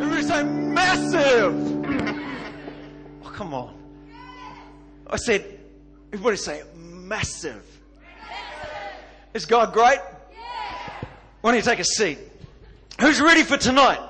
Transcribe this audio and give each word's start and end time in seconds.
Everybody 0.00 0.22
say 0.22 0.42
massive. 0.44 1.84
Oh, 3.22 3.28
come 3.28 3.52
on. 3.52 3.74
I 5.06 5.16
said, 5.16 5.60
everybody 6.10 6.38
say 6.38 6.62
massive. 6.74 7.62
Is 9.34 9.44
God 9.44 9.74
great? 9.74 9.98
Why 11.42 11.50
don't 11.50 11.56
you 11.56 11.62
take 11.62 11.80
a 11.80 11.84
seat? 11.84 12.18
Who's 12.98 13.20
ready 13.20 13.42
for 13.42 13.58
tonight? 13.58 14.00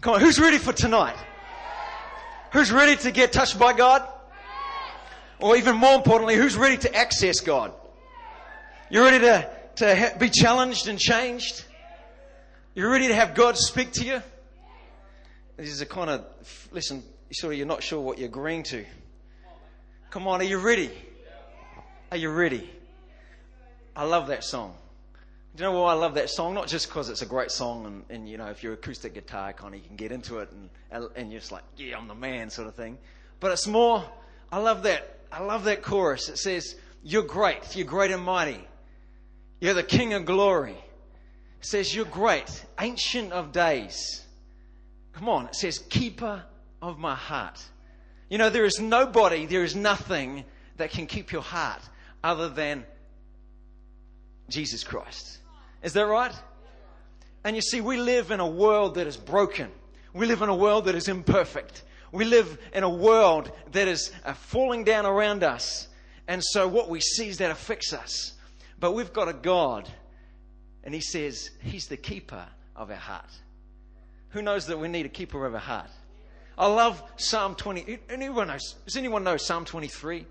Come 0.00 0.14
on, 0.14 0.20
who's 0.20 0.40
ready 0.40 0.58
for 0.58 0.72
tonight? 0.72 1.16
Who's 2.52 2.72
ready 2.72 2.96
to 2.96 3.12
get 3.12 3.32
touched 3.32 3.56
by 3.56 3.72
God? 3.72 4.06
Or 5.38 5.56
even 5.56 5.76
more 5.76 5.94
importantly, 5.94 6.34
who's 6.34 6.56
ready 6.56 6.76
to 6.78 6.92
access 6.92 7.38
God? 7.38 7.72
You're 8.90 9.04
ready 9.04 9.20
to, 9.20 9.50
to 9.76 9.96
ha- 9.96 10.18
be 10.18 10.28
challenged 10.28 10.88
and 10.88 10.98
changed? 10.98 11.65
You're 12.76 12.90
ready 12.90 13.08
to 13.08 13.14
have 13.14 13.34
God 13.34 13.56
speak 13.56 13.92
to 13.92 14.04
you? 14.04 14.22
This 15.56 15.70
is 15.70 15.80
a 15.80 15.86
kind 15.86 16.10
of, 16.10 16.26
listen, 16.72 17.02
sort 17.32 17.54
of 17.54 17.58
you're 17.58 17.66
not 17.66 17.82
sure 17.82 18.02
what 18.02 18.18
you're 18.18 18.28
agreeing 18.28 18.64
to. 18.64 18.84
Come 20.10 20.28
on, 20.28 20.42
are 20.42 20.44
you 20.44 20.58
ready? 20.58 20.90
Are 22.10 22.18
you 22.18 22.28
ready? 22.28 22.70
I 23.96 24.04
love 24.04 24.26
that 24.26 24.44
song. 24.44 24.74
Do 25.54 25.64
you 25.64 25.70
know 25.70 25.80
why 25.80 25.92
I 25.92 25.94
love 25.94 26.16
that 26.16 26.28
song? 26.28 26.52
Not 26.52 26.66
just 26.66 26.88
because 26.88 27.08
it's 27.08 27.22
a 27.22 27.26
great 27.26 27.50
song 27.50 27.86
and, 27.86 28.04
and, 28.10 28.28
you 28.28 28.36
know, 28.36 28.48
if 28.48 28.62
you're 28.62 28.74
acoustic 28.74 29.14
guitar 29.14 29.54
kind 29.54 29.74
of, 29.74 29.80
you 29.80 29.86
can 29.86 29.96
get 29.96 30.12
into 30.12 30.40
it 30.40 30.50
and, 30.52 31.08
and 31.16 31.32
you're 31.32 31.40
just 31.40 31.52
like, 31.52 31.64
yeah, 31.78 31.96
I'm 31.96 32.08
the 32.08 32.14
man 32.14 32.50
sort 32.50 32.68
of 32.68 32.74
thing. 32.74 32.98
But 33.40 33.52
it's 33.52 33.66
more, 33.66 34.04
I 34.52 34.58
love 34.58 34.82
that, 34.82 35.20
I 35.32 35.42
love 35.42 35.64
that 35.64 35.80
chorus. 35.80 36.28
It 36.28 36.36
says, 36.36 36.76
you're 37.02 37.22
great, 37.22 37.74
you're 37.74 37.86
great 37.86 38.10
and 38.10 38.22
mighty. 38.22 38.62
You're 39.60 39.72
the 39.72 39.82
King 39.82 40.12
of 40.12 40.26
glory. 40.26 40.76
Says, 41.60 41.94
you're 41.94 42.04
great, 42.04 42.64
ancient 42.80 43.32
of 43.32 43.52
days. 43.52 44.22
Come 45.12 45.28
on, 45.28 45.46
it 45.46 45.54
says, 45.54 45.78
keeper 45.78 46.42
of 46.80 46.98
my 46.98 47.14
heart. 47.14 47.62
You 48.28 48.38
know, 48.38 48.50
there 48.50 48.64
is 48.64 48.80
nobody, 48.80 49.46
there 49.46 49.64
is 49.64 49.74
nothing 49.74 50.44
that 50.76 50.90
can 50.90 51.06
keep 51.06 51.32
your 51.32 51.42
heart 51.42 51.80
other 52.22 52.48
than 52.48 52.84
Jesus 54.48 54.84
Christ. 54.84 55.38
Is 55.82 55.92
that 55.94 56.06
right? 56.06 56.34
And 57.44 57.56
you 57.56 57.62
see, 57.62 57.80
we 57.80 57.96
live 57.96 58.30
in 58.30 58.40
a 58.40 58.46
world 58.46 58.96
that 58.96 59.06
is 59.06 59.16
broken. 59.16 59.70
We 60.12 60.26
live 60.26 60.42
in 60.42 60.48
a 60.48 60.56
world 60.56 60.86
that 60.86 60.94
is 60.94 61.08
imperfect. 61.08 61.82
We 62.12 62.24
live 62.24 62.58
in 62.72 62.82
a 62.82 62.90
world 62.90 63.50
that 63.72 63.88
is 63.88 64.10
uh, 64.24 64.34
falling 64.34 64.84
down 64.84 65.06
around 65.06 65.44
us. 65.44 65.88
And 66.28 66.42
so 66.42 66.66
what 66.66 66.88
we 66.88 67.00
see 67.00 67.28
is 67.28 67.38
that 67.38 67.50
affects 67.50 67.92
us. 67.92 68.32
But 68.80 68.92
we've 68.92 69.12
got 69.12 69.28
a 69.28 69.32
God, 69.32 69.88
and 70.86 70.94
He 70.94 71.00
says 71.02 71.50
He's 71.60 71.86
the 71.86 71.98
keeper 71.98 72.46
of 72.74 72.90
our 72.90 72.96
heart. 72.96 73.30
Who 74.30 74.40
knows 74.40 74.66
that 74.68 74.78
we 74.78 74.88
need 74.88 75.04
a 75.04 75.10
keeper 75.10 75.44
of 75.44 75.52
our 75.52 75.60
heart? 75.60 75.90
I 76.56 76.66
love 76.68 77.02
Psalm 77.16 77.54
20. 77.54 77.98
Anyone 78.08 78.48
knows? 78.48 78.76
Does 78.86 78.96
anyone 78.96 79.22
know 79.22 79.36
Psalm 79.36 79.66
23? 79.66 80.24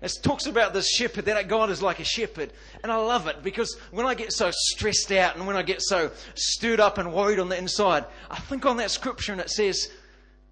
It 0.00 0.12
talks 0.22 0.46
about 0.46 0.72
this 0.72 0.88
shepherd, 0.88 1.24
that 1.24 1.48
God 1.48 1.70
is 1.70 1.82
like 1.82 1.98
a 1.98 2.04
shepherd. 2.04 2.52
And 2.82 2.92
I 2.92 2.96
love 2.96 3.26
it 3.26 3.42
because 3.42 3.76
when 3.90 4.06
I 4.06 4.14
get 4.14 4.32
so 4.32 4.50
stressed 4.52 5.10
out 5.10 5.36
and 5.36 5.46
when 5.46 5.56
I 5.56 5.62
get 5.62 5.82
so 5.82 6.10
stirred 6.34 6.78
up 6.78 6.98
and 6.98 7.12
worried 7.12 7.40
on 7.40 7.48
the 7.48 7.58
inside, 7.58 8.04
I 8.30 8.38
think 8.38 8.64
on 8.64 8.76
that 8.76 8.92
scripture 8.92 9.32
and 9.32 9.40
it 9.40 9.50
says, 9.50 9.90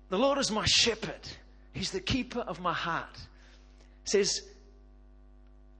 The 0.09 0.19
Lord 0.19 0.39
is 0.39 0.51
my 0.51 0.65
shepherd. 0.67 1.29
He's 1.73 1.93
the 1.93 2.01
keeper 2.01 2.41
of 2.41 2.61
my 2.61 2.73
heart. 2.73 3.17
It 4.05 4.11
says, 4.11 4.43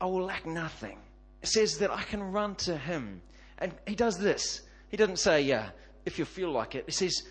I 0.01 0.07
will 0.07 0.23
lack 0.23 0.47
nothing. 0.47 0.99
It 1.43 1.49
says 1.49 1.79
that 1.79 1.91
I 1.91 2.03
can 2.05 2.23
run 2.23 2.55
to 2.57 2.77
Him. 2.77 3.21
And 3.59 3.75
He 3.87 3.95
does 3.95 4.19
this. 4.19 4.63
He 4.89 4.97
doesn't 4.97 5.19
say, 5.19 5.43
Yeah, 5.43 5.71
if 6.05 6.19
you 6.19 6.25
feel 6.25 6.51
like 6.51 6.75
it. 6.75 6.85
He 6.87 6.93
says, 6.93 7.23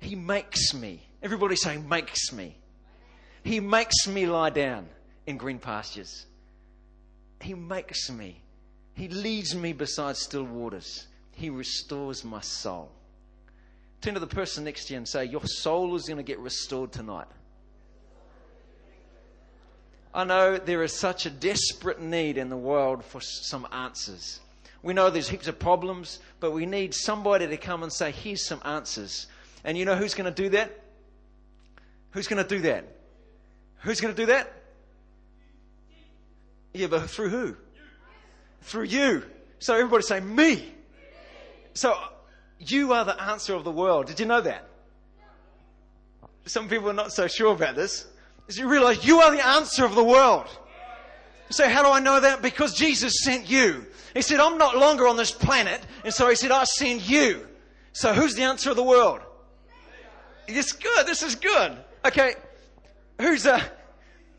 He 0.00 0.14
makes 0.14 0.74
me. 0.74 1.02
Everybody 1.22 1.56
say, 1.56 1.78
makes 1.78 2.32
me. 2.32 2.56
He 3.42 3.60
makes 3.60 4.06
me 4.06 4.26
lie 4.26 4.50
down 4.50 4.88
in 5.26 5.36
green 5.36 5.58
pastures. 5.58 6.26
He 7.40 7.54
makes 7.54 8.10
me. 8.10 8.40
He 8.94 9.08
leads 9.08 9.54
me 9.54 9.72
beside 9.72 10.16
still 10.16 10.44
waters. 10.44 11.06
He 11.32 11.50
restores 11.50 12.24
my 12.24 12.40
soul. 12.40 12.90
Turn 14.00 14.14
to 14.14 14.20
the 14.20 14.26
person 14.26 14.64
next 14.64 14.86
to 14.86 14.94
you 14.94 14.98
and 14.98 15.08
say, 15.08 15.24
Your 15.24 15.44
soul 15.44 15.94
is 15.94 16.04
going 16.04 16.18
to 16.18 16.22
get 16.22 16.38
restored 16.38 16.92
tonight. 16.92 17.26
I 20.14 20.24
know 20.24 20.56
there 20.56 20.82
is 20.82 20.92
such 20.92 21.26
a 21.26 21.30
desperate 21.30 22.00
need 22.00 22.38
in 22.38 22.48
the 22.48 22.56
world 22.56 23.04
for 23.04 23.20
some 23.20 23.66
answers. 23.70 24.40
We 24.82 24.94
know 24.94 25.10
there's 25.10 25.28
heaps 25.28 25.48
of 25.48 25.58
problems, 25.58 26.20
but 26.40 26.52
we 26.52 26.66
need 26.66 26.94
somebody 26.94 27.46
to 27.46 27.56
come 27.56 27.82
and 27.82 27.92
say, 27.92 28.10
Here's 28.10 28.46
some 28.46 28.60
answers. 28.64 29.26
And 29.64 29.76
you 29.76 29.84
know 29.84 29.96
who's 29.96 30.14
going 30.14 30.32
to 30.32 30.42
do 30.42 30.50
that? 30.50 30.84
Who's 32.12 32.28
going 32.28 32.42
to 32.42 32.48
do 32.48 32.60
that? 32.62 32.84
Who's 33.80 34.00
going 34.00 34.14
to 34.14 34.22
do 34.22 34.26
that? 34.26 34.52
Yeah, 36.72 36.86
but 36.86 37.08
through 37.10 37.30
who? 37.30 37.56
Through 38.62 38.84
you. 38.84 39.24
So 39.58 39.74
everybody 39.74 40.02
say, 40.02 40.20
me. 40.20 40.72
So 41.74 41.96
you 42.58 42.92
are 42.92 43.04
the 43.04 43.20
answer 43.20 43.54
of 43.54 43.64
the 43.64 43.70
world. 43.70 44.06
Did 44.06 44.20
you 44.20 44.26
know 44.26 44.40
that? 44.40 44.64
Some 46.46 46.68
people 46.68 46.88
are 46.90 46.94
not 46.94 47.12
so 47.12 47.26
sure 47.26 47.52
about 47.54 47.74
this. 47.74 48.06
Is 48.46 48.58
you 48.58 48.68
realize 48.68 49.04
you 49.04 49.20
are 49.20 49.30
the 49.30 49.46
answer 49.46 49.84
of 49.84 49.94
the 49.94 50.04
world. 50.04 50.46
So 51.50 51.68
how 51.68 51.82
do 51.82 51.90
I 51.90 52.00
know 52.00 52.20
that? 52.20 52.42
Because 52.42 52.74
Jesus 52.74 53.22
sent 53.22 53.48
you. 53.48 53.86
He 54.14 54.22
said, 54.22 54.40
I'm 54.40 54.58
not 54.58 54.76
longer 54.76 55.06
on 55.06 55.16
this 55.16 55.30
planet. 55.30 55.80
And 56.04 56.12
so 56.12 56.28
he 56.28 56.34
said, 56.34 56.50
I 56.50 56.64
send 56.64 57.08
you. 57.08 57.46
So 57.92 58.12
who's 58.12 58.34
the 58.34 58.42
answer 58.42 58.70
of 58.70 58.76
the 58.76 58.84
world? 58.84 59.20
It's 60.46 60.72
good. 60.72 61.06
This 61.06 61.22
is 61.22 61.34
good. 61.34 61.76
Okay. 62.06 62.34
Who's, 63.20 63.46
uh, 63.46 63.62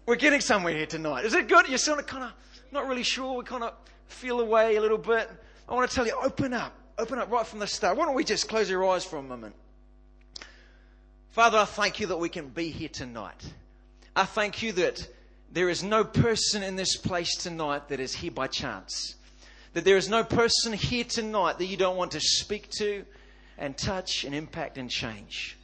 we're 0.05 0.15
getting 0.15 0.41
somewhere 0.41 0.73
here 0.73 0.85
tonight. 0.85 1.25
Is 1.25 1.33
it 1.33 1.47
good? 1.47 1.67
You're 1.67 1.99
of 1.99 2.07
kind 2.07 2.23
of 2.23 2.31
not 2.71 2.87
really 2.87 3.03
sure. 3.03 3.37
We 3.37 3.43
kind 3.43 3.63
of 3.63 3.73
feel 4.07 4.39
away 4.39 4.75
a 4.77 4.81
little 4.81 4.97
bit. 4.97 5.29
I 5.67 5.73
want 5.73 5.89
to 5.89 5.95
tell 5.95 6.07
you, 6.07 6.17
open 6.21 6.53
up. 6.53 6.73
Open 6.97 7.19
up 7.19 7.31
right 7.31 7.45
from 7.45 7.59
the 7.59 7.67
start. 7.67 7.95
Why 7.95 8.05
don't 8.05 8.15
we 8.15 8.23
just 8.23 8.49
close 8.49 8.69
your 8.69 8.85
eyes 8.89 9.05
for 9.05 9.17
a 9.17 9.21
moment? 9.21 9.55
Father, 11.29 11.59
I 11.59 11.65
thank 11.65 11.99
you 11.99 12.07
that 12.07 12.17
we 12.17 12.27
can 12.27 12.49
be 12.49 12.69
here 12.69 12.89
tonight. 12.89 13.41
I 14.15 14.25
thank 14.25 14.61
you 14.61 14.73
that 14.73 15.07
there 15.51 15.69
is 15.69 15.83
no 15.83 16.03
person 16.03 16.63
in 16.63 16.75
this 16.75 16.97
place 16.97 17.35
tonight 17.35 17.87
that 17.89 17.99
is 17.99 18.13
here 18.13 18.31
by 18.31 18.47
chance. 18.47 19.15
That 19.79 19.85
there 19.85 19.95
is 19.95 20.09
no 20.09 20.25
person 20.25 20.73
here 20.73 21.05
tonight 21.05 21.57
that 21.59 21.67
you 21.67 21.77
don't 21.77 21.95
want 21.95 22.11
to 22.11 22.19
speak 22.19 22.69
to 22.79 23.05
and 23.57 23.77
touch 23.77 24.25
and 24.25 24.35
impact 24.35 24.77
and 24.77 24.89
change. 24.89 25.57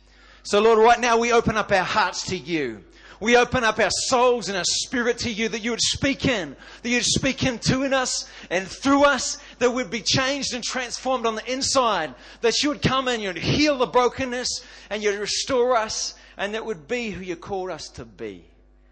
So, 0.43 0.61
Lord, 0.61 0.79
right 0.79 1.01
now 1.01 1.17
we 1.17 1.33
open 1.33 1.57
up 1.57 1.69
our 1.69 1.83
hearts 1.83 2.27
to 2.27 2.37
you. 2.37 2.85
We 3.19 3.35
open 3.35 3.65
up 3.65 3.77
our 3.77 3.89
souls 3.91 4.47
and 4.47 4.57
our 4.57 4.63
spirit 4.63 5.17
to 5.17 5.29
you 5.29 5.49
that 5.49 5.65
you 5.65 5.71
would 5.71 5.81
speak 5.81 6.25
in, 6.25 6.55
that 6.81 6.89
you'd 6.89 7.03
speak 7.03 7.43
into 7.43 7.83
in 7.83 7.93
us 7.93 8.29
and 8.49 8.65
through 8.65 9.03
us, 9.03 9.37
that 9.59 9.73
we'd 9.73 9.91
be 9.91 9.99
changed 9.99 10.53
and 10.53 10.63
transformed 10.63 11.25
on 11.25 11.35
the 11.35 11.51
inside, 11.51 12.15
that 12.39 12.63
you 12.63 12.69
would 12.69 12.81
come 12.81 13.09
and 13.09 13.21
you'd 13.21 13.37
heal 13.37 13.77
the 13.77 13.85
brokenness 13.85 14.61
and 14.89 15.03
you'd 15.03 15.19
restore 15.19 15.75
us, 15.75 16.15
and 16.37 16.53
that 16.53 16.65
would 16.65 16.87
be 16.87 17.09
who 17.09 17.21
you 17.21 17.35
called 17.35 17.69
us 17.69 17.89
to 17.89 18.05
be. 18.05 18.45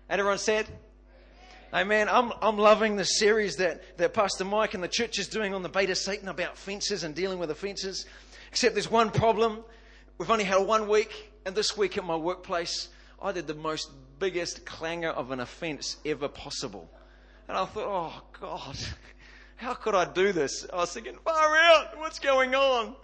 And 0.09 0.19
everyone 0.19 0.37
said, 0.37 0.67
Amen. 1.73 2.07
I'm, 2.07 2.31
I'm 2.39 2.59
loving 2.59 2.97
the 2.97 3.03
series 3.03 3.55
that, 3.55 3.97
that 3.97 4.13
Pastor 4.13 4.45
Mike 4.45 4.75
and 4.75 4.83
the 4.83 4.87
church 4.87 5.17
is 5.17 5.27
doing 5.27 5.55
on 5.55 5.63
the 5.63 5.69
Bait 5.69 5.89
of 5.89 5.97
Satan 5.97 6.27
about 6.27 6.55
fences 6.55 7.03
and 7.03 7.15
dealing 7.15 7.39
with 7.39 7.49
the 7.49 7.55
fences. 7.55 8.05
Except 8.51 8.75
there's 8.75 8.91
one 8.91 9.09
problem. 9.09 9.63
We've 10.19 10.29
only 10.29 10.43
had 10.43 10.57
one 10.57 10.87
week, 10.87 11.31
and 11.47 11.55
this 11.55 11.75
week 11.75 11.97
at 11.97 12.05
my 12.05 12.15
workplace, 12.15 12.89
I 13.19 13.31
did 13.31 13.47
the 13.47 13.55
most 13.55 13.89
biggest 14.19 14.67
clangor 14.67 15.09
of 15.09 15.31
an 15.31 15.39
offense 15.39 15.97
ever 16.05 16.27
possible. 16.27 16.87
And 17.47 17.57
I 17.57 17.65
thought, 17.65 17.87
oh 17.87 18.21
God, 18.39 18.77
how 19.55 19.73
could 19.73 19.95
I 19.95 20.05
do 20.05 20.31
this? 20.31 20.67
I 20.71 20.75
was 20.75 20.93
thinking, 20.93 21.17
far 21.25 21.57
out, 21.57 21.97
what's 21.97 22.19
going 22.19 22.53
on? 22.53 22.95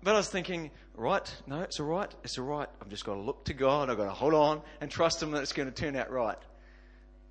But 0.00 0.14
I 0.14 0.18
was 0.18 0.28
thinking, 0.28 0.70
right, 0.94 1.28
no, 1.48 1.62
it's 1.62 1.80
all 1.80 1.86
right, 1.86 2.14
it's 2.22 2.38
all 2.38 2.44
right. 2.44 2.68
I've 2.80 2.88
just 2.88 3.04
got 3.04 3.14
to 3.14 3.20
look 3.20 3.46
to 3.46 3.52
God, 3.52 3.90
I've 3.90 3.96
got 3.96 4.04
to 4.04 4.10
hold 4.10 4.34
on 4.34 4.62
and 4.80 4.88
trust 4.88 5.20
Him 5.20 5.32
that 5.32 5.42
it's 5.42 5.52
going 5.52 5.68
to 5.68 5.74
turn 5.74 5.96
out 5.96 6.12
right. 6.12 6.38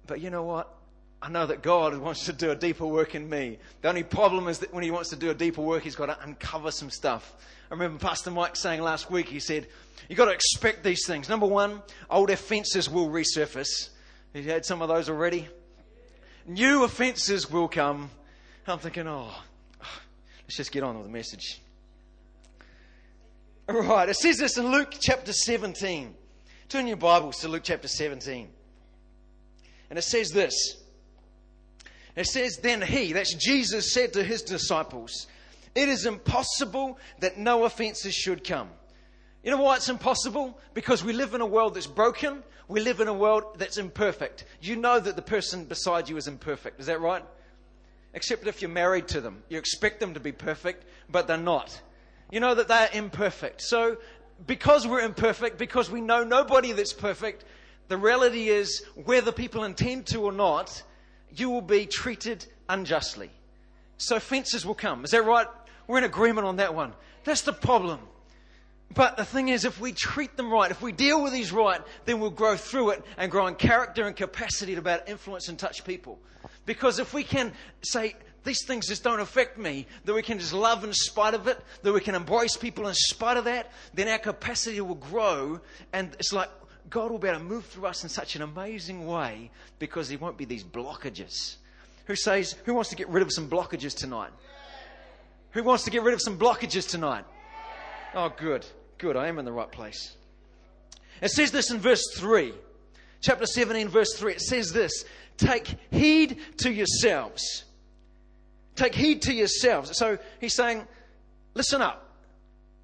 But 0.06 0.20
you 0.20 0.30
know 0.30 0.44
what? 0.44 0.80
I 1.22 1.30
know 1.30 1.46
that 1.46 1.62
God 1.62 1.96
wants 1.98 2.26
to 2.26 2.34
do 2.34 2.50
a 2.50 2.56
deeper 2.56 2.86
work 2.86 3.14
in 3.14 3.30
me. 3.30 3.60
The 3.82 3.90
only 3.90 4.04
problem 4.04 4.48
is 4.48 4.60
that 4.60 4.74
when 4.74 4.84
He 4.84 4.92
wants 4.92 5.10
to 5.10 5.16
do 5.16 5.30
a 5.30 5.36
deeper 5.36 5.62
work, 5.62 5.84
He's 5.84 5.96
got 5.96 6.08
to 6.08 6.18
uncover 6.24 6.72
some 6.72 6.90
stuff. 6.90 7.36
I 7.70 7.74
remember 7.74 8.00
Pastor 8.00 8.32
Mike 8.32 8.56
saying 8.56 8.82
last 8.82 9.10
week, 9.10 9.30
he 9.30 9.40
said, 9.40 9.68
You've 10.10 10.18
got 10.18 10.26
to 10.26 10.32
expect 10.32 10.84
these 10.84 11.06
things. 11.08 11.30
Number 11.30 11.46
one, 11.46 11.82
old 12.10 12.30
offences 12.30 12.90
will 12.90 13.08
resurface. 13.08 13.90
Have 14.34 14.44
you 14.44 14.52
had 14.52 14.66
some 14.66 14.82
of 14.82 14.90
those 14.90 15.10
already? 15.10 15.48
New 16.46 16.84
offences 16.84 17.50
will 17.50 17.70
come. 17.70 18.10
I'm 18.68 18.80
thinking, 18.80 19.08
oh, 19.08 19.34
let's 19.80 20.58
just 20.58 20.72
get 20.72 20.84
on 20.84 20.98
with 20.98 21.06
the 21.06 21.12
message. 21.12 21.62
All 23.70 23.82
right, 23.82 24.10
it 24.10 24.16
says 24.16 24.38
this 24.38 24.58
in 24.58 24.70
Luke 24.70 24.96
chapter 25.00 25.32
17. 25.32 26.14
Turn 26.68 26.88
your 26.88 26.98
Bibles 26.98 27.38
to 27.40 27.48
Luke 27.48 27.64
chapter 27.64 27.88
17. 27.88 28.50
And 29.90 30.00
it 30.00 30.02
says 30.02 30.32
this. 30.32 30.81
It 32.16 32.28
says, 32.28 32.58
Then 32.58 32.82
he, 32.82 33.14
that's 33.14 33.34
Jesus, 33.34 33.94
said 33.94 34.14
to 34.14 34.24
his 34.24 34.42
disciples, 34.42 35.28
It 35.76 35.90
is 35.90 36.06
impossible 36.06 36.98
that 37.20 37.38
no 37.38 37.64
offenses 37.64 38.14
should 38.14 38.44
come 38.44 38.70
You 39.44 39.52
know 39.52 39.62
why 39.62 39.78
it's 39.78 39.90
impossible? 39.90 40.60
Because 40.74 41.04
we 41.04 41.14
live 41.14 41.34
in 41.34 41.42
a 41.42 41.46
world 41.46 41.76
that's 41.76 41.88
broken. 41.88 42.44
We 42.68 42.80
live 42.80 43.00
in 43.00 43.08
a 43.08 43.14
world 43.14 43.58
that's 43.58 43.78
imperfect. 43.78 44.46
You 44.62 44.76
know 44.76 45.00
that 45.00 45.16
the 45.16 45.22
person 45.22 45.66
beside 45.66 46.10
you 46.10 46.18
is 46.18 46.28
imperfect. 46.28 46.80
Is 46.80 46.86
that 46.86 47.02
right? 47.02 47.24
Except 48.14 48.46
if 48.48 48.62
you're 48.62 48.70
married 48.70 49.08
to 49.10 49.22
them. 49.22 49.44
You 49.50 49.58
expect 49.58 50.00
them 50.00 50.14
to 50.14 50.20
be 50.20 50.32
perfect, 50.32 50.86
but 51.10 51.28
they're 51.28 51.38
not. 51.38 51.82
You 52.32 52.40
know 52.40 52.56
that 52.56 52.68
they're 52.68 52.90
imperfect. 52.94 53.62
So, 53.62 53.98
because 54.48 54.88
we're 54.88 55.02
imperfect, 55.02 55.58
because 55.58 55.92
we 55.92 56.02
know 56.02 56.24
nobody 56.24 56.72
that's 56.72 56.94
perfect, 56.94 57.46
the 57.90 57.98
reality 57.98 58.48
is, 58.48 58.84
whether 58.96 59.32
people 59.32 59.66
intend 59.66 60.06
to 60.08 60.22
or 60.22 60.32
not, 60.32 60.82
you 61.36 61.50
will 61.50 61.62
be 61.62 61.86
treated 61.86 62.46
unjustly. 62.70 63.30
So 63.98 64.20
fences 64.20 64.66
will 64.66 64.76
come. 64.76 65.04
Is 65.04 65.12
that 65.12 65.24
right? 65.24 65.48
We're 65.88 66.00
in 66.00 66.04
agreement 66.04 66.48
on 66.48 66.58
that 66.58 66.74
one. 66.74 66.94
That's 67.24 67.42
the 67.42 67.54
problem. 67.54 68.00
But 68.94 69.16
the 69.16 69.26
thing 69.26 69.50
is, 69.50 69.64
if 69.64 69.80
we 69.80 69.94
treat 69.94 70.36
them 70.36 70.52
right, 70.52 70.70
if 70.70 70.82
we 70.82 70.92
deal 70.92 71.24
with 71.24 71.32
these 71.32 71.52
right, 71.52 71.82
then 72.06 72.20
we'll 72.20 72.30
grow 72.30 72.58
through 72.58 72.92
it 72.92 73.06
and 73.18 73.32
grow 73.32 73.48
in 73.48 73.56
character 73.56 74.06
and 74.06 74.16
capacity 74.16 74.74
to 74.74 74.80
about 74.80 75.08
influence 75.08 75.48
and 75.48 75.58
touch 75.58 75.86
people. 75.86 76.20
Because 76.66 77.00
if 77.00 77.14
we 77.14 77.24
can 77.24 77.54
say, 77.84 78.16
these 78.44 78.66
things 78.66 78.88
just 78.88 79.04
don't 79.04 79.20
affect 79.20 79.58
me, 79.58 79.86
that 80.06 80.14
we 80.14 80.22
can 80.22 80.40
just 80.40 80.54
love 80.54 80.84
in 80.84 80.92
spite 80.94 81.34
of 81.34 81.48
it, 81.48 81.60
that 81.84 81.94
we 81.94 82.02
can 82.02 82.16
embrace 82.16 82.58
people 82.58 82.88
in 82.88 82.94
spite 82.96 83.38
of 83.38 83.46
that, 83.46 83.72
then 83.94 84.08
our 84.08 84.18
capacity 84.18 84.82
will 84.82 84.96
grow. 84.96 85.62
And 85.94 86.14
it's 86.20 86.34
like 86.34 86.50
God 86.92 87.10
will 87.10 87.20
be 87.20 87.30
able 87.30 87.40
to 87.40 87.46
move 87.46 87.66
through 87.66 87.88
us 87.88 88.04
in 88.04 88.10
such 88.10 88.36
an 88.36 88.42
amazing 88.42 89.08
way 89.08 89.50
because 89.80 90.10
there 90.10 90.18
won't 90.18 90.38
be 90.38 90.44
these 90.46 90.64
blockages. 90.64 91.56
Who 92.06 92.16
says, 92.18 92.56
who 92.66 92.74
wants 92.74 92.90
to 92.90 92.98
get 92.98 93.08
rid 93.08 93.24
of 93.24 93.32
some 93.32 93.50
blockages 93.50 93.96
tonight? 93.96 94.32
Who 95.52 95.64
wants 95.64 95.86
to 95.86 95.90
get 95.90 96.04
rid 96.04 96.14
of 96.14 96.22
some 96.22 96.38
blockages 96.38 96.88
tonight? 96.88 97.24
Oh, 98.14 98.30
good. 98.36 98.66
Good. 98.98 99.16
I 99.16 99.28
am 99.28 99.40
in 99.40 99.46
the 99.46 99.54
right 99.54 99.72
place. 99.72 100.18
It 101.22 101.32
says 101.32 101.52
this 101.52 101.72
in 101.72 101.80
verse 101.80 102.04
3. 102.16 102.54
Chapter 103.22 103.46
17, 103.46 103.88
verse 103.88 104.14
3. 104.18 104.34
It 104.34 104.42
says 104.42 104.74
this 104.74 105.06
Take 105.38 105.78
heed 105.92 106.40
to 106.58 106.72
yourselves. 106.72 107.64
Take 108.76 108.96
heed 108.96 109.22
to 109.24 109.34
yourselves. 109.34 109.98
So 109.98 110.18
he's 110.42 110.56
saying, 110.56 110.86
listen 111.54 111.82
up. 111.82 112.06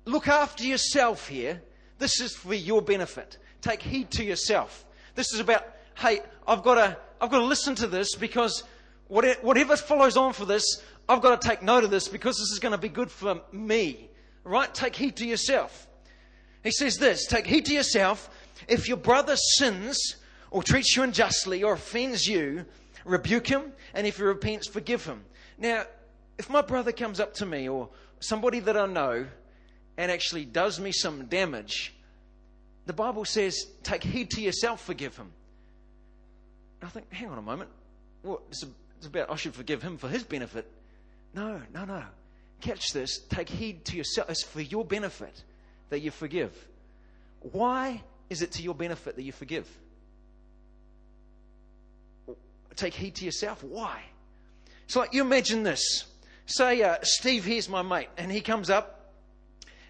Look 0.06 0.30
after 0.30 0.64
yourself 0.64 1.28
here. 1.28 1.62
This 2.00 2.22
is 2.22 2.36
for 2.36 2.54
your 2.54 2.82
benefit. 2.82 3.38
Take 3.68 3.82
heed 3.82 4.12
to 4.12 4.24
yourself. 4.24 4.86
This 5.16 5.34
is 5.34 5.42
about, 5.42 5.68
hey, 5.96 6.22
I've 6.48 6.64
got 6.64 6.76
to, 6.76 6.98
I've 7.20 7.30
got 7.30 7.40
to 7.40 7.46
listen 7.46 7.76
to 7.76 7.88
this 7.88 8.16
because 8.16 8.64
whatever 9.10 9.76
follows 9.76 10.16
on 10.16 10.32
for 10.32 10.46
this, 10.46 10.82
I've 11.10 11.22
got 11.22 11.42
to 11.42 11.46
take 11.50 11.62
note 11.62 11.84
of 11.84 11.92
this 11.92 12.08
because 12.08 12.38
this 12.38 12.50
is 12.52 12.60
going 12.60 12.72
to 12.72 12.78
be 12.78 12.88
good 12.88 13.12
for 13.12 13.42
me. 13.52 14.08
Right? 14.46 14.74
Take 14.74 14.96
heed 14.96 15.18
to 15.18 15.26
yourself. 15.26 15.86
He 16.64 16.72
says 16.72 16.96
this 16.96 17.26
Take 17.26 17.46
heed 17.46 17.66
to 17.66 17.74
yourself. 17.74 18.30
If 18.70 18.88
your 18.88 18.96
brother 18.96 19.36
sins 19.36 20.16
or 20.50 20.64
treats 20.64 20.96
you 20.96 21.04
unjustly 21.04 21.62
or 21.62 21.74
offends 21.74 22.26
you, 22.26 22.64
rebuke 23.04 23.48
him, 23.48 23.74
and 23.94 24.08
if 24.08 24.16
he 24.16 24.24
repents, 24.24 24.70
forgive 24.70 25.04
him. 25.04 25.26
Now, 25.58 25.84
if 26.38 26.50
my 26.50 26.62
brother 26.62 26.94
comes 26.94 27.20
up 27.20 27.34
to 27.34 27.46
me 27.46 27.68
or 27.68 27.90
somebody 28.22 28.62
that 28.62 28.78
I 28.78 28.86
know 28.86 29.28
and 29.98 30.10
actually 30.10 30.46
does 30.46 30.80
me 30.80 30.94
some 30.94 31.26
damage, 31.26 31.94
the 32.88 32.94
Bible 32.94 33.26
says, 33.26 33.68
take 33.84 34.02
heed 34.02 34.32
to 34.32 34.42
yourself, 34.42 34.82
forgive 34.82 35.16
him. 35.18 35.30
I 36.82 36.88
think, 36.88 37.12
hang 37.12 37.30
on 37.30 37.38
a 37.38 37.42
moment. 37.42 37.70
What? 38.22 38.42
It's, 38.50 38.66
about 39.06 39.30
I 39.30 39.36
should 39.36 39.54
forgive 39.54 39.84
him 39.84 39.98
for 39.98 40.08
his 40.08 40.24
benefit. 40.24 40.66
No, 41.34 41.62
no, 41.74 41.86
no. 41.86 42.04
Catch 42.62 42.94
this. 42.94 43.20
Take 43.30 43.50
heed 43.50 43.86
to 43.86 43.98
yourself. 43.98 44.30
It's 44.30 44.44
for 44.44 44.62
your 44.62 44.86
benefit 44.86 45.44
that 45.90 46.00
you 46.00 46.12
forgive. 46.12 46.52
Why 47.42 48.02
is 48.30 48.42
it 48.42 48.54
to 48.54 48.64
your 48.64 48.74
benefit 48.74 49.16
that 49.18 49.24
you 49.24 49.32
forgive? 49.32 49.70
Take 52.76 52.94
heed 52.94 53.16
to 53.16 53.26
yourself. 53.26 53.64
Why? 53.64 54.02
It's 54.86 54.96
like 54.96 55.14
you 55.14 55.22
imagine 55.22 55.64
this. 55.64 56.06
Say, 56.46 56.82
uh, 56.82 56.98
Steve, 57.04 57.44
here's 57.44 57.68
my 57.68 57.82
mate, 57.82 58.08
and 58.18 58.32
he 58.32 58.40
comes 58.40 58.70
up 58.70 59.14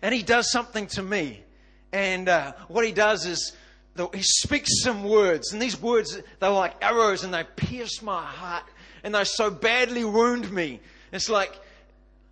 and 0.01 0.13
he 0.13 0.23
does 0.23 0.51
something 0.51 0.87
to 0.87 1.03
me. 1.03 1.43
And 1.91 2.27
uh, 2.29 2.53
what 2.67 2.85
he 2.85 2.91
does 2.91 3.25
is 3.25 3.53
the, 3.95 4.07
he 4.09 4.21
speaks 4.21 4.83
some 4.83 5.03
words, 5.03 5.53
and 5.53 5.61
these 5.61 5.79
words, 5.81 6.19
they're 6.39 6.49
like 6.49 6.75
arrows 6.81 7.23
and 7.23 7.33
they 7.33 7.43
pierce 7.55 8.01
my 8.01 8.23
heart 8.23 8.63
and 9.03 9.15
they 9.15 9.23
so 9.23 9.49
badly 9.49 10.03
wound 10.03 10.51
me. 10.51 10.79
It's 11.11 11.29
like 11.29 11.59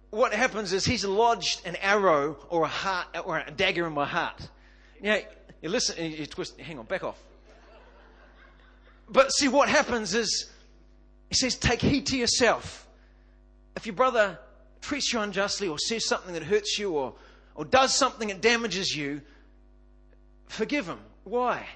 what 0.10 0.34
happens 0.34 0.74
is 0.74 0.86
he's 0.86 1.04
lodged 1.04 1.66
an 1.66 1.75
arrow 1.78 2.38
or 2.50 2.63
a 2.63 2.69
heart 2.69 3.07
or 3.25 3.40
a 3.40 3.52
dagger 3.52 3.88
in 3.88 3.94
my 3.94 4.06
heart. 4.06 4.48
Now, 5.02 5.18
you 5.62 5.69
listen, 5.69 6.12
you 6.12 6.25
twist, 6.25 6.60
hang 6.60 6.80
on, 6.80 6.86
back 6.86 7.04
off. 7.04 7.22
But 9.10 9.31
see, 9.31 9.48
what 9.48 9.69
happens 9.69 10.16
is 10.16 10.50
he 11.30 11.36
says, 11.36 11.56
Take 11.56 11.81
heed 11.81 12.07
to 12.07 12.18
yourself. 12.18 12.88
If 13.75 13.86
your 13.86 13.96
brother 13.96 14.40
treats 14.81 15.12
you 15.12 15.19
unjustly 15.19 15.68
or 15.68 15.78
says 15.78 16.06
something 16.06 16.34
that 16.34 16.44
hurts 16.44 16.80
you 16.80 16.92
or, 16.92 17.13
or 17.56 17.66
does 17.66 17.94
something 17.94 18.30
that 18.30 18.42
damages 18.42 18.96
you, 18.96 19.22
forgive 20.47 20.88
him. 20.88 21.00
Why? 21.24 21.68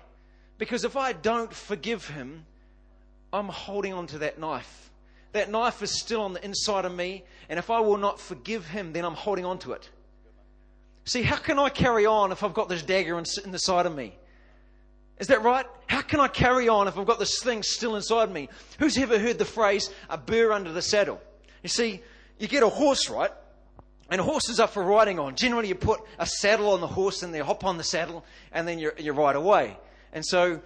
Because 0.57 0.83
if 0.83 0.95
I 0.95 1.13
don't 1.13 1.53
forgive 1.53 2.07
him, 2.07 2.45
I'm 3.31 3.47
holding 3.47 3.93
on 3.93 4.07
to 4.07 4.19
that 4.19 4.39
knife. 4.39 4.91
That 5.31 5.49
knife 5.51 5.81
is 5.83 5.99
still 5.99 6.21
on 6.21 6.33
the 6.33 6.43
inside 6.43 6.85
of 6.85 6.93
me, 6.93 7.23
and 7.49 7.59
if 7.59 7.69
I 7.69 7.79
will 7.79 7.97
not 7.97 8.19
forgive 8.19 8.67
him, 8.67 8.93
then 8.93 9.05
I'm 9.05 9.13
holding 9.13 9.45
on 9.45 9.59
to 9.59 9.73
it. 9.73 9.89
See, 11.05 11.21
how 11.21 11.37
can 11.37 11.59
I 11.59 11.69
carry 11.69 12.05
on 12.05 12.31
if 12.31 12.43
I've 12.43 12.53
got 12.53 12.69
this 12.69 12.83
dagger 12.83 13.17
in 13.17 13.51
the 13.51 13.59
side 13.59 13.85
of 13.85 13.95
me? 13.95 14.15
Is 15.19 15.27
that 15.27 15.43
right? 15.43 15.65
How 15.87 16.01
can 16.01 16.19
I 16.19 16.27
carry 16.27 16.69
on 16.69 16.87
if 16.87 16.97
I've 16.97 17.05
got 17.05 17.19
this 17.19 17.41
thing 17.41 17.61
still 17.61 17.95
inside 17.95 18.31
me? 18.31 18.49
Who's 18.79 18.97
ever 18.97 19.19
heard 19.19 19.37
the 19.37 19.45
phrase, 19.45 19.89
a 20.09 20.17
burr 20.17 20.51
under 20.51 20.71
the 20.71 20.81
saddle? 20.81 21.21
You 21.61 21.69
see, 21.69 22.01
you 22.37 22.47
get 22.47 22.63
a 22.63 22.69
horse, 22.69 23.09
right? 23.09 23.31
And 24.11 24.19
horses 24.19 24.59
are 24.59 24.67
for 24.67 24.83
riding 24.83 25.19
on. 25.19 25.35
Generally, 25.35 25.67
you 25.67 25.75
put 25.75 26.01
a 26.17 26.25
saddle 26.25 26.71
on 26.71 26.81
the 26.81 26.87
horse 26.87 27.21
and 27.21 27.33
they 27.33 27.39
hop 27.39 27.63
on 27.63 27.77
the 27.77 27.83
saddle 27.83 28.25
and 28.51 28.67
then 28.67 28.79
you, 28.79 28.91
you 28.97 29.13
ride 29.13 29.35
away. 29.35 29.77
And 30.13 30.25
so, 30.25 30.61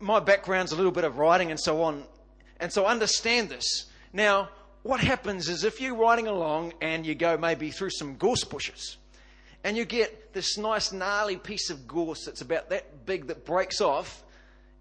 my 0.00 0.20
background's 0.20 0.72
a 0.72 0.76
little 0.76 0.92
bit 0.92 1.04
of 1.04 1.18
riding 1.18 1.50
and 1.50 1.60
so 1.60 1.82
on. 1.82 2.04
And 2.58 2.72
so, 2.72 2.86
understand 2.86 3.48
this. 3.48 3.86
Now, 4.12 4.48
what 4.82 5.00
happens 5.00 5.48
is 5.48 5.64
if 5.64 5.80
you're 5.80 5.94
riding 5.94 6.26
along 6.26 6.74
and 6.80 7.06
you 7.06 7.14
go 7.14 7.36
maybe 7.36 7.70
through 7.70 7.90
some 7.90 8.16
gorse 8.16 8.44
bushes, 8.44 8.96
and 9.64 9.76
you 9.76 9.84
get 9.84 10.32
this 10.32 10.56
nice 10.56 10.92
gnarly 10.92 11.36
piece 11.36 11.70
of 11.70 11.86
gorse 11.86 12.24
that's 12.24 12.40
about 12.40 12.70
that 12.70 13.06
big 13.06 13.26
that 13.26 13.44
breaks 13.44 13.80
off 13.80 14.22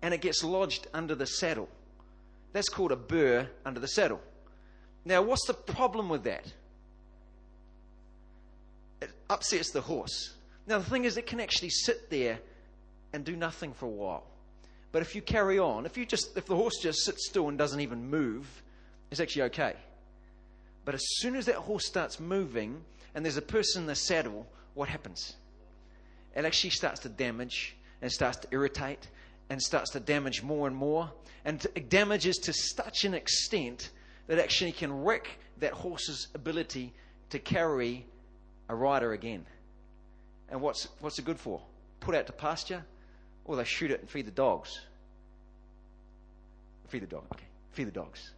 and 0.01 0.13
it 0.13 0.21
gets 0.21 0.43
lodged 0.43 0.87
under 0.93 1.15
the 1.15 1.25
saddle. 1.25 1.67
That's 2.53 2.69
called 2.69 2.91
a 2.91 2.95
burr 2.95 3.49
under 3.65 3.79
the 3.79 3.87
saddle. 3.87 4.21
Now, 5.03 5.21
what's 5.21 5.45
the 5.45 5.53
problem 5.53 6.09
with 6.09 6.23
that? 6.23 6.45
It 9.01 9.11
upsets 9.29 9.71
the 9.71 9.81
horse. 9.81 10.33
Now, 10.65 10.79
the 10.79 10.89
thing 10.89 11.05
is, 11.05 11.17
it 11.17 11.27
can 11.27 11.39
actually 11.39 11.69
sit 11.69 12.09
there 12.09 12.39
and 13.13 13.23
do 13.23 13.35
nothing 13.35 13.73
for 13.73 13.85
a 13.85 13.89
while. 13.89 14.23
But 14.91 15.01
if 15.01 15.15
you 15.15 15.21
carry 15.21 15.59
on, 15.59 15.85
if 15.85 15.97
you 15.97 16.05
just 16.05 16.35
if 16.37 16.45
the 16.45 16.55
horse 16.55 16.79
just 16.81 16.99
sits 17.03 17.27
still 17.27 17.49
and 17.49 17.57
doesn't 17.57 17.79
even 17.79 18.09
move, 18.09 18.47
it's 19.11 19.19
actually 19.19 19.43
okay. 19.43 19.75
But 20.85 20.95
as 20.95 21.03
soon 21.17 21.35
as 21.35 21.45
that 21.45 21.55
horse 21.55 21.85
starts 21.85 22.19
moving 22.19 22.81
and 23.13 23.23
there's 23.23 23.37
a 23.37 23.41
person 23.41 23.83
in 23.83 23.87
the 23.87 23.95
saddle, 23.95 24.47
what 24.73 24.87
happens? 24.89 25.35
It 26.35 26.45
actually 26.45 26.69
starts 26.69 27.01
to 27.01 27.09
damage 27.09 27.75
and 28.01 28.11
starts 28.11 28.37
to 28.37 28.47
irritate 28.51 29.07
and 29.49 29.61
starts 29.61 29.91
to 29.91 29.99
damage 29.99 30.43
more 30.43 30.67
and 30.67 30.75
more. 30.75 31.11
And 31.45 31.65
it 31.75 31.89
damages 31.89 32.37
to 32.37 32.53
such 32.53 33.05
an 33.05 33.13
extent 33.13 33.89
that 34.27 34.39
actually 34.39 34.71
can 34.71 35.03
wreck 35.03 35.27
that 35.59 35.73
horse's 35.73 36.27
ability 36.35 36.93
to 37.29 37.39
carry 37.39 38.05
a 38.69 38.75
rider 38.75 39.13
again. 39.13 39.45
And 40.49 40.61
what's, 40.61 40.87
what's 40.99 41.19
it 41.19 41.25
good 41.25 41.39
for? 41.39 41.61
Put 41.99 42.15
out 42.15 42.27
to 42.27 42.33
pasture? 42.33 42.83
Or 43.45 43.55
they 43.55 43.63
shoot 43.63 43.91
it 43.91 44.01
and 44.01 44.09
feed 44.09 44.27
the 44.27 44.31
dogs? 44.31 44.79
Feed 46.87 47.03
the 47.03 47.07
dog, 47.07 47.23
okay. 47.33 47.45
Feed 47.71 47.87
the 47.87 47.91
dogs. 47.91 48.31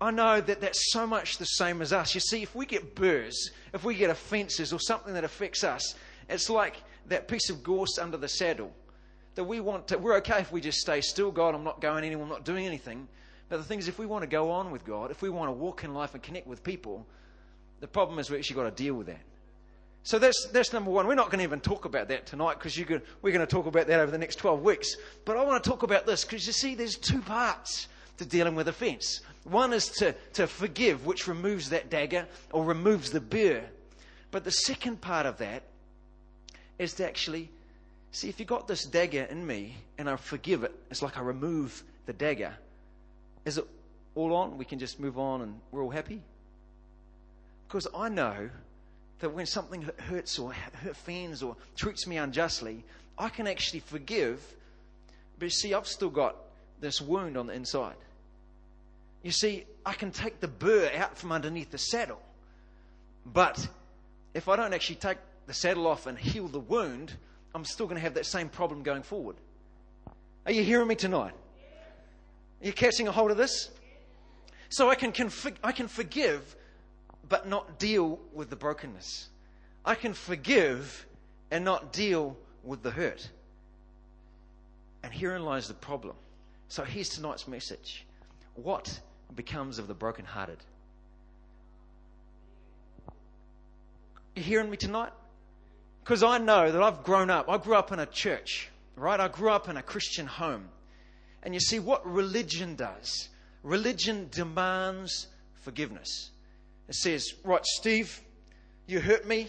I 0.00 0.10
know 0.10 0.40
that 0.40 0.62
that's 0.62 0.92
so 0.92 1.06
much 1.06 1.36
the 1.36 1.44
same 1.44 1.82
as 1.82 1.92
us. 1.92 2.14
You 2.14 2.20
see, 2.20 2.42
if 2.42 2.54
we 2.54 2.64
get 2.64 2.94
burrs, 2.94 3.50
if 3.74 3.84
we 3.84 3.94
get 3.94 4.08
offences 4.08 4.72
or 4.72 4.80
something 4.80 5.12
that 5.12 5.24
affects 5.24 5.62
us, 5.62 5.94
it's 6.28 6.48
like 6.48 6.76
that 7.08 7.28
piece 7.28 7.50
of 7.50 7.62
gorse 7.62 7.98
under 7.98 8.16
the 8.16 8.28
saddle. 8.28 8.72
That 9.34 9.44
we 9.44 9.60
want 9.60 9.88
to, 9.88 9.98
we're 9.98 10.16
okay 10.16 10.40
if 10.40 10.52
we 10.52 10.60
just 10.60 10.78
stay 10.78 11.02
still. 11.02 11.30
God, 11.30 11.54
I'm 11.54 11.64
not 11.64 11.80
going 11.82 12.04
anywhere, 12.04 12.24
I'm 12.24 12.30
not 12.30 12.44
doing 12.44 12.66
anything. 12.66 13.08
But 13.50 13.58
the 13.58 13.64
thing 13.64 13.78
is, 13.78 13.88
if 13.88 13.98
we 13.98 14.06
want 14.06 14.22
to 14.22 14.28
go 14.28 14.50
on 14.50 14.70
with 14.70 14.86
God, 14.86 15.10
if 15.10 15.22
we 15.22 15.28
want 15.28 15.48
to 15.48 15.52
walk 15.52 15.84
in 15.84 15.92
life 15.92 16.14
and 16.14 16.22
connect 16.22 16.46
with 16.46 16.64
people, 16.64 17.06
the 17.80 17.88
problem 17.88 18.18
is 18.18 18.30
we 18.30 18.38
actually 18.38 18.56
got 18.56 18.76
to 18.76 18.82
deal 18.82 18.94
with 18.94 19.06
that. 19.08 19.20
So 20.02 20.18
that's, 20.18 20.46
that's 20.52 20.72
number 20.72 20.90
one. 20.90 21.06
We're 21.06 21.14
not 21.14 21.26
going 21.26 21.38
to 21.38 21.44
even 21.44 21.60
talk 21.60 21.84
about 21.84 22.08
that 22.08 22.26
tonight 22.26 22.54
because 22.58 22.78
we're 22.78 23.32
going 23.32 23.40
to 23.40 23.46
talk 23.46 23.66
about 23.66 23.86
that 23.86 24.00
over 24.00 24.10
the 24.10 24.18
next 24.18 24.36
12 24.36 24.62
weeks. 24.62 24.96
But 25.24 25.36
I 25.36 25.44
want 25.44 25.62
to 25.62 25.68
talk 25.68 25.82
about 25.82 26.06
this 26.06 26.24
because 26.24 26.46
you 26.46 26.52
see, 26.52 26.74
there's 26.74 26.96
two 26.96 27.20
parts 27.20 27.88
to 28.16 28.24
dealing 28.24 28.54
with 28.54 28.68
offense. 28.68 29.20
One 29.44 29.72
is 29.72 29.88
to, 29.98 30.14
to 30.34 30.46
forgive, 30.46 31.06
which 31.06 31.28
removes 31.28 31.70
that 31.70 31.90
dagger 31.90 32.26
or 32.52 32.64
removes 32.64 33.10
the 33.10 33.20
burr. 33.20 33.62
But 34.30 34.44
the 34.44 34.50
second 34.50 35.00
part 35.00 35.26
of 35.26 35.38
that 35.38 35.64
is 36.78 36.94
to 36.94 37.06
actually 37.06 37.50
see 38.12 38.28
if 38.28 38.40
you 38.40 38.46
got 38.46 38.66
this 38.66 38.84
dagger 38.84 39.24
in 39.24 39.46
me 39.46 39.76
and 39.98 40.08
I 40.08 40.16
forgive 40.16 40.64
it, 40.64 40.74
it's 40.90 41.02
like 41.02 41.18
I 41.18 41.20
remove 41.20 41.82
the 42.06 42.12
dagger. 42.12 42.54
Is 43.44 43.58
it 43.58 43.66
all 44.14 44.34
on? 44.34 44.56
We 44.56 44.64
can 44.64 44.78
just 44.78 44.98
move 44.98 45.18
on 45.18 45.42
and 45.42 45.60
we're 45.70 45.82
all 45.82 45.90
happy? 45.90 46.22
Because 47.70 47.86
I 47.94 48.08
know 48.08 48.50
that 49.20 49.30
when 49.30 49.46
something 49.46 49.88
hurts 50.08 50.40
or 50.40 50.52
offends 50.90 51.40
or 51.40 51.56
treats 51.76 52.04
me 52.04 52.16
unjustly, 52.16 52.82
I 53.16 53.28
can 53.28 53.46
actually 53.46 53.78
forgive. 53.78 54.42
But 55.38 55.44
you 55.44 55.50
see, 55.50 55.72
I've 55.72 55.86
still 55.86 56.10
got 56.10 56.34
this 56.80 57.00
wound 57.00 57.36
on 57.36 57.46
the 57.46 57.52
inside. 57.52 57.94
You 59.22 59.30
see, 59.30 59.66
I 59.86 59.92
can 59.92 60.10
take 60.10 60.40
the 60.40 60.48
burr 60.48 60.90
out 60.96 61.16
from 61.16 61.30
underneath 61.30 61.70
the 61.70 61.78
saddle. 61.78 62.20
But 63.24 63.68
if 64.34 64.48
I 64.48 64.56
don't 64.56 64.74
actually 64.74 64.96
take 64.96 65.18
the 65.46 65.54
saddle 65.54 65.86
off 65.86 66.08
and 66.08 66.18
heal 66.18 66.48
the 66.48 66.58
wound, 66.58 67.12
I'm 67.54 67.64
still 67.64 67.86
going 67.86 67.98
to 67.98 68.02
have 68.02 68.14
that 68.14 68.26
same 68.26 68.48
problem 68.48 68.82
going 68.82 69.04
forward. 69.04 69.36
Are 70.44 70.52
you 70.52 70.64
hearing 70.64 70.88
me 70.88 70.96
tonight? 70.96 71.34
Are 72.62 72.66
you 72.66 72.72
catching 72.72 73.06
a 73.06 73.12
hold 73.12 73.30
of 73.30 73.36
this? 73.36 73.70
So 74.70 74.90
I 74.90 74.96
can, 74.96 75.12
I 75.62 75.70
can 75.70 75.86
forgive, 75.86 76.56
but 77.30 77.48
not 77.48 77.78
deal 77.78 78.18
with 78.34 78.50
the 78.50 78.56
brokenness. 78.56 79.28
I 79.86 79.94
can 79.94 80.12
forgive 80.12 81.06
and 81.50 81.64
not 81.64 81.92
deal 81.92 82.36
with 82.62 82.82
the 82.82 82.90
hurt. 82.90 83.30
And 85.02 85.14
herein 85.14 85.44
lies 85.44 85.68
the 85.68 85.74
problem. 85.74 86.16
So 86.68 86.84
here's 86.84 87.08
tonight's 87.08 87.48
message. 87.48 88.04
What 88.56 89.00
becomes 89.34 89.78
of 89.78 89.88
the 89.88 89.94
brokenhearted? 89.94 90.58
You 94.34 94.42
hearing 94.42 94.68
me 94.68 94.76
tonight? 94.76 95.12
Because 96.02 96.22
I 96.22 96.38
know 96.38 96.70
that 96.72 96.82
I've 96.82 97.04
grown 97.04 97.30
up. 97.30 97.48
I 97.48 97.58
grew 97.58 97.76
up 97.76 97.92
in 97.92 98.00
a 98.00 98.06
church, 98.06 98.68
right? 98.96 99.20
I 99.20 99.28
grew 99.28 99.50
up 99.50 99.68
in 99.68 99.76
a 99.76 99.82
Christian 99.82 100.26
home. 100.26 100.68
And 101.44 101.54
you 101.54 101.60
see 101.60 101.78
what 101.78 102.04
religion 102.04 102.74
does. 102.74 103.28
Religion 103.62 104.28
demands 104.32 105.28
forgiveness. 105.62 106.30
It 106.90 106.96
says, 106.96 107.34
right, 107.44 107.64
Steve, 107.64 108.20
you 108.88 109.00
hurt 109.00 109.24
me. 109.24 109.46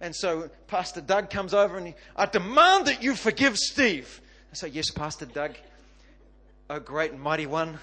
And 0.00 0.14
so 0.14 0.50
Pastor 0.66 1.00
Doug 1.00 1.30
comes 1.30 1.54
over 1.54 1.78
and 1.78 1.86
he, 1.86 1.94
I 2.16 2.26
demand 2.26 2.86
that 2.86 3.00
you 3.00 3.14
forgive 3.14 3.56
Steve. 3.56 4.20
I 4.50 4.56
say, 4.56 4.68
yes, 4.68 4.90
Pastor 4.90 5.24
Doug. 5.24 5.52
Oh, 6.68 6.80
great 6.80 7.12
and 7.12 7.20
mighty 7.20 7.46
one. 7.46 7.78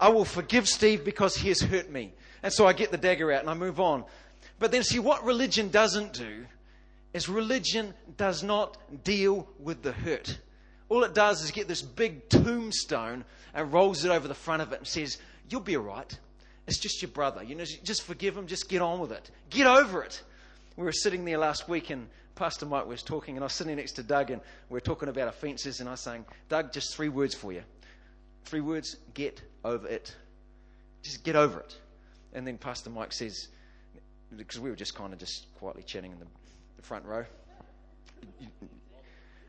I 0.00 0.10
will 0.10 0.24
forgive 0.24 0.68
Steve 0.68 1.04
because 1.04 1.34
he 1.34 1.48
has 1.48 1.60
hurt 1.60 1.90
me. 1.90 2.12
And 2.44 2.52
so 2.52 2.64
I 2.64 2.72
get 2.72 2.92
the 2.92 2.98
dagger 2.98 3.32
out 3.32 3.40
and 3.40 3.50
I 3.50 3.54
move 3.54 3.80
on. 3.80 4.04
But 4.60 4.70
then 4.70 4.84
see 4.84 5.00
what 5.00 5.24
religion 5.24 5.70
doesn't 5.70 6.12
do 6.12 6.46
is 7.12 7.28
religion 7.28 7.94
does 8.16 8.44
not 8.44 8.78
deal 9.02 9.48
with 9.58 9.82
the 9.82 9.90
hurt. 9.90 10.38
All 10.88 11.02
it 11.02 11.14
does 11.14 11.42
is 11.42 11.50
get 11.50 11.66
this 11.66 11.82
big 11.82 12.28
tombstone 12.28 13.24
and 13.54 13.72
rolls 13.72 14.04
it 14.04 14.12
over 14.12 14.28
the 14.28 14.34
front 14.34 14.62
of 14.62 14.72
it 14.72 14.78
and 14.78 14.86
says, 14.86 15.18
You'll 15.50 15.62
be 15.62 15.76
all 15.76 15.82
right. 15.82 16.16
It's 16.66 16.78
just 16.78 17.02
your 17.02 17.10
brother. 17.10 17.42
You 17.42 17.54
know, 17.54 17.64
just 17.64 18.02
forgive 18.02 18.36
him, 18.36 18.46
just 18.46 18.68
get 18.68 18.82
on 18.82 19.00
with 19.00 19.12
it. 19.12 19.30
Get 19.50 19.66
over 19.66 20.02
it. 20.02 20.22
We 20.76 20.84
were 20.84 20.92
sitting 20.92 21.24
there 21.24 21.38
last 21.38 21.68
week 21.68 21.90
and 21.90 22.08
Pastor 22.34 22.66
Mike 22.66 22.86
was 22.86 23.02
talking, 23.02 23.36
and 23.36 23.44
I 23.44 23.46
was 23.46 23.52
sitting 23.52 23.76
next 23.76 23.92
to 23.92 24.02
Doug, 24.02 24.30
and 24.30 24.40
we 24.68 24.74
were 24.74 24.80
talking 24.80 25.08
about 25.08 25.28
offences, 25.28 25.80
and 25.80 25.88
I 25.88 25.92
was 25.92 26.00
saying, 26.00 26.24
Doug, 26.48 26.72
just 26.72 26.96
three 26.96 27.08
words 27.08 27.34
for 27.34 27.52
you. 27.52 27.62
Three 28.44 28.60
words, 28.60 28.96
get 29.14 29.40
over 29.64 29.86
it. 29.86 30.16
Just 31.02 31.24
get 31.24 31.36
over 31.36 31.60
it. 31.60 31.76
And 32.32 32.46
then 32.46 32.58
Pastor 32.58 32.90
Mike 32.90 33.12
says, 33.12 33.48
because 34.36 34.58
we 34.58 34.70
were 34.70 34.76
just 34.76 34.94
kind 34.94 35.12
of 35.12 35.18
just 35.18 35.46
quietly 35.58 35.82
chatting 35.82 36.12
in 36.12 36.18
the, 36.18 36.26
the 36.76 36.82
front 36.82 37.04
row. 37.04 37.24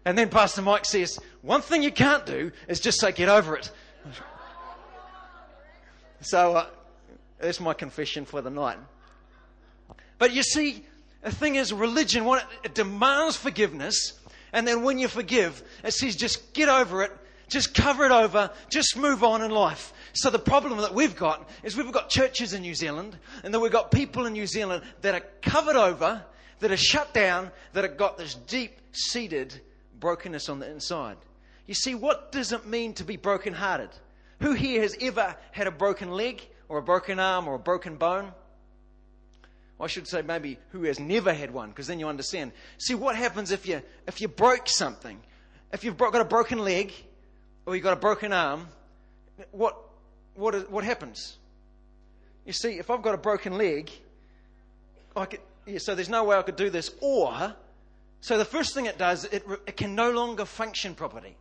And 0.05 0.17
then 0.17 0.29
Pastor 0.29 0.62
Mike 0.62 0.86
says, 0.86 1.17
One 1.41 1.62
thing 1.62 1.82
you 1.82 1.91
can't 1.91 2.25
do 2.25 2.51
is 2.67 2.82
just 2.82 3.00
say, 3.00 3.13
Get 3.13 3.29
over 3.29 3.55
it. 3.55 3.72
so 6.22 6.58
uh, 6.58 6.65
that's 7.44 7.60
my 7.60 7.74
confession 7.74 8.26
for 8.26 8.42
the 8.42 8.50
night. 8.50 8.78
But 10.18 10.34
you 10.34 10.44
see, 10.44 10.86
the 11.22 11.32
thing 11.32 11.56
is, 11.56 11.74
religion, 11.74 12.26
what 12.26 12.48
it, 12.64 12.74
demands 12.74 13.36
forgiveness. 13.36 14.14
And 14.52 14.68
then 14.68 14.84
when 14.84 15.00
you 15.00 15.08
forgive, 15.08 15.64
it 15.84 15.94
says, 15.94 16.16
Just 16.16 16.54
get 16.54 16.70
over 16.70 17.04
it. 17.04 17.12
Just 17.50 17.74
cover 17.74 18.06
it 18.06 18.12
over. 18.12 18.50
Just 18.70 18.98
move 18.98 19.24
on 19.24 19.42
in 19.42 19.52
life. 19.52 19.94
So 20.14 20.30
the 20.30 20.40
problem 20.40 20.78
that 20.80 20.94
we've 20.94 21.16
got 21.16 21.50
is 21.64 21.76
we've 21.76 21.92
got 21.92 22.10
churches 22.10 22.54
in 22.54 22.62
New 22.62 22.76
Zealand 22.76 23.18
and 23.44 23.54
then 23.54 23.62
we've 23.62 23.72
got 23.72 23.92
people 23.92 24.26
in 24.26 24.34
New 24.34 24.48
Zealand 24.48 24.84
that 25.02 25.16
are 25.16 25.26
covered 25.42 25.76
over, 25.76 26.24
that 26.60 26.72
are 26.72 26.78
shut 26.78 27.14
down, 27.14 27.52
that 27.74 27.84
have 27.84 27.98
got 27.98 28.18
this 28.18 28.36
deep 28.36 28.80
seated 28.92 29.60
brokenness 30.00 30.50
on 30.50 30.60
the 30.60 30.70
inside. 30.70 31.18
You 31.66 31.74
see, 31.74 31.96
what 31.96 32.32
does 32.32 32.52
it 32.52 32.68
mean 32.68 32.94
to 32.94 33.04
be 33.04 33.18
brokenhearted? 33.18 33.90
Who 34.42 34.54
here 34.54 34.82
has 34.82 34.96
ever 35.02 35.36
had 35.52 35.68
a 35.68 35.72
broken 35.72 36.12
leg 36.12 36.48
or 36.74 36.80
a 36.80 36.82
broken 36.82 37.20
arm 37.20 37.48
or 37.48 37.53
a 37.53 37.60
broken 37.60 37.98
bone? 37.98 38.32
I 39.80 39.86
should 39.86 40.08
say 40.08 40.24
maybe 40.24 40.58
who 40.72 40.84
has 40.84 41.00
never 41.00 41.32
had 41.32 41.51
one, 41.51 41.70
because 41.70 41.86
then 41.86 42.00
you 42.00 42.08
understand. 42.08 42.51
See, 42.80 42.96
what 42.96 43.15
happens 43.15 43.51
if 43.51 43.68
you, 43.68 43.84
if 44.08 44.22
you 44.22 44.27
broke 44.27 44.68
something? 44.68 45.22
If 45.72 45.84
you've 45.84 45.98
got 45.98 46.15
a 46.15 46.25
broken 46.25 46.60
leg 46.60 46.92
or 47.68 47.75
you've 47.75 47.84
got 47.84 47.94
a 47.94 48.00
broken 48.00 48.34
arm, 48.34 48.68
what, 49.51 49.77
what, 50.34 50.72
what 50.72 50.84
happens? 50.84 51.38
You 52.44 52.53
see, 52.53 52.80
if 52.80 52.89
I've 52.89 53.03
got 53.03 53.13
a 53.13 53.18
broken 53.20 53.56
leg, 53.56 53.92
I 55.15 55.25
could, 55.25 55.42
yeah, 55.68 55.77
so 55.77 55.94
there's 55.94 56.10
no 56.10 56.24
way 56.24 56.38
I 56.38 56.42
could 56.42 56.56
do 56.56 56.72
this. 56.72 56.89
Or, 57.01 57.56
so 58.20 58.38
the 58.39 58.46
first 58.46 58.74
thing 58.74 58.88
it 58.88 58.98
does, 58.98 59.25
it, 59.25 59.44
it 59.68 59.77
can 59.77 59.94
no 59.94 60.10
longer 60.12 60.46
function 60.46 60.96
properly. 60.96 61.38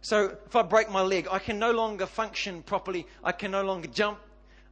So 0.00 0.36
if 0.46 0.54
I 0.54 0.62
break 0.62 0.90
my 0.90 1.02
leg, 1.02 1.26
I 1.28 1.40
can 1.40 1.58
no 1.58 1.72
longer 1.72 2.06
function 2.06 2.62
properly. 2.62 3.06
I 3.24 3.32
can 3.32 3.50
no 3.50 3.64
longer 3.64 3.88
jump. 3.88 4.18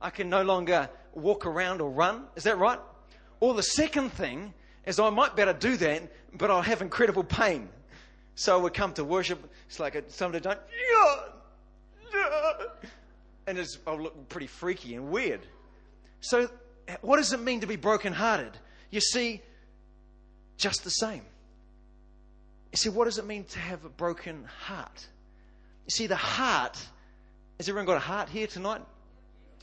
I 0.00 0.10
can 0.10 0.28
no 0.30 0.42
longer 0.42 0.88
walk 1.14 1.46
around 1.46 1.80
or 1.80 1.90
run. 1.90 2.24
Is 2.36 2.44
that 2.44 2.58
right? 2.58 2.78
Or 3.40 3.54
the 3.54 3.62
second 3.62 4.10
thing 4.10 4.52
is 4.86 4.98
I 4.98 5.10
might 5.10 5.36
better 5.36 5.52
do 5.52 5.76
that, 5.76 6.02
but 6.36 6.50
I'll 6.50 6.62
have 6.62 6.82
incredible 6.82 7.24
pain. 7.24 7.68
So 8.34 8.58
would 8.60 8.74
come 8.74 8.92
to 8.94 9.04
worship. 9.04 9.52
It's 9.66 9.80
like 9.80 10.02
somebody 10.08 10.42
don't. 10.42 10.58
And 13.46 13.58
it's, 13.58 13.78
I'll 13.86 14.00
look 14.00 14.28
pretty 14.28 14.46
freaky 14.46 14.94
and 14.94 15.10
weird. 15.10 15.40
So, 16.20 16.48
what 17.00 17.16
does 17.16 17.32
it 17.32 17.40
mean 17.40 17.60
to 17.60 17.66
be 17.66 17.76
brokenhearted? 17.76 18.52
You 18.90 19.00
see, 19.00 19.42
just 20.56 20.84
the 20.84 20.90
same. 20.90 21.22
You 22.72 22.76
see, 22.76 22.88
what 22.90 23.06
does 23.06 23.18
it 23.18 23.26
mean 23.26 23.44
to 23.44 23.58
have 23.58 23.84
a 23.84 23.88
broken 23.88 24.44
heart? 24.44 25.06
You 25.86 25.90
see, 25.90 26.06
the 26.06 26.16
heart. 26.16 26.78
Has 27.58 27.68
everyone 27.68 27.86
got 27.86 27.96
a 27.96 28.00
heart 28.00 28.28
here 28.28 28.46
tonight? 28.46 28.82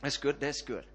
That's 0.01 0.17
good. 0.17 0.39
That's 0.39 0.61
good. 0.61 0.85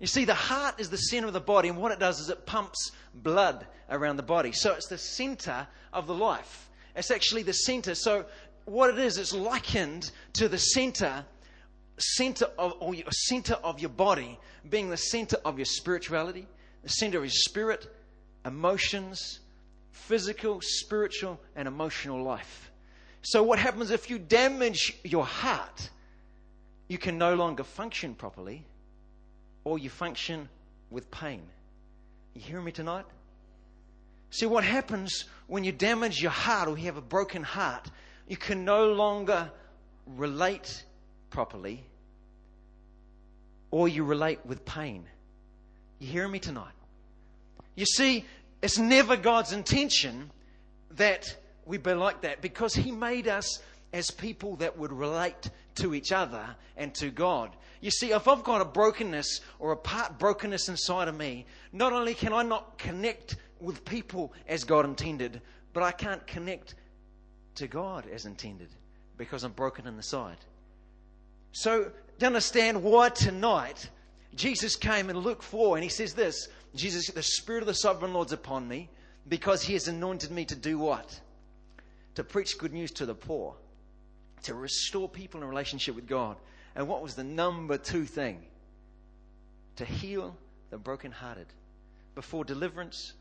You 0.00 0.06
see, 0.06 0.24
the 0.24 0.34
heart 0.34 0.78
is 0.78 0.90
the 0.90 0.98
center 0.98 1.26
of 1.26 1.32
the 1.32 1.40
body, 1.40 1.68
and 1.68 1.78
what 1.78 1.90
it 1.90 1.98
does 1.98 2.20
is 2.20 2.28
it 2.28 2.44
pumps 2.44 2.92
blood 3.14 3.66
around 3.88 4.16
the 4.16 4.22
body. 4.22 4.52
So 4.52 4.72
it's 4.74 4.88
the 4.88 4.98
center 4.98 5.66
of 5.92 6.06
the 6.06 6.14
life. 6.14 6.70
It's 6.94 7.10
actually 7.10 7.42
the 7.42 7.54
center. 7.54 7.94
So 7.94 8.26
what 8.66 8.90
it 8.90 8.98
is, 8.98 9.16
it's 9.16 9.32
likened 9.32 10.10
to 10.34 10.48
the 10.48 10.58
center, 10.58 11.24
center 11.98 12.46
of, 12.58 12.74
or 12.80 12.94
your 12.94 13.10
center 13.10 13.54
of 13.54 13.80
your 13.80 13.90
body 13.90 14.38
being 14.68 14.90
the 14.90 14.96
center 14.96 15.38
of 15.44 15.58
your 15.58 15.66
spirituality, 15.66 16.46
the 16.82 16.88
center 16.88 17.18
of 17.18 17.24
your 17.24 17.30
spirit, 17.30 17.88
emotions, 18.44 19.40
physical, 19.92 20.60
spiritual, 20.60 21.40
and 21.54 21.66
emotional 21.66 22.22
life. 22.22 22.70
So 23.22 23.42
what 23.42 23.58
happens 23.58 23.90
if 23.90 24.10
you 24.10 24.18
damage 24.18 24.98
your 25.04 25.24
heart? 25.24 25.90
You 26.88 26.98
can 26.98 27.18
no 27.18 27.34
longer 27.34 27.64
function 27.64 28.14
properly 28.14 28.64
or 29.64 29.78
you 29.78 29.90
function 29.90 30.48
with 30.90 31.10
pain. 31.10 31.42
You 32.34 32.40
hear 32.40 32.60
me 32.60 32.72
tonight? 32.72 33.06
See, 34.30 34.46
what 34.46 34.64
happens 34.64 35.24
when 35.46 35.64
you 35.64 35.72
damage 35.72 36.20
your 36.20 36.30
heart 36.30 36.68
or 36.68 36.76
you 36.76 36.84
have 36.84 36.96
a 36.96 37.02
broken 37.02 37.42
heart, 37.42 37.90
you 38.28 38.36
can 38.36 38.64
no 38.64 38.92
longer 38.92 39.50
relate 40.06 40.84
properly 41.30 41.84
or 43.70 43.88
you 43.88 44.04
relate 44.04 44.44
with 44.44 44.64
pain. 44.64 45.04
You 45.98 46.08
hear 46.08 46.28
me 46.28 46.38
tonight? 46.38 46.72
You 47.74 47.86
see, 47.86 48.24
it's 48.62 48.78
never 48.78 49.16
God's 49.16 49.52
intention 49.52 50.30
that 50.92 51.36
we 51.64 51.78
be 51.78 51.92
like 51.94 52.22
that 52.22 52.40
because 52.40 52.74
He 52.74 52.90
made 52.90 53.28
us 53.28 53.60
as 53.92 54.10
people 54.10 54.56
that 54.56 54.78
would 54.78 54.92
relate 54.92 55.50
to 55.76 55.94
each 55.94 56.12
other 56.12 56.44
and 56.76 56.94
to 56.94 57.10
God. 57.10 57.54
You 57.80 57.90
see, 57.90 58.12
if 58.12 58.28
I've 58.28 58.44
got 58.44 58.60
a 58.60 58.64
brokenness 58.64 59.40
or 59.58 59.72
a 59.72 59.76
part 59.76 60.18
brokenness 60.18 60.68
inside 60.68 61.08
of 61.08 61.16
me, 61.16 61.46
not 61.72 61.92
only 61.92 62.14
can 62.14 62.32
I 62.32 62.42
not 62.42 62.78
connect 62.78 63.36
with 63.60 63.84
people 63.84 64.32
as 64.48 64.64
God 64.64 64.84
intended, 64.84 65.40
but 65.72 65.82
I 65.82 65.92
can't 65.92 66.26
connect 66.26 66.74
to 67.56 67.66
God 67.66 68.06
as 68.12 68.26
intended 68.26 68.68
because 69.16 69.44
I'm 69.44 69.52
broken 69.52 69.86
in 69.86 69.96
the 69.96 70.02
side. 70.02 70.38
So, 71.52 71.90
to 72.18 72.26
understand 72.26 72.82
why 72.82 73.10
tonight 73.10 73.88
Jesus 74.34 74.76
came 74.76 75.08
in 75.08 75.18
Luke 75.18 75.42
4 75.42 75.76
and 75.76 75.84
he 75.84 75.90
says 75.90 76.12
this 76.12 76.48
Jesus, 76.74 77.08
the 77.08 77.22
Spirit 77.22 77.62
of 77.62 77.66
the 77.66 77.74
Sovereign 77.74 78.12
Lord's 78.12 78.32
upon 78.32 78.68
me 78.68 78.90
because 79.28 79.62
he 79.62 79.72
has 79.72 79.88
anointed 79.88 80.30
me 80.30 80.44
to 80.44 80.54
do 80.54 80.78
what? 80.78 81.20
To 82.16 82.24
preach 82.24 82.58
good 82.58 82.72
news 82.72 82.90
to 82.92 83.06
the 83.06 83.14
poor, 83.14 83.56
to 84.44 84.54
restore 84.54 85.08
people 85.08 85.42
in 85.42 85.48
relationship 85.48 85.94
with 85.94 86.06
God. 86.06 86.36
And 86.74 86.88
what 86.88 87.02
was 87.02 87.14
the 87.14 87.24
number 87.24 87.78
two 87.78 88.04
thing? 88.04 88.42
To 89.76 89.84
heal 89.84 90.36
the 90.70 90.78
brokenhearted. 90.78 91.46
Before 92.14 92.44
deliverance, 92.44 93.12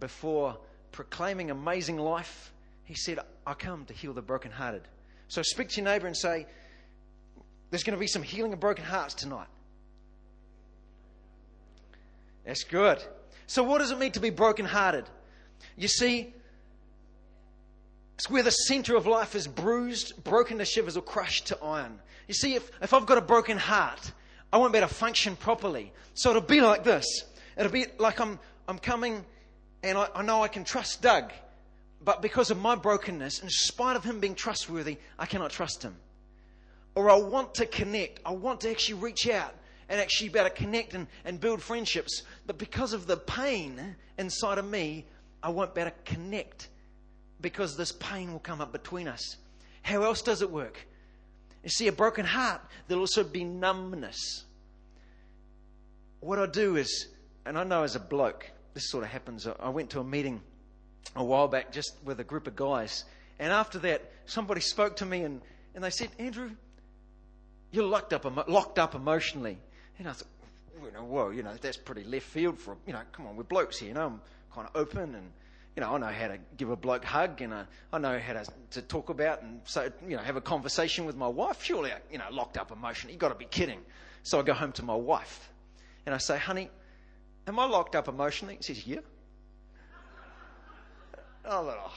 before 0.00 0.56
proclaiming 0.92 1.50
amazing 1.50 1.98
life, 1.98 2.52
he 2.84 2.94
said, 2.94 3.18
I 3.46 3.54
come 3.54 3.84
to 3.86 3.94
heal 3.94 4.12
the 4.12 4.22
brokenhearted. 4.22 4.82
So 5.28 5.42
speak 5.42 5.68
to 5.70 5.76
your 5.80 5.84
neighbor 5.84 6.06
and 6.06 6.16
say, 6.16 6.46
There's 7.70 7.82
going 7.82 7.96
to 7.96 8.00
be 8.00 8.06
some 8.06 8.22
healing 8.22 8.52
of 8.52 8.60
broken 8.60 8.84
hearts 8.84 9.14
tonight. 9.14 9.48
That's 12.44 12.62
good. 12.62 13.02
So, 13.48 13.64
what 13.64 13.78
does 13.78 13.90
it 13.90 13.98
mean 13.98 14.12
to 14.12 14.20
be 14.20 14.30
brokenhearted? 14.30 15.04
You 15.76 15.88
see, 15.88 16.32
it's 18.16 18.30
where 18.30 18.42
the 18.42 18.50
center 18.50 18.96
of 18.96 19.06
life 19.06 19.34
is 19.34 19.46
bruised, 19.46 20.24
broken 20.24 20.56
to 20.58 20.64
shivers, 20.64 20.96
or 20.96 21.02
crushed 21.02 21.48
to 21.48 21.62
iron. 21.62 21.98
You 22.26 22.32
see, 22.34 22.54
if, 22.54 22.70
if 22.80 22.94
I've 22.94 23.04
got 23.04 23.18
a 23.18 23.22
broken 23.22 23.58
heart, 23.58 24.10
I 24.50 24.56
won't 24.56 24.72
be 24.72 24.78
able 24.78 24.88
to 24.88 24.94
function 24.94 25.36
properly. 25.36 25.92
So 26.14 26.30
it'll 26.30 26.40
be 26.40 26.62
like 26.62 26.82
this. 26.82 27.04
It'll 27.58 27.70
be 27.70 27.86
like 27.98 28.18
I'm, 28.18 28.38
I'm 28.68 28.78
coming 28.78 29.22
and 29.82 29.98
I, 29.98 30.08
I 30.14 30.22
know 30.22 30.42
I 30.42 30.48
can 30.48 30.64
trust 30.64 31.02
Doug, 31.02 31.30
but 32.02 32.22
because 32.22 32.50
of 32.50 32.58
my 32.58 32.74
brokenness, 32.74 33.40
in 33.40 33.50
spite 33.50 33.96
of 33.96 34.04
him 34.04 34.18
being 34.18 34.34
trustworthy, 34.34 34.96
I 35.18 35.26
cannot 35.26 35.50
trust 35.50 35.82
him. 35.82 35.94
Or 36.94 37.10
I 37.10 37.16
want 37.16 37.54
to 37.56 37.66
connect. 37.66 38.20
I 38.24 38.32
want 38.32 38.62
to 38.62 38.70
actually 38.70 38.94
reach 38.94 39.28
out 39.28 39.52
and 39.90 40.00
actually 40.00 40.30
be 40.30 40.38
able 40.38 40.48
to 40.48 40.56
connect 40.56 40.94
and, 40.94 41.06
and 41.26 41.38
build 41.38 41.60
friendships. 41.60 42.22
But 42.46 42.56
because 42.56 42.94
of 42.94 43.06
the 43.06 43.18
pain 43.18 43.94
inside 44.16 44.56
of 44.56 44.64
me, 44.64 45.04
I 45.42 45.50
won't 45.50 45.74
be 45.74 45.82
able 45.82 45.90
to 45.90 46.10
connect 46.10 46.70
because 47.46 47.76
this 47.76 47.92
pain 47.92 48.32
will 48.32 48.40
come 48.40 48.60
up 48.60 48.72
between 48.72 49.06
us. 49.06 49.36
How 49.82 50.02
else 50.02 50.20
does 50.20 50.42
it 50.42 50.50
work? 50.50 50.84
You 51.62 51.70
see, 51.70 51.86
a 51.86 51.92
broken 51.92 52.26
heart, 52.26 52.60
there'll 52.88 53.02
also 53.02 53.22
be 53.22 53.44
numbness. 53.44 54.42
What 56.18 56.40
I 56.40 56.46
do 56.46 56.74
is, 56.74 57.06
and 57.44 57.56
I 57.56 57.62
know 57.62 57.84
as 57.84 57.94
a 57.94 58.00
bloke, 58.00 58.50
this 58.74 58.90
sort 58.90 59.04
of 59.04 59.10
happens. 59.10 59.46
I 59.46 59.68
went 59.68 59.90
to 59.90 60.00
a 60.00 60.04
meeting 60.04 60.40
a 61.14 61.22
while 61.22 61.46
back 61.46 61.70
just 61.70 61.92
with 62.02 62.18
a 62.18 62.24
group 62.24 62.48
of 62.48 62.56
guys, 62.56 63.04
and 63.38 63.52
after 63.52 63.78
that, 63.78 64.10
somebody 64.24 64.60
spoke 64.60 64.96
to 64.96 65.06
me 65.06 65.22
and, 65.22 65.40
and 65.76 65.84
they 65.84 65.90
said, 65.90 66.08
Andrew, 66.18 66.50
you're 67.70 67.84
locked 67.84 68.12
up, 68.12 68.24
locked 68.48 68.80
up 68.80 68.96
emotionally. 68.96 69.56
And 70.00 70.08
I 70.08 70.14
thought, 70.14 70.26
you 70.82 70.90
know, 70.90 71.04
whoa, 71.04 71.30
you 71.30 71.44
know, 71.44 71.54
that's 71.60 71.76
pretty 71.76 72.02
left 72.02 72.26
field 72.26 72.58
for, 72.58 72.76
you 72.88 72.92
know, 72.92 73.02
come 73.12 73.28
on, 73.28 73.36
we're 73.36 73.44
blokes 73.44 73.78
here, 73.78 73.90
you 73.90 73.94
know, 73.94 74.06
I'm 74.06 74.20
kind 74.52 74.66
of 74.66 74.74
open 74.74 75.14
and, 75.14 75.30
you 75.76 75.82
know, 75.82 75.94
I 75.94 75.98
know 75.98 76.06
how 76.06 76.28
to 76.28 76.38
give 76.56 76.70
a 76.70 76.76
bloke 76.76 77.04
hug 77.04 77.42
and 77.42 77.52
I, 77.52 77.64
I 77.92 77.98
know 77.98 78.18
how 78.18 78.32
to, 78.32 78.46
to 78.70 78.82
talk 78.82 79.10
about 79.10 79.42
and 79.42 79.60
so, 79.64 79.92
you 80.08 80.16
know, 80.16 80.22
have 80.22 80.36
a 80.36 80.40
conversation 80.40 81.04
with 81.04 81.16
my 81.16 81.28
wife. 81.28 81.62
Surely, 81.62 81.92
I, 81.92 81.98
you 82.10 82.16
know, 82.16 82.24
locked 82.30 82.56
up 82.56 82.72
emotionally. 82.72 83.12
You've 83.12 83.20
got 83.20 83.28
to 83.28 83.34
be 83.34 83.44
kidding. 83.44 83.80
So 84.22 84.40
I 84.40 84.42
go 84.42 84.54
home 84.54 84.72
to 84.72 84.82
my 84.82 84.94
wife 84.94 85.52
and 86.06 86.14
I 86.14 86.18
say, 86.18 86.38
honey, 86.38 86.70
am 87.46 87.58
I 87.58 87.66
locked 87.66 87.94
up 87.94 88.08
emotionally? 88.08 88.56
She 88.62 88.74
says, 88.74 88.86
yeah. 88.86 89.00
Oh, 91.44 91.92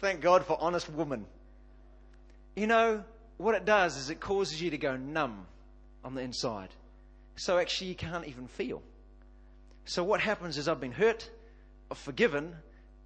thank 0.00 0.22
God 0.22 0.44
for 0.46 0.56
honest 0.58 0.90
woman. 0.90 1.26
You 2.56 2.66
know, 2.66 3.04
what 3.36 3.54
it 3.54 3.66
does 3.66 3.96
is 3.96 4.08
it 4.08 4.20
causes 4.20 4.60
you 4.60 4.70
to 4.70 4.78
go 4.78 4.96
numb 4.96 5.46
on 6.02 6.14
the 6.14 6.22
inside. 6.22 6.70
So 7.36 7.58
actually, 7.58 7.88
you 7.88 7.94
can't 7.94 8.26
even 8.26 8.48
feel. 8.48 8.82
So 9.84 10.02
what 10.02 10.20
happens 10.20 10.56
is 10.56 10.66
I've 10.66 10.80
been 10.80 10.92
hurt, 10.92 11.28
I've 11.94 11.98
forgiven, 11.98 12.56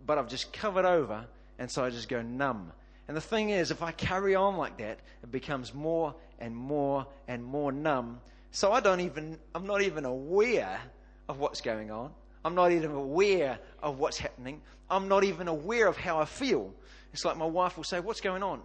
but 0.07 0.16
I've 0.16 0.28
just 0.28 0.50
covered 0.50 0.87
over, 0.87 1.26
and 1.59 1.71
so 1.71 1.85
I 1.85 1.90
just 1.90 2.09
go 2.09 2.23
numb. 2.23 2.72
And 3.07 3.14
the 3.14 3.20
thing 3.20 3.51
is, 3.51 3.70
if 3.70 3.83
I 3.83 3.92
carry 3.92 4.35
on 4.35 4.57
like 4.57 4.79
that, 4.79 5.01
it 5.22 5.31
becomes 5.31 5.74
more 5.74 6.14
and 6.38 6.57
more 6.57 7.07
and 7.27 7.44
more 7.44 7.70
numb. 7.70 8.18
So 8.51 8.72
I 8.72 8.81
don't 8.81 9.01
even, 9.01 9.38
I'm 9.55 9.66
not 9.66 9.83
even 9.83 10.07
aware 10.07 10.81
of 11.29 11.38
what's 11.38 11.61
going 11.61 11.90
on. 11.90 12.12
I'm 12.46 12.55
not 12.55 12.72
even 12.72 12.92
aware 12.92 13.59
of 13.83 13.98
what's 13.98 14.16
happening. 14.16 14.62
I'm 14.88 15.07
not 15.07 15.22
even 15.22 15.48
aware 15.48 15.87
of 15.87 15.98
how 15.98 16.18
I 16.18 16.24
feel. 16.24 16.72
It's 17.12 17.27
like 17.27 17.37
my 17.37 17.44
wife 17.44 17.77
will 17.77 17.85
say, 17.85 18.01
What's 18.01 18.22
going 18.22 18.42
on? 18.42 18.62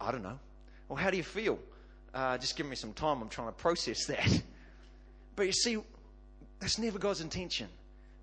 I 0.00 0.10
don't 0.10 0.24
know. 0.24 0.40
Well, 0.88 0.96
how 0.96 1.10
do 1.10 1.16
you 1.16 1.22
feel? 1.22 1.60
Uh, 2.12 2.36
just 2.36 2.56
give 2.56 2.66
me 2.66 2.74
some 2.74 2.94
time. 2.94 3.22
I'm 3.22 3.28
trying 3.28 3.46
to 3.46 3.52
process 3.52 4.06
that. 4.06 4.42
But 5.36 5.46
you 5.46 5.52
see, 5.52 5.78
that's 6.58 6.78
never 6.78 6.98
God's 6.98 7.20
intention 7.20 7.68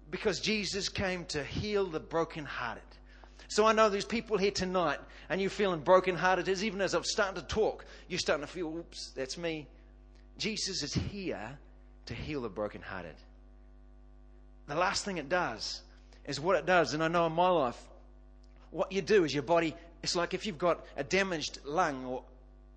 because 0.10 0.39
Jesus 0.39 0.89
came 0.89 1.26
to 1.26 1.43
heal 1.43 1.86
the 1.86 2.00
brokenhearted. 2.00 2.84
So 3.50 3.65
I 3.65 3.74
know 3.74 3.89
there's 3.89 4.06
people 4.06 4.38
here 4.38 4.52
tonight 4.52 5.00
and 5.30 5.39
you're 5.39 5.50
feeling 5.50 5.80
brokenhearted. 5.80 6.48
As 6.48 6.63
even 6.63 6.82
as 6.82 6.93
I'm 6.93 7.04
starting 7.04 7.41
to 7.41 7.48
talk, 7.48 7.86
you're 8.08 8.20
starting 8.20 8.46
to 8.46 8.52
feel, 8.52 8.67
oops, 8.67 9.12
that's 9.15 9.38
me. 9.38 9.67
Jesus 10.38 10.84
is 10.84 10.93
here 10.93 11.58
to 12.06 12.13
heal 12.13 12.41
the 12.41 12.50
brokenhearted. 12.50 13.15
The 14.67 14.76
last 14.76 15.06
thing 15.06 15.17
it 15.17 15.30
does 15.30 15.82
is 16.26 16.39
what 16.39 16.58
it 16.58 16.65
does, 16.65 16.93
and 16.93 17.02
I 17.02 17.08
know 17.08 17.26
in 17.26 17.32
my 17.32 17.50
life, 17.50 17.82
what 18.72 18.91
you 18.91 19.02
do 19.02 19.24
is 19.24 19.34
your 19.34 19.43
body, 19.43 19.74
it's 20.04 20.15
like 20.15 20.34
if 20.34 20.46
you've 20.46 20.58
got 20.58 20.86
a 20.98 21.04
damaged 21.04 21.60
lung, 21.63 22.06
or 22.06 22.24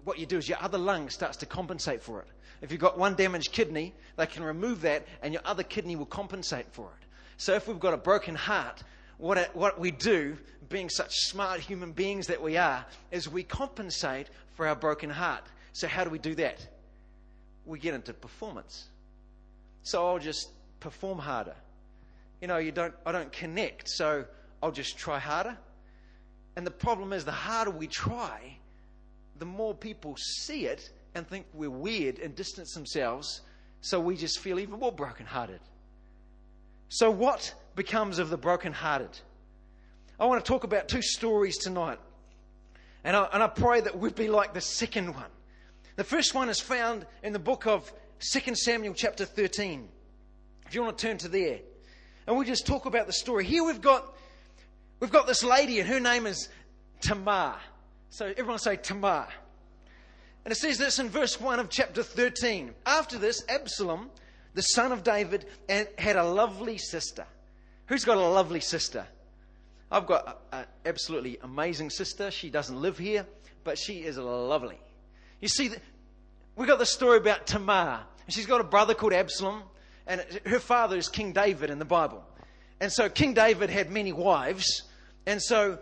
what 0.05 0.19
you 0.19 0.27
do 0.27 0.38
is 0.38 0.49
your 0.49 0.59
other 0.62 0.79
lung 0.79 1.11
starts 1.11 1.37
to 1.38 1.47
compensate 1.47 2.01
for 2.01 2.21
it. 2.21 2.29
If 2.62 2.71
you've 2.71 2.81
got 2.81 2.99
one 2.99 3.14
damaged 3.14 3.53
kidney, 3.53 3.93
they 4.16 4.27
can 4.27 4.45
remove 4.45 4.83
that 4.83 5.07
and 5.23 5.33
your 5.33 5.43
other 5.45 5.62
kidney 5.62 5.97
will 5.97 6.07
compensate 6.07 6.66
for 6.73 6.90
it. 7.01 7.07
So 7.40 7.55
if 7.55 7.66
we've 7.66 7.81
got 7.81 7.94
a 7.94 7.96
broken 7.96 8.35
heart, 8.35 8.83
what, 9.16 9.38
it, 9.38 9.50
what 9.55 9.81
we 9.81 9.92
do, 9.92 10.37
being 10.68 10.90
such 10.90 11.14
smart 11.14 11.59
human 11.59 11.92
beings 11.92 12.26
that 12.26 12.42
we 12.42 12.59
are, 12.59 12.85
is 13.11 13.31
we 13.31 13.44
compensate 13.44 14.29
for 14.57 14.66
our 14.66 14.76
broken 14.76 15.09
heart. 15.09 15.44
So 15.72 15.88
how 15.88 16.05
do 16.05 16.11
we 16.11 16.18
do 16.18 16.35
that? 16.35 16.68
We 17.64 17.79
get 17.79 17.94
into 17.94 18.12
performance. 18.12 18.88
So 19.85 20.07
I'll 20.07 20.18
just 20.18 20.50
perform 20.81 21.18
harder. 21.18 21.55
You 22.42 22.48
know, 22.48 22.59
you 22.59 22.72
don't, 22.72 22.92
I 23.07 23.12
don't 23.12 23.33
connect, 23.33 23.88
so 23.88 24.26
I'll 24.62 24.70
just 24.70 24.98
try 24.98 25.18
harder. 25.18 25.57
And 26.57 26.66
the 26.66 26.70
problem 26.70 27.14
is, 27.14 27.24
the 27.24 27.33
harder 27.33 27.70
we 27.70 27.87
try, 27.87 28.59
the 29.38 29.46
more 29.46 29.72
people 29.72 30.14
see 30.18 30.66
it 30.66 30.90
and 31.14 31.26
think 31.26 31.46
we're 31.55 31.70
weird 31.70 32.18
and 32.18 32.37
distance 32.37 32.74
themselves, 32.74 33.40
so 33.81 33.98
we 33.98 34.14
just 34.14 34.40
feel 34.40 34.59
even 34.59 34.79
more 34.79 34.92
brokenhearted. 34.92 35.61
So, 36.92 37.09
what 37.09 37.55
becomes 37.76 38.18
of 38.18 38.31
the 38.31 38.37
brokenhearted? 38.37 39.16
I 40.18 40.26
want 40.26 40.44
to 40.44 40.48
talk 40.48 40.64
about 40.64 40.88
two 40.88 41.03
stories 41.03 41.57
tonight. 41.57 42.00
And 43.05 43.16
I, 43.16 43.29
and 43.33 43.42
I 43.44 43.46
pray 43.46 43.81
that 43.81 43.96
we'd 43.96 44.16
be 44.16 44.26
like 44.26 44.55
the 44.55 44.61
second 44.61 45.14
one. 45.14 45.31
The 45.94 46.03
first 46.03 46.35
one 46.35 46.48
is 46.48 46.59
found 46.59 47.07
in 47.22 47.33
the 47.33 47.38
book 47.38 47.68
of 47.68 47.90
2 48.33 48.57
Samuel, 48.57 48.92
chapter 48.94 49.24
13. 49.24 49.88
If 50.66 50.74
you 50.74 50.83
want 50.83 50.98
to 50.98 51.07
turn 51.07 51.16
to 51.18 51.29
there. 51.29 51.61
And 52.26 52.37
we 52.37 52.44
just 52.44 52.66
talk 52.66 52.87
about 52.87 53.07
the 53.07 53.12
story. 53.12 53.44
Here 53.44 53.64
we've 53.64 53.81
got, 53.81 54.12
we've 54.98 55.12
got 55.12 55.29
this 55.29 55.44
lady, 55.44 55.79
and 55.79 55.88
her 55.88 56.00
name 56.00 56.26
is 56.26 56.48
Tamar. 57.00 57.55
So 58.09 58.26
everyone 58.26 58.59
say 58.59 58.74
Tamar. 58.74 59.29
And 60.44 60.50
it 60.50 60.57
says 60.57 60.76
this 60.76 60.98
in 60.98 61.09
verse 61.09 61.40
1 61.40 61.61
of 61.61 61.70
chapter 61.70 62.03
13. 62.03 62.74
After 62.85 63.16
this, 63.16 63.44
Absalom, 63.48 64.11
the 64.55 64.63
son 64.63 64.93
of 64.93 65.03
David, 65.03 65.47
had 65.69 66.17
a 66.17 66.25
lovely 66.25 66.79
sister. 66.79 67.27
Who's 67.87 68.05
got 68.05 68.17
a 68.17 68.21
lovely 68.21 68.61
sister? 68.61 69.07
I've 69.91 70.07
got 70.07 70.41
an 70.53 70.67
absolutely 70.87 71.39
amazing 71.43 71.91
sister. 71.91 72.31
She 72.31 72.51
doesn't 72.51 72.81
live 72.81 72.99
here, 72.99 73.27
but 73.65 73.79
she 73.79 73.99
is 73.99 74.17
lovely. 74.19 74.79
You 75.41 75.49
see, 75.49 75.71
we've 76.57 76.69
got 76.69 76.79
the 76.79 76.87
story 76.87 77.19
about 77.19 77.47
Tamar. 77.47 78.01
She's 78.29 78.47
got 78.47 78.61
a 78.61 78.65
brother 78.65 78.95
called 78.95 79.13
Absalom, 79.13 79.63
and 80.07 80.25
her 80.47 80.61
father 80.61 80.97
is 80.97 81.09
King 81.09 81.33
David 81.33 81.71
in 81.71 81.79
the 81.79 81.85
Bible. 81.85 82.25
And 82.81 82.93
so 82.93 83.09
King 83.09 83.35
David 83.35 83.71
had 83.71 83.91
many 83.91 84.13
wives, 84.13 84.85
and 85.27 85.43
so 85.43 85.79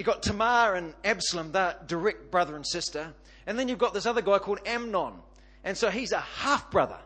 You've 0.00 0.06
got 0.06 0.22
Tamar 0.22 0.76
and 0.76 0.94
Absalom, 1.04 1.52
they're 1.52 1.76
direct 1.86 2.30
brother 2.30 2.56
and 2.56 2.66
sister. 2.66 3.12
And 3.46 3.58
then 3.58 3.68
you've 3.68 3.78
got 3.78 3.92
this 3.92 4.06
other 4.06 4.22
guy 4.22 4.38
called 4.38 4.60
Amnon. 4.64 5.12
And 5.62 5.76
so 5.76 5.90
he's 5.90 6.12
a 6.12 6.20
half 6.20 6.70
brother. 6.70 6.98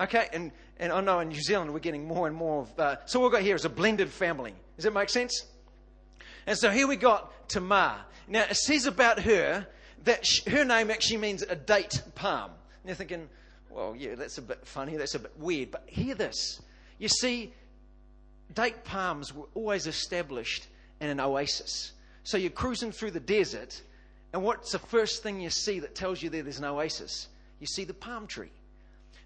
Okay? 0.00 0.28
And, 0.32 0.52
and 0.78 0.92
I 0.92 1.00
know 1.00 1.20
in 1.20 1.28
New 1.28 1.40
Zealand 1.40 1.72
we're 1.72 1.80
getting 1.80 2.06
more 2.06 2.26
and 2.26 2.36
more 2.36 2.62
of. 2.62 2.78
Uh, 2.78 2.96
so 3.06 3.20
what 3.20 3.26
we've 3.26 3.38
got 3.38 3.42
here 3.42 3.54
is 3.54 3.64
a 3.64 3.70
blended 3.70 4.10
family. 4.10 4.54
Does 4.76 4.84
that 4.84 4.92
make 4.92 5.08
sense? 5.08 5.46
And 6.46 6.58
so 6.58 6.70
here 6.70 6.86
we 6.86 6.96
got 6.96 7.48
Tamar. 7.48 7.96
Now 8.28 8.42
it 8.42 8.56
says 8.56 8.86
about 8.86 9.20
her 9.20 9.66
that 10.04 10.26
her 10.48 10.64
name 10.64 10.90
actually 10.90 11.18
means 11.18 11.42
a 11.42 11.56
date 11.56 12.02
palm. 12.14 12.50
And 12.50 12.88
you're 12.88 12.96
thinking, 12.96 13.28
well, 13.70 13.94
yeah, 13.96 14.14
that's 14.14 14.38
a 14.38 14.42
bit 14.42 14.66
funny, 14.66 14.96
that's 14.96 15.14
a 15.14 15.18
bit 15.18 15.32
weird. 15.38 15.70
But 15.70 15.84
hear 15.86 16.14
this. 16.14 16.60
You 16.98 17.08
see, 17.08 17.52
date 18.54 18.84
palms 18.84 19.34
were 19.34 19.46
always 19.54 19.86
established 19.86 20.68
in 21.00 21.08
an 21.08 21.20
oasis. 21.20 21.92
So 22.22 22.36
you're 22.36 22.50
cruising 22.50 22.92
through 22.92 23.10
the 23.12 23.20
desert, 23.20 23.80
and 24.32 24.42
what's 24.42 24.72
the 24.72 24.78
first 24.78 25.22
thing 25.22 25.40
you 25.40 25.50
see 25.50 25.80
that 25.80 25.94
tells 25.94 26.22
you 26.22 26.30
there 26.30 26.42
there's 26.42 26.58
an 26.58 26.64
oasis? 26.64 27.28
You 27.60 27.66
see 27.66 27.84
the 27.84 27.94
palm 27.94 28.26
tree. 28.26 28.50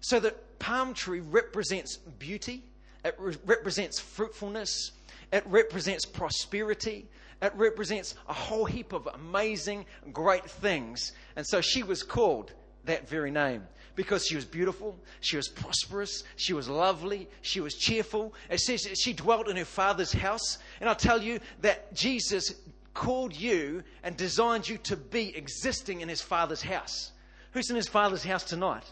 So 0.01 0.19
the 0.19 0.33
palm 0.59 0.93
tree 0.93 1.21
represents 1.21 1.97
beauty, 1.97 2.63
it 3.03 3.15
re- 3.17 3.37
represents 3.45 3.99
fruitfulness, 3.99 4.91
It 5.31 5.45
represents 5.45 6.05
prosperity. 6.05 7.07
It 7.41 7.53
represents 7.55 8.15
a 8.27 8.33
whole 8.33 8.65
heap 8.65 8.93
of 8.93 9.07
amazing, 9.13 9.85
great 10.11 10.49
things. 10.49 11.13
And 11.35 11.45
so 11.47 11.61
she 11.61 11.83
was 11.83 12.03
called 12.03 12.53
that 12.85 13.07
very 13.07 13.31
name 13.31 13.65
because 13.95 14.25
she 14.25 14.35
was 14.35 14.45
beautiful, 14.45 14.97
she 15.19 15.37
was 15.37 15.47
prosperous, 15.47 16.23
she 16.35 16.53
was 16.53 16.69
lovely, 16.69 17.27
she 17.41 17.59
was 17.59 17.75
cheerful. 17.75 18.33
It 18.49 18.59
says 18.59 18.83
that 18.83 18.97
she 18.97 19.13
dwelt 19.13 19.49
in 19.49 19.57
her 19.57 19.65
father's 19.65 20.11
house. 20.11 20.57
And 20.79 20.89
I'll 20.89 20.95
tell 20.95 21.21
you 21.21 21.39
that 21.61 21.93
Jesus 21.93 22.53
called 22.93 23.35
you 23.35 23.83
and 24.03 24.17
designed 24.17 24.67
you 24.67 24.77
to 24.79 24.97
be 24.97 25.35
existing 25.35 26.01
in 26.01 26.09
his 26.09 26.21
father's 26.21 26.61
house. 26.61 27.11
Who's 27.51 27.69
in 27.69 27.75
his 27.75 27.87
father's 27.87 28.23
house 28.23 28.43
tonight? 28.43 28.83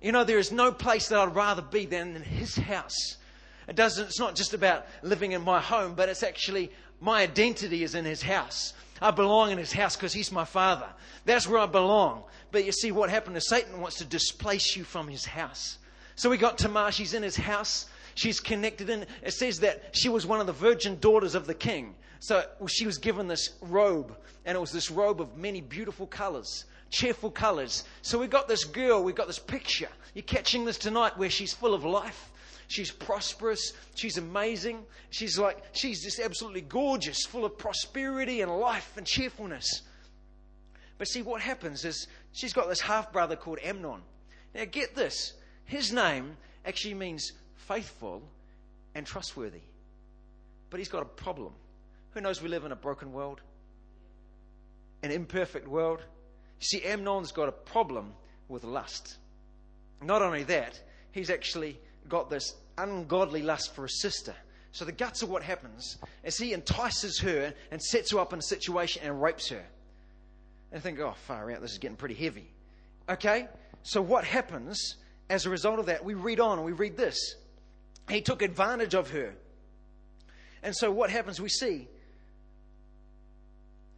You 0.00 0.12
know, 0.12 0.24
there 0.24 0.38
is 0.38 0.52
no 0.52 0.70
place 0.72 1.08
that 1.08 1.18
I'd 1.18 1.34
rather 1.34 1.62
be 1.62 1.86
than 1.86 2.16
in 2.16 2.22
his 2.22 2.56
house. 2.56 3.16
It 3.68 3.76
doesn't, 3.76 4.06
it's 4.06 4.18
not 4.18 4.34
just 4.34 4.52
about 4.52 4.86
living 5.02 5.32
in 5.32 5.42
my 5.42 5.60
home, 5.60 5.94
but 5.94 6.08
it's 6.08 6.22
actually 6.22 6.70
my 7.00 7.22
identity 7.22 7.82
is 7.82 7.94
in 7.94 8.04
his 8.04 8.22
house. 8.22 8.74
I 9.00 9.10
belong 9.10 9.50
in 9.50 9.58
his 9.58 9.72
house 9.72 9.96
because 9.96 10.12
he's 10.12 10.30
my 10.30 10.44
father. 10.44 10.86
That's 11.24 11.48
where 11.48 11.60
I 11.60 11.66
belong. 11.66 12.24
But 12.52 12.64
you 12.64 12.72
see, 12.72 12.92
what 12.92 13.10
happened 13.10 13.36
is 13.36 13.48
Satan 13.48 13.80
wants 13.80 13.96
to 13.98 14.04
displace 14.04 14.76
you 14.76 14.84
from 14.84 15.08
his 15.08 15.24
house. 15.24 15.78
So 16.16 16.30
we 16.30 16.36
got 16.36 16.58
Tamar, 16.58 16.92
she's 16.92 17.14
in 17.14 17.22
his 17.22 17.36
house. 17.36 17.86
She's 18.14 18.38
connected 18.38 18.90
in. 18.90 19.06
It 19.22 19.32
says 19.32 19.60
that 19.60 19.96
she 19.96 20.08
was 20.08 20.24
one 20.24 20.40
of 20.40 20.46
the 20.46 20.52
virgin 20.52 20.98
daughters 21.00 21.34
of 21.34 21.46
the 21.46 21.54
king. 21.54 21.94
So 22.20 22.44
she 22.68 22.86
was 22.86 22.98
given 22.98 23.26
this 23.26 23.50
robe, 23.60 24.16
and 24.44 24.56
it 24.56 24.60
was 24.60 24.70
this 24.70 24.90
robe 24.90 25.20
of 25.20 25.36
many 25.36 25.60
beautiful 25.60 26.06
colors, 26.06 26.64
cheerful 26.94 27.30
colors. 27.30 27.84
So 28.02 28.18
we've 28.18 28.30
got 28.30 28.46
this 28.46 28.64
girl, 28.64 29.02
we've 29.02 29.14
got 29.14 29.26
this 29.26 29.38
picture. 29.38 29.88
You're 30.14 30.22
catching 30.22 30.64
this 30.64 30.78
tonight 30.78 31.18
where 31.18 31.28
she's 31.28 31.52
full 31.52 31.74
of 31.74 31.84
life. 31.84 32.30
She's 32.68 32.90
prosperous. 32.90 33.72
She's 33.94 34.16
amazing. 34.16 34.84
She's 35.10 35.38
like, 35.38 35.62
she's 35.72 36.02
just 36.02 36.20
absolutely 36.20 36.62
gorgeous, 36.62 37.26
full 37.26 37.44
of 37.44 37.58
prosperity 37.58 38.40
and 38.40 38.58
life 38.58 38.96
and 38.96 39.06
cheerfulness. 39.06 39.82
But 40.96 41.08
see, 41.08 41.22
what 41.22 41.40
happens 41.40 41.84
is 41.84 42.06
she's 42.32 42.52
got 42.52 42.68
this 42.68 42.80
half 42.80 43.12
brother 43.12 43.36
called 43.36 43.58
Amnon. 43.62 44.00
Now, 44.54 44.64
get 44.64 44.94
this 44.94 45.34
his 45.64 45.92
name 45.92 46.36
actually 46.64 46.94
means 46.94 47.32
faithful 47.56 48.22
and 48.94 49.04
trustworthy. 49.04 49.62
But 50.70 50.78
he's 50.78 50.88
got 50.88 51.02
a 51.02 51.06
problem. 51.06 51.52
Who 52.12 52.20
knows 52.20 52.40
we 52.40 52.48
live 52.48 52.64
in 52.64 52.72
a 52.72 52.76
broken 52.76 53.12
world? 53.12 53.40
An 55.02 55.10
imperfect 55.10 55.66
world? 55.66 56.02
See, 56.64 56.80
Amnon's 56.80 57.30
got 57.30 57.50
a 57.50 57.52
problem 57.52 58.14
with 58.48 58.64
lust. 58.64 59.18
Not 60.02 60.22
only 60.22 60.44
that, 60.44 60.80
he's 61.12 61.28
actually 61.28 61.78
got 62.08 62.30
this 62.30 62.54
ungodly 62.78 63.42
lust 63.42 63.74
for 63.74 63.84
a 63.84 63.88
sister. 63.90 64.34
So 64.72 64.86
the 64.86 64.92
guts 64.92 65.22
of 65.22 65.28
what 65.28 65.42
happens 65.42 65.98
is 66.22 66.38
he 66.38 66.54
entices 66.54 67.20
her 67.20 67.52
and 67.70 67.82
sets 67.82 68.12
her 68.12 68.18
up 68.18 68.32
in 68.32 68.38
a 68.38 68.42
situation 68.42 69.02
and 69.04 69.20
rapes 69.20 69.50
her. 69.50 69.62
And 70.72 70.82
think, 70.82 70.98
oh, 71.00 71.14
far 71.26 71.50
out, 71.52 71.60
this 71.60 71.72
is 71.72 71.78
getting 71.78 71.98
pretty 71.98 72.14
heavy. 72.14 72.50
Okay? 73.10 73.46
So 73.82 74.00
what 74.00 74.24
happens 74.24 74.96
as 75.28 75.44
a 75.44 75.50
result 75.50 75.78
of 75.78 75.86
that? 75.86 76.02
We 76.02 76.14
read 76.14 76.40
on 76.40 76.56
and 76.56 76.64
we 76.64 76.72
read 76.72 76.96
this. 76.96 77.36
He 78.08 78.22
took 78.22 78.40
advantage 78.40 78.94
of 78.94 79.10
her. 79.10 79.34
And 80.62 80.74
so 80.74 80.90
what 80.90 81.10
happens? 81.10 81.42
We 81.42 81.50
see 81.50 81.88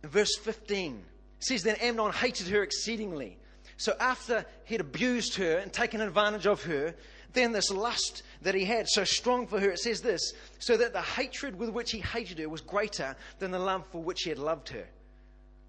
in 0.03 0.09
verse 0.09 0.37
15 0.37 1.05
says 1.41 1.63
that 1.65 1.83
Amnon 1.83 2.13
hated 2.13 2.49
her 2.49 2.63
exceedingly. 2.63 3.37
So 3.77 3.95
after 4.01 4.47
he'd 4.65 4.81
abused 4.81 5.37
her 5.37 5.59
and 5.59 5.73
taken 5.73 6.01
advantage 6.01 6.47
of 6.47 6.63
her, 6.65 6.95
then 7.33 7.53
this 7.53 7.71
lust 7.71 8.23
that 8.43 8.55
he 8.55 8.65
had 8.65 8.89
so 8.89 9.05
strong 9.05 9.47
for 9.47 9.61
her, 9.61 9.71
it 9.71 9.79
says 9.79 10.01
this, 10.01 10.33
so 10.59 10.77
that 10.77 10.95
the 10.95 11.03
hatred 11.03 11.59
with 11.59 11.71
which 11.71 11.91
he 11.93 11.99
hated 11.99 12.39
her 12.39 12.49
was 12.49 12.63
greater 12.63 13.15
than 13.39 13.51
the 13.51 13.59
love 13.59 13.87
for 13.89 14.03
which 14.03 14.23
he 14.23 14.31
had 14.31 14.39
loved 14.39 14.71
her. 14.71 14.85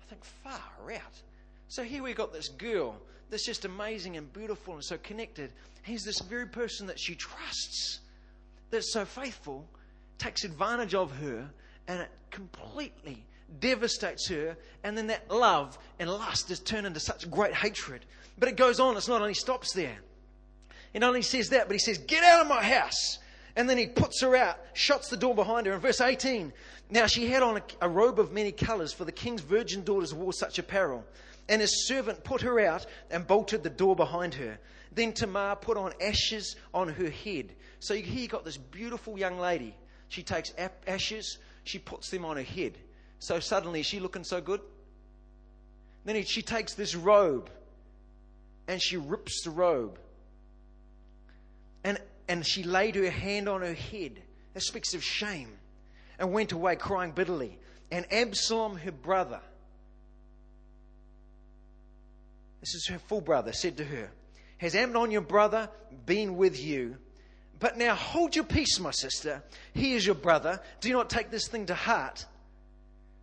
I 0.01 0.09
think, 0.09 0.23
far 0.23 0.61
out. 0.95 1.21
So 1.67 1.83
here 1.83 2.01
we 2.01 2.13
got 2.13 2.31
this 2.31 2.47
girl 2.47 2.95
that's 3.29 3.45
just 3.45 3.65
amazing 3.65 4.15
and 4.15 4.31
beautiful 4.31 4.75
and 4.75 4.83
so 4.83 4.97
connected. 4.97 5.51
He's 5.83 6.05
this 6.05 6.19
very 6.21 6.47
person 6.47 6.87
that 6.87 6.99
she 6.99 7.15
trusts, 7.15 7.99
that's 8.69 8.93
so 8.93 9.03
faithful, 9.03 9.65
takes 10.17 10.45
advantage 10.45 10.93
of 10.93 11.11
her, 11.17 11.49
and 11.87 12.01
it 12.01 12.09
completely 12.31 13.25
devastates 13.59 14.27
her. 14.29 14.57
And 14.83 14.97
then 14.97 15.07
that 15.07 15.29
love 15.29 15.77
and 15.99 16.09
lust 16.09 16.51
is 16.51 16.59
turned 16.59 16.87
into 16.87 16.99
such 16.99 17.29
great 17.29 17.53
hatred. 17.53 18.05
But 18.37 18.49
it 18.49 18.57
goes 18.57 18.79
on, 18.79 18.97
it's 18.97 19.07
not 19.07 19.21
only 19.21 19.33
stops 19.33 19.73
there. 19.73 19.97
He 20.93 20.99
not 20.99 21.09
only 21.09 21.21
says 21.21 21.49
that, 21.49 21.67
but 21.67 21.73
he 21.73 21.79
says, 21.79 21.97
Get 21.97 22.23
out 22.23 22.41
of 22.41 22.47
my 22.47 22.63
house. 22.63 23.19
And 23.55 23.67
then 23.67 23.77
he 23.77 23.87
puts 23.87 24.21
her 24.21 24.35
out, 24.35 24.59
shuts 24.73 25.09
the 25.09 25.17
door 25.17 25.33
behind 25.33 25.65
her. 25.65 25.73
In 25.73 25.79
verse 25.79 25.99
18, 25.99 26.53
now 26.91 27.07
she 27.07 27.27
had 27.27 27.41
on 27.41 27.57
a, 27.57 27.63
a 27.81 27.89
robe 27.89 28.19
of 28.19 28.31
many 28.31 28.51
colors, 28.51 28.93
for 28.93 29.03
the 29.03 29.11
king's 29.11 29.41
virgin 29.41 29.83
daughters 29.83 30.13
wore 30.13 30.31
such 30.31 30.59
apparel. 30.59 31.03
And 31.49 31.61
his 31.61 31.87
servant 31.87 32.23
put 32.23 32.41
her 32.41 32.59
out 32.59 32.85
and 33.09 33.25
bolted 33.25 33.63
the 33.63 33.69
door 33.71 33.95
behind 33.95 34.35
her. 34.35 34.59
Then 34.91 35.13
Tamar 35.13 35.55
put 35.55 35.75
on 35.77 35.93
ashes 35.99 36.55
on 36.73 36.89
her 36.89 37.09
head. 37.09 37.53
So 37.79 37.95
here 37.95 38.21
you 38.21 38.27
got 38.27 38.45
this 38.45 38.57
beautiful 38.57 39.17
young 39.17 39.39
lady. 39.39 39.75
She 40.09 40.23
takes 40.23 40.53
ashes, 40.87 41.37
she 41.63 41.79
puts 41.79 42.09
them 42.09 42.25
on 42.25 42.37
her 42.37 42.43
head. 42.43 42.77
So 43.19 43.39
suddenly, 43.39 43.81
is 43.81 43.85
she 43.85 43.99
looking 43.99 44.23
so 44.23 44.41
good? 44.41 44.61
Then 46.05 46.23
she 46.23 46.41
takes 46.41 46.73
this 46.73 46.95
robe 46.95 47.49
and 48.67 48.81
she 48.81 48.97
rips 48.97 49.43
the 49.43 49.49
robe 49.49 49.99
and, 51.83 51.99
and 52.27 52.45
she 52.45 52.63
laid 52.63 52.95
her 52.95 53.09
hand 53.09 53.47
on 53.47 53.61
her 53.61 53.73
head. 53.73 54.21
That 54.53 54.61
speaks 54.61 54.93
of 54.93 55.03
shame. 55.03 55.49
And 56.19 56.33
went 56.33 56.51
away 56.51 56.75
crying 56.75 57.11
bitterly. 57.11 57.57
And 57.91 58.11
Absalom, 58.11 58.75
her 58.77 58.91
brother, 58.91 59.39
this 62.59 62.73
is 62.73 62.87
her 62.87 62.99
full 62.99 63.21
brother, 63.21 63.53
said 63.53 63.77
to 63.77 63.85
her, 63.85 64.11
Has 64.57 64.75
Amnon 64.75 65.11
your 65.11 65.21
brother 65.21 65.69
been 66.05 66.35
with 66.35 66.59
you? 66.59 66.97
But 67.59 67.77
now 67.77 67.95
hold 67.95 68.35
your 68.35 68.45
peace, 68.45 68.79
my 68.79 68.91
sister. 68.91 69.43
He 69.73 69.93
is 69.93 70.05
your 70.05 70.15
brother. 70.15 70.59
Do 70.81 70.91
not 70.91 71.09
take 71.09 71.29
this 71.29 71.47
thing 71.47 71.67
to 71.67 71.75
heart. 71.75 72.25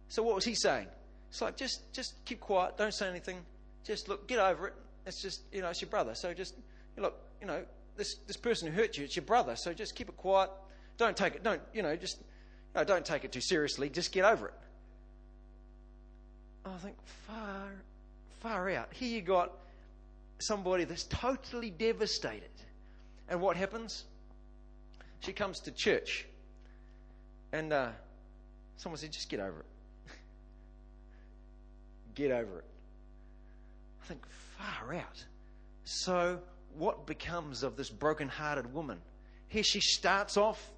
So 0.09 0.23
what 0.23 0.35
was 0.35 0.45
he 0.45 0.55
saying? 0.55 0.87
It's 1.31 1.41
like 1.41 1.57
just 1.57 1.93
just 1.93 2.25
keep 2.25 2.41
quiet, 2.41 2.77
don't 2.77 2.95
say 2.95 3.09
anything. 3.09 3.39
Just 3.85 4.09
look, 4.09 4.27
get 4.29 4.39
over 4.39 4.69
it. 4.69 4.75
It's 5.07 5.21
just 5.21 5.43
you 5.53 5.61
know, 5.63 5.71
it's 5.71 5.81
your 5.81 5.91
brother. 5.91 6.15
So 6.15 6.33
just 6.33 6.55
look, 6.97 7.17
you 7.41 7.47
know, 7.47 7.65
this, 7.97 8.15
this 8.27 8.37
person 8.37 8.71
who 8.71 8.75
hurt 8.75 8.97
you, 8.97 9.05
it's 9.05 9.17
your 9.17 9.25
brother, 9.25 9.57
so 9.57 9.73
just 9.73 9.95
keep 9.95 10.09
it 10.09 10.17
quiet. 10.17 10.51
Don't 10.97 11.17
take 11.17 11.35
it, 11.35 11.43
don't, 11.43 11.61
you 11.73 11.83
know, 11.83 11.97
just, 11.97 12.19
you 12.19 12.25
know, 12.81 12.85
don't 12.85 13.05
take 13.05 13.25
it 13.25 13.33
too 13.33 13.41
seriously. 13.41 13.89
Just 13.89 14.13
get 14.13 14.25
over 14.25 14.49
it. 14.49 14.55
I 16.65 16.77
think, 16.79 16.97
far, 17.27 17.73
far 18.41 18.71
out. 18.71 18.93
Here 18.93 19.09
you 19.09 19.21
got 19.21 19.53
somebody 20.39 20.85
that's 20.85 21.05
totally 21.05 21.71
devastated. 21.71 22.49
And 23.29 23.41
what 23.41 23.57
happens? 23.57 24.05
She 25.21 25.33
comes 25.33 25.61
to 25.61 25.73
church, 25.73 26.27
and 27.53 27.73
uh, 27.73 27.89
someone 28.77 28.99
said, 28.99 29.13
just 29.13 29.29
get 29.29 29.41
over 29.41 29.61
it. 29.61 29.67
Get 32.15 32.31
over 32.31 32.59
it. 32.59 32.65
I 34.03 34.07
think, 34.07 34.23
far 34.59 34.95
out. 34.95 35.25
So 35.85 36.41
what 36.77 37.07
becomes 37.07 37.63
of 37.63 37.77
this 37.77 37.91
broken-hearted 37.91 38.73
woman? 38.73 38.99
Here 39.49 39.63
she 39.63 39.81
starts 39.81 40.37
off 40.37 40.73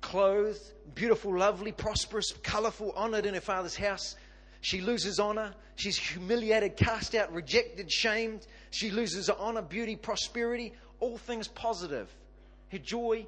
clothed, 0.00 0.62
beautiful, 0.94 1.38
lovely, 1.38 1.72
prosperous, 1.72 2.32
colorful, 2.42 2.92
honored 2.96 3.26
in 3.26 3.34
her 3.34 3.40
father's 3.40 3.76
house. 3.76 4.16
She 4.62 4.80
loses 4.80 5.18
honor. 5.18 5.54
She's 5.76 5.98
humiliated, 5.98 6.76
cast 6.76 7.14
out, 7.14 7.32
rejected, 7.32 7.90
shamed. 7.90 8.46
She 8.70 8.90
loses 8.90 9.28
her 9.28 9.36
honor, 9.38 9.62
beauty, 9.62 9.96
prosperity, 9.96 10.74
all 11.00 11.16
things 11.16 11.48
positive. 11.48 12.08
Her 12.70 12.78
joy 12.78 13.26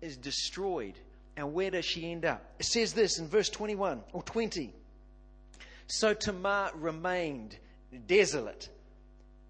is 0.00 0.16
destroyed. 0.16 0.94
And 1.36 1.52
where 1.52 1.70
does 1.70 1.84
she 1.84 2.10
end 2.10 2.24
up? 2.24 2.44
It 2.58 2.66
says 2.66 2.92
this 2.92 3.18
in 3.18 3.26
verse 3.26 3.48
21 3.48 4.02
or 4.12 4.22
20. 4.22 4.72
So 5.86 6.14
Tamar 6.14 6.70
remained 6.74 7.56
desolate 8.06 8.68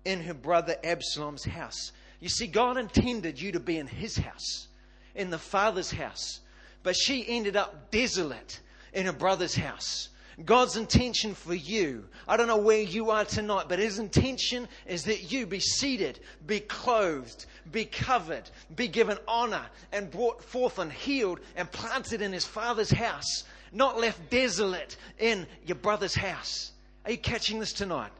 in 0.04 0.22
her 0.22 0.34
brother 0.34 0.76
Absalom's 0.82 1.44
house. 1.44 1.92
You 2.20 2.28
see, 2.28 2.46
God 2.46 2.76
intended 2.76 3.40
you 3.40 3.52
to 3.52 3.60
be 3.60 3.78
in 3.78 3.86
his 3.86 4.16
house, 4.16 4.68
in 5.14 5.30
the 5.30 5.38
father's 5.38 5.90
house, 5.90 6.40
but 6.82 6.96
she 6.96 7.26
ended 7.28 7.56
up 7.56 7.90
desolate 7.90 8.60
in 8.92 9.06
her 9.06 9.12
brother's 9.12 9.54
house. 9.54 10.08
God's 10.44 10.76
intention 10.76 11.34
for 11.34 11.54
you, 11.54 12.08
I 12.26 12.36
don't 12.36 12.48
know 12.48 12.56
where 12.56 12.80
you 12.80 13.10
are 13.10 13.24
tonight, 13.24 13.66
but 13.68 13.78
His 13.78 14.00
intention 14.00 14.66
is 14.86 15.04
that 15.04 15.30
you 15.30 15.46
be 15.46 15.60
seated, 15.60 16.18
be 16.44 16.58
clothed, 16.58 17.46
be 17.70 17.84
covered, 17.84 18.50
be 18.74 18.88
given 18.88 19.16
honor, 19.28 19.64
and 19.92 20.10
brought 20.10 20.42
forth 20.42 20.80
and 20.80 20.92
healed 20.92 21.38
and 21.54 21.70
planted 21.70 22.20
in 22.20 22.32
His 22.32 22.44
Father's 22.44 22.90
house, 22.90 23.44
not 23.74 23.98
left 23.98 24.30
desolate 24.30 24.96
in 25.18 25.46
your 25.66 25.76
brother's 25.76 26.14
house. 26.14 26.72
Are 27.04 27.10
you 27.10 27.18
catching 27.18 27.58
this 27.58 27.72
tonight? 27.72 28.12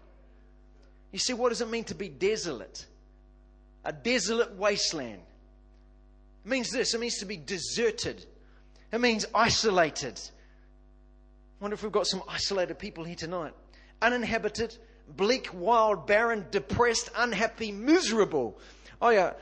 You 1.13 1.19
see, 1.19 1.33
what 1.33 1.51
does 1.51 1.61
it 1.61 1.71
mean 1.71 1.85
to 1.85 1.95
be 1.95 2.09
desolate? 2.09 2.85
A 3.85 3.93
desolate 3.93 4.57
wasteland. 4.57 5.21
It 6.45 6.49
means 6.49 6.71
this 6.71 6.93
it 6.93 7.01
means 7.01 7.19
to 7.19 7.27
be 7.27 7.37
deserted. 7.37 8.25
It 8.93 9.01
means 9.01 9.27
isolated. 9.35 10.21
Wonder 11.61 11.75
if 11.75 11.83
we've 11.83 11.93
got 11.93 12.07
some 12.07 12.23
isolated 12.29 12.79
people 12.79 13.05
here 13.05 13.15
tonight. 13.15 13.55
Uninhabited, 14.03 14.77
bleak, 15.17 15.49
wild, 15.55 16.07
barren, 16.07 16.47
depressed, 16.51 17.11
unhappy, 17.17 17.73
miserable. 17.73 18.59
Oh 19.01 19.11
yeah, 19.11 19.33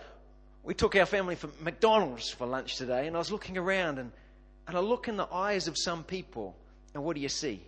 we 0.63 0.75
took 0.75 0.95
our 0.95 1.07
family 1.07 1.35
for 1.35 1.49
McDonald's 1.61 2.31
for 2.31 2.47
lunch 2.47 2.77
today, 2.77 3.07
and 3.07 3.17
I 3.17 3.19
was 3.19 3.33
looking 3.33 3.59
around 3.59 3.99
and, 3.99 4.13
and 4.67 4.77
I 4.77 4.81
look 4.81 5.09
in 5.09 5.17
the 5.17 5.27
eyes 5.33 5.69
of 5.69 5.77
some 5.77 6.05
people, 6.05 6.57
and 6.95 7.05
what 7.05 7.17
do 7.17 7.23
you 7.23 7.29
see? 7.29 7.61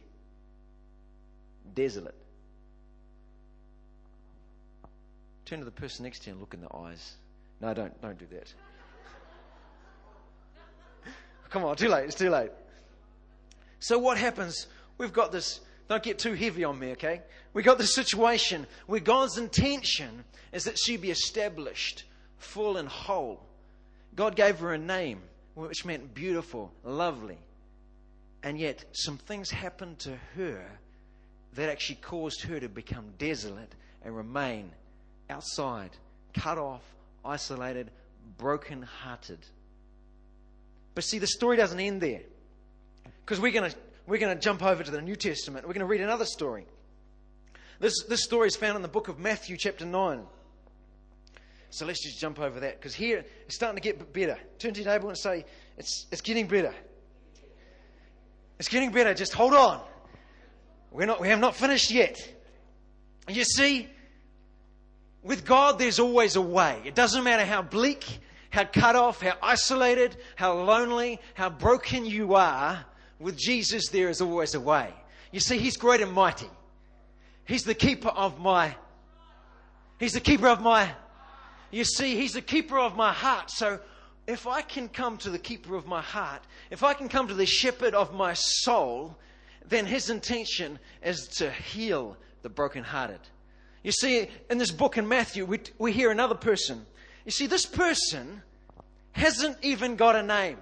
Desolate. 1.74 2.14
Turn 5.44 5.58
to 5.58 5.64
the 5.64 5.70
person 5.70 6.04
next 6.04 6.20
to 6.20 6.26
you 6.26 6.32
and 6.32 6.40
look 6.40 6.54
in 6.54 6.60
the 6.60 6.74
eyes. 6.74 7.14
No, 7.60 7.74
don't 7.74 8.00
don't 8.00 8.18
do 8.18 8.26
that. 8.32 8.52
Come 11.50 11.64
on, 11.64 11.76
too 11.76 11.88
late. 11.88 12.04
It's 12.04 12.14
too 12.14 12.30
late. 12.30 12.50
So 13.80 13.98
what 13.98 14.16
happens? 14.16 14.66
We've 14.96 15.12
got 15.12 15.32
this. 15.32 15.60
Don't 15.88 16.02
get 16.02 16.18
too 16.18 16.32
heavy 16.32 16.64
on 16.64 16.78
me, 16.78 16.92
okay? 16.92 17.20
We've 17.52 17.64
got 17.64 17.76
this 17.76 17.94
situation 17.94 18.66
where 18.86 19.00
God's 19.00 19.36
intention 19.36 20.24
is 20.52 20.64
that 20.64 20.78
she 20.78 20.96
be 20.96 21.10
established, 21.10 22.04
full 22.38 22.78
and 22.78 22.88
whole. 22.88 23.44
God 24.16 24.36
gave 24.36 24.60
her 24.60 24.72
a 24.72 24.78
name, 24.78 25.20
which 25.54 25.84
meant 25.84 26.14
beautiful, 26.14 26.72
lovely. 26.82 27.38
And 28.42 28.58
yet, 28.58 28.84
some 28.92 29.18
things 29.18 29.50
happened 29.50 29.98
to 30.00 30.16
her 30.36 30.64
that 31.54 31.68
actually 31.68 31.96
caused 31.96 32.42
her 32.42 32.60
to 32.60 32.68
become 32.68 33.12
desolate 33.18 33.74
and 34.04 34.14
remain 34.14 34.70
outside, 35.30 35.90
cut 36.34 36.58
off, 36.58 36.82
isolated, 37.24 37.90
broken 38.36 38.82
hearted. 38.82 39.38
But 40.94 41.04
see, 41.04 41.18
the 41.18 41.26
story 41.26 41.56
doesn't 41.56 41.80
end 41.80 42.00
there. 42.00 42.22
Because 43.24 43.40
we're 43.40 43.52
going 43.52 43.70
to 43.70 43.76
we're 44.06 44.18
going 44.18 44.36
to 44.36 44.40
jump 44.40 44.62
over 44.62 44.82
to 44.82 44.90
the 44.90 45.00
New 45.00 45.16
Testament. 45.16 45.66
We're 45.66 45.72
going 45.72 45.80
to 45.80 45.86
read 45.86 46.02
another 46.02 46.26
story. 46.26 46.66
This, 47.80 48.04
this 48.08 48.22
story 48.22 48.48
is 48.48 48.56
found 48.56 48.76
in 48.76 48.82
the 48.82 48.88
book 48.88 49.08
of 49.08 49.18
Matthew, 49.18 49.56
chapter 49.56 49.86
9. 49.86 50.20
So 51.74 51.86
let's 51.86 52.00
just 52.00 52.20
jump 52.20 52.38
over 52.38 52.60
that 52.60 52.78
because 52.78 52.94
here 52.94 53.24
it's 53.46 53.56
starting 53.56 53.74
to 53.74 53.82
get 53.82 54.12
better. 54.12 54.38
Turn 54.60 54.74
to 54.74 54.80
your 54.80 54.92
neighbor 54.92 55.08
and 55.08 55.18
say, 55.18 55.44
it's, 55.76 56.06
it's 56.12 56.20
getting 56.20 56.46
better. 56.46 56.72
It's 58.60 58.68
getting 58.68 58.92
better. 58.92 59.12
Just 59.12 59.32
hold 59.34 59.54
on. 59.54 59.82
We're 60.92 61.06
not, 61.06 61.20
we 61.20 61.26
have 61.26 61.40
not 61.40 61.56
finished 61.56 61.90
yet. 61.90 62.32
You 63.28 63.42
see, 63.42 63.88
with 65.24 65.44
God, 65.44 65.80
there's 65.80 65.98
always 65.98 66.36
a 66.36 66.40
way. 66.40 66.80
It 66.84 66.94
doesn't 66.94 67.24
matter 67.24 67.44
how 67.44 67.62
bleak, 67.62 68.20
how 68.50 68.66
cut 68.66 68.94
off, 68.94 69.20
how 69.20 69.36
isolated, 69.42 70.16
how 70.36 70.56
lonely, 70.56 71.18
how 71.34 71.50
broken 71.50 72.06
you 72.06 72.36
are. 72.36 72.84
With 73.18 73.36
Jesus, 73.36 73.88
there 73.88 74.10
is 74.10 74.20
always 74.20 74.54
a 74.54 74.60
way. 74.60 74.94
You 75.32 75.40
see, 75.40 75.58
He's 75.58 75.76
great 75.76 76.00
and 76.00 76.12
mighty. 76.12 76.50
He's 77.46 77.64
the 77.64 77.74
keeper 77.74 78.10
of 78.10 78.38
my. 78.38 78.76
He's 79.98 80.12
the 80.12 80.20
keeper 80.20 80.46
of 80.46 80.60
my. 80.60 80.92
You 81.74 81.82
see, 81.84 82.14
He's 82.14 82.34
the 82.34 82.40
keeper 82.40 82.78
of 82.78 82.94
my 82.94 83.12
heart. 83.12 83.50
So 83.50 83.80
if 84.28 84.46
I 84.46 84.62
can 84.62 84.88
come 84.88 85.18
to 85.18 85.30
the 85.30 85.40
keeper 85.40 85.74
of 85.74 85.86
my 85.86 86.00
heart, 86.00 86.42
if 86.70 86.84
I 86.84 86.94
can 86.94 87.08
come 87.08 87.26
to 87.26 87.34
the 87.34 87.46
shepherd 87.46 87.94
of 87.94 88.14
my 88.14 88.34
soul, 88.34 89.18
then 89.68 89.84
His 89.84 90.08
intention 90.08 90.78
is 91.02 91.26
to 91.38 91.50
heal 91.50 92.16
the 92.42 92.48
brokenhearted. 92.48 93.18
You 93.82 93.90
see, 93.90 94.28
in 94.48 94.58
this 94.58 94.70
book 94.70 94.98
in 94.98 95.08
Matthew, 95.08 95.44
we, 95.44 95.60
we 95.78 95.90
hear 95.90 96.12
another 96.12 96.36
person. 96.36 96.86
You 97.24 97.32
see, 97.32 97.48
this 97.48 97.66
person 97.66 98.42
hasn't 99.10 99.58
even 99.62 99.96
got 99.96 100.14
a 100.14 100.22
name. 100.22 100.58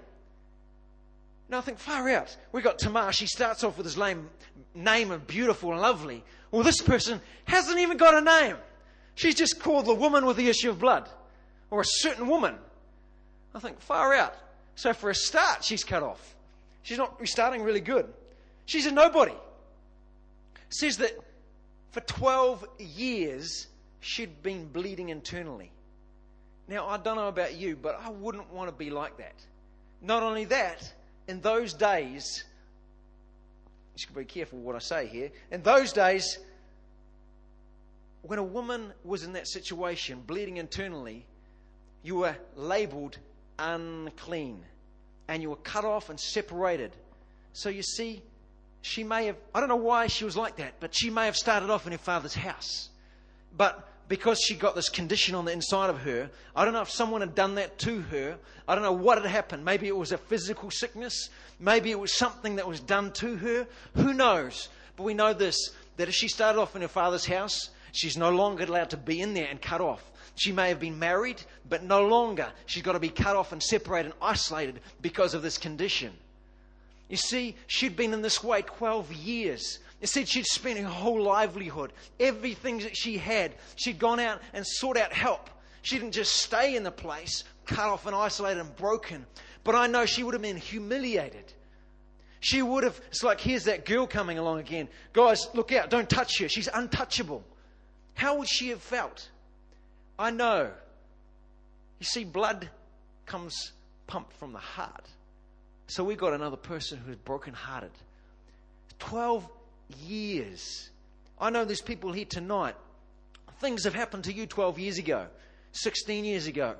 Now 1.50 1.58
I 1.58 1.60
think, 1.60 1.78
far 1.78 2.08
out. 2.08 2.34
We 2.52 2.62
got 2.62 2.78
Tamar. 2.78 3.12
She 3.12 3.26
starts 3.26 3.62
off 3.62 3.76
with 3.76 3.84
his 3.84 3.98
name, 3.98 4.30
name 4.74 5.10
of 5.10 5.26
beautiful 5.26 5.72
and 5.72 5.80
lovely. 5.82 6.24
Well, 6.50 6.62
this 6.62 6.80
person 6.80 7.20
hasn't 7.44 7.78
even 7.78 7.98
got 7.98 8.14
a 8.14 8.22
name. 8.22 8.56
She's 9.14 9.34
just 9.34 9.60
called 9.60 9.86
the 9.86 9.94
woman 9.94 10.26
with 10.26 10.36
the 10.36 10.48
issue 10.48 10.70
of 10.70 10.78
blood, 10.78 11.08
or 11.70 11.80
a 11.80 11.86
certain 11.86 12.28
woman. 12.28 12.54
I 13.54 13.58
think, 13.58 13.80
far 13.80 14.14
out. 14.14 14.34
So 14.74 14.92
for 14.92 15.10
a 15.10 15.14
start, 15.14 15.64
she's 15.64 15.84
cut 15.84 16.02
off. 16.02 16.34
She's 16.82 16.98
not 16.98 17.20
starting 17.26 17.62
really 17.62 17.80
good. 17.80 18.06
She's 18.66 18.86
a 18.86 18.90
nobody. 18.90 19.34
says 20.70 20.96
that 20.98 21.12
for 21.90 22.00
12 22.00 22.66
years, 22.78 23.66
she'd 24.00 24.42
been 24.42 24.66
bleeding 24.66 25.10
internally. 25.10 25.70
Now, 26.68 26.86
I 26.86 26.96
don't 26.96 27.16
know 27.16 27.28
about 27.28 27.54
you, 27.54 27.76
but 27.76 28.00
I 28.02 28.10
wouldn't 28.10 28.52
want 28.52 28.70
to 28.70 28.74
be 28.74 28.90
like 28.90 29.18
that. 29.18 29.34
Not 30.00 30.22
only 30.22 30.46
that, 30.46 30.92
in 31.28 31.40
those 31.40 31.74
days, 31.74 32.44
you 33.94 33.98
should 33.98 34.14
be 34.14 34.24
careful 34.24 34.58
what 34.58 34.74
I 34.74 34.78
say 34.78 35.06
here. 35.06 35.30
In 35.50 35.62
those 35.62 35.92
days, 35.92 36.38
when 38.22 38.38
a 38.38 38.44
woman 38.44 38.92
was 39.04 39.24
in 39.24 39.32
that 39.34 39.48
situation, 39.48 40.22
bleeding 40.26 40.56
internally, 40.56 41.26
you 42.02 42.16
were 42.16 42.36
labeled 42.56 43.18
unclean 43.58 44.64
and 45.28 45.42
you 45.42 45.50
were 45.50 45.56
cut 45.56 45.84
off 45.84 46.08
and 46.10 46.18
separated. 46.18 46.92
So 47.52 47.68
you 47.68 47.82
see, 47.82 48.22
she 48.80 49.04
may 49.04 49.26
have, 49.26 49.36
I 49.54 49.60
don't 49.60 49.68
know 49.68 49.76
why 49.76 50.06
she 50.06 50.24
was 50.24 50.36
like 50.36 50.56
that, 50.56 50.74
but 50.80 50.94
she 50.94 51.10
may 51.10 51.26
have 51.26 51.36
started 51.36 51.70
off 51.70 51.86
in 51.86 51.92
her 51.92 51.98
father's 51.98 52.34
house. 52.34 52.88
But 53.56 53.88
because 54.08 54.40
she 54.40 54.54
got 54.54 54.74
this 54.74 54.88
condition 54.88 55.34
on 55.34 55.44
the 55.44 55.52
inside 55.52 55.90
of 55.90 56.00
her, 56.00 56.30
I 56.54 56.64
don't 56.64 56.74
know 56.74 56.82
if 56.82 56.90
someone 56.90 57.20
had 57.20 57.34
done 57.34 57.56
that 57.56 57.78
to 57.80 58.00
her. 58.02 58.36
I 58.66 58.74
don't 58.74 58.84
know 58.84 58.92
what 58.92 59.18
had 59.20 59.30
happened. 59.30 59.64
Maybe 59.64 59.88
it 59.88 59.96
was 59.96 60.12
a 60.12 60.18
physical 60.18 60.70
sickness. 60.70 61.30
Maybe 61.58 61.90
it 61.90 61.98
was 61.98 62.12
something 62.16 62.56
that 62.56 62.66
was 62.66 62.80
done 62.80 63.12
to 63.14 63.36
her. 63.36 63.66
Who 63.94 64.12
knows? 64.12 64.68
But 64.96 65.04
we 65.04 65.14
know 65.14 65.32
this 65.32 65.70
that 65.96 66.08
if 66.08 66.14
she 66.14 66.28
started 66.28 66.58
off 66.58 66.74
in 66.74 66.82
her 66.82 66.88
father's 66.88 67.26
house, 67.26 67.70
she's 67.92 68.16
no 68.16 68.30
longer 68.30 68.64
allowed 68.64 68.90
to 68.90 68.96
be 68.96 69.20
in 69.20 69.34
there 69.34 69.48
and 69.48 69.60
cut 69.60 69.80
off. 69.80 70.02
She 70.34 70.52
may 70.52 70.68
have 70.68 70.80
been 70.80 70.98
married, 70.98 71.42
but 71.68 71.82
no 71.82 72.06
longer. 72.06 72.50
She's 72.66 72.82
got 72.82 72.92
to 72.92 73.00
be 73.00 73.10
cut 73.10 73.36
off 73.36 73.52
and 73.52 73.62
separated 73.62 74.12
and 74.12 74.14
isolated 74.20 74.80
because 75.00 75.34
of 75.34 75.42
this 75.42 75.58
condition. 75.58 76.12
You 77.08 77.16
see, 77.16 77.56
she'd 77.66 77.96
been 77.96 78.14
in 78.14 78.22
this 78.22 78.42
way 78.42 78.62
12 78.62 79.12
years. 79.12 79.78
It 80.00 80.08
said 80.08 80.26
she'd 80.26 80.46
spent 80.46 80.78
her 80.78 80.88
whole 80.88 81.22
livelihood, 81.22 81.92
everything 82.18 82.78
that 82.78 82.96
she 82.96 83.18
had, 83.18 83.52
she'd 83.76 83.98
gone 83.98 84.18
out 84.18 84.40
and 84.52 84.66
sought 84.66 84.96
out 84.96 85.12
help. 85.12 85.50
She 85.82 85.98
didn't 85.98 86.12
just 86.12 86.34
stay 86.36 86.74
in 86.74 86.84
the 86.84 86.90
place, 86.90 87.44
cut 87.66 87.86
off 87.86 88.06
and 88.06 88.16
isolated 88.16 88.60
and 88.60 88.74
broken. 88.76 89.26
But 89.62 89.74
I 89.74 89.86
know 89.86 90.06
she 90.06 90.24
would 90.24 90.34
have 90.34 90.42
been 90.42 90.56
humiliated. 90.56 91.52
She 92.40 92.62
would 92.62 92.82
have, 92.82 93.00
it's 93.08 93.22
like, 93.22 93.40
here's 93.40 93.64
that 93.64 93.84
girl 93.84 94.06
coming 94.06 94.38
along 94.38 94.58
again. 94.58 94.88
Guys, 95.12 95.46
look 95.54 95.70
out, 95.70 95.90
don't 95.90 96.10
touch 96.10 96.38
her. 96.40 96.48
She's 96.48 96.68
untouchable. 96.72 97.44
How 98.14 98.38
would 98.38 98.48
she 98.48 98.68
have 98.68 98.82
felt? 98.82 99.28
I 100.18 100.30
know. 100.30 100.70
You 101.98 102.06
see, 102.06 102.24
blood 102.24 102.68
comes 103.26 103.72
pumped 104.06 104.32
from 104.34 104.52
the 104.52 104.58
heart. 104.58 105.06
So 105.86 106.04
we 106.04 106.14
got 106.14 106.32
another 106.32 106.56
person 106.56 106.98
who's 107.04 107.16
brokenhearted. 107.16 107.90
12 108.98 109.48
years. 110.06 110.90
I 111.40 111.50
know 111.50 111.64
there's 111.64 111.80
people 111.80 112.12
here 112.12 112.24
tonight. 112.24 112.76
Things 113.60 113.84
have 113.84 113.94
happened 113.94 114.24
to 114.24 114.32
you 114.32 114.46
12 114.46 114.78
years 114.78 114.98
ago, 114.98 115.26
16 115.72 116.24
years 116.24 116.46
ago, 116.46 116.74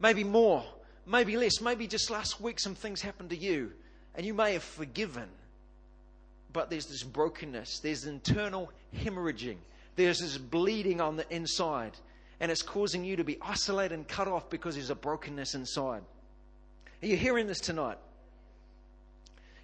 maybe 0.00 0.24
more, 0.24 0.64
maybe 1.06 1.36
less. 1.36 1.60
Maybe 1.60 1.86
just 1.86 2.10
last 2.10 2.40
week 2.40 2.58
some 2.58 2.74
things 2.74 3.00
happened 3.00 3.30
to 3.30 3.36
you 3.36 3.72
and 4.14 4.26
you 4.26 4.34
may 4.34 4.54
have 4.54 4.62
forgiven. 4.62 5.28
But 6.52 6.70
there's 6.70 6.86
this 6.86 7.02
brokenness, 7.02 7.80
there's 7.80 8.06
internal 8.06 8.72
hemorrhaging, 8.96 9.58
there's 9.96 10.20
this 10.20 10.38
bleeding 10.38 11.00
on 11.00 11.16
the 11.16 11.34
inside, 11.34 11.92
and 12.38 12.52
it's 12.52 12.62
causing 12.62 13.04
you 13.04 13.16
to 13.16 13.24
be 13.24 13.38
isolated 13.42 13.94
and 13.94 14.06
cut 14.06 14.28
off 14.28 14.48
because 14.50 14.74
there's 14.74 14.90
a 14.90 14.94
brokenness 14.94 15.54
inside. 15.54 16.02
Are 17.02 17.06
you 17.06 17.16
hearing 17.16 17.46
this 17.46 17.60
tonight? 17.60 17.98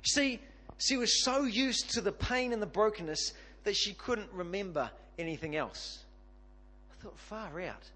See, 0.04 0.40
she 0.78 0.96
was 0.96 1.22
so 1.22 1.44
used 1.44 1.90
to 1.90 2.00
the 2.00 2.12
pain 2.12 2.52
and 2.52 2.60
the 2.60 2.66
brokenness 2.66 3.34
that 3.64 3.76
she 3.76 3.94
couldn't 3.94 4.30
remember 4.32 4.90
anything 5.18 5.54
else. 5.54 6.04
I 6.90 7.02
thought, 7.02 7.18
far 7.18 7.60
out. 7.60 7.90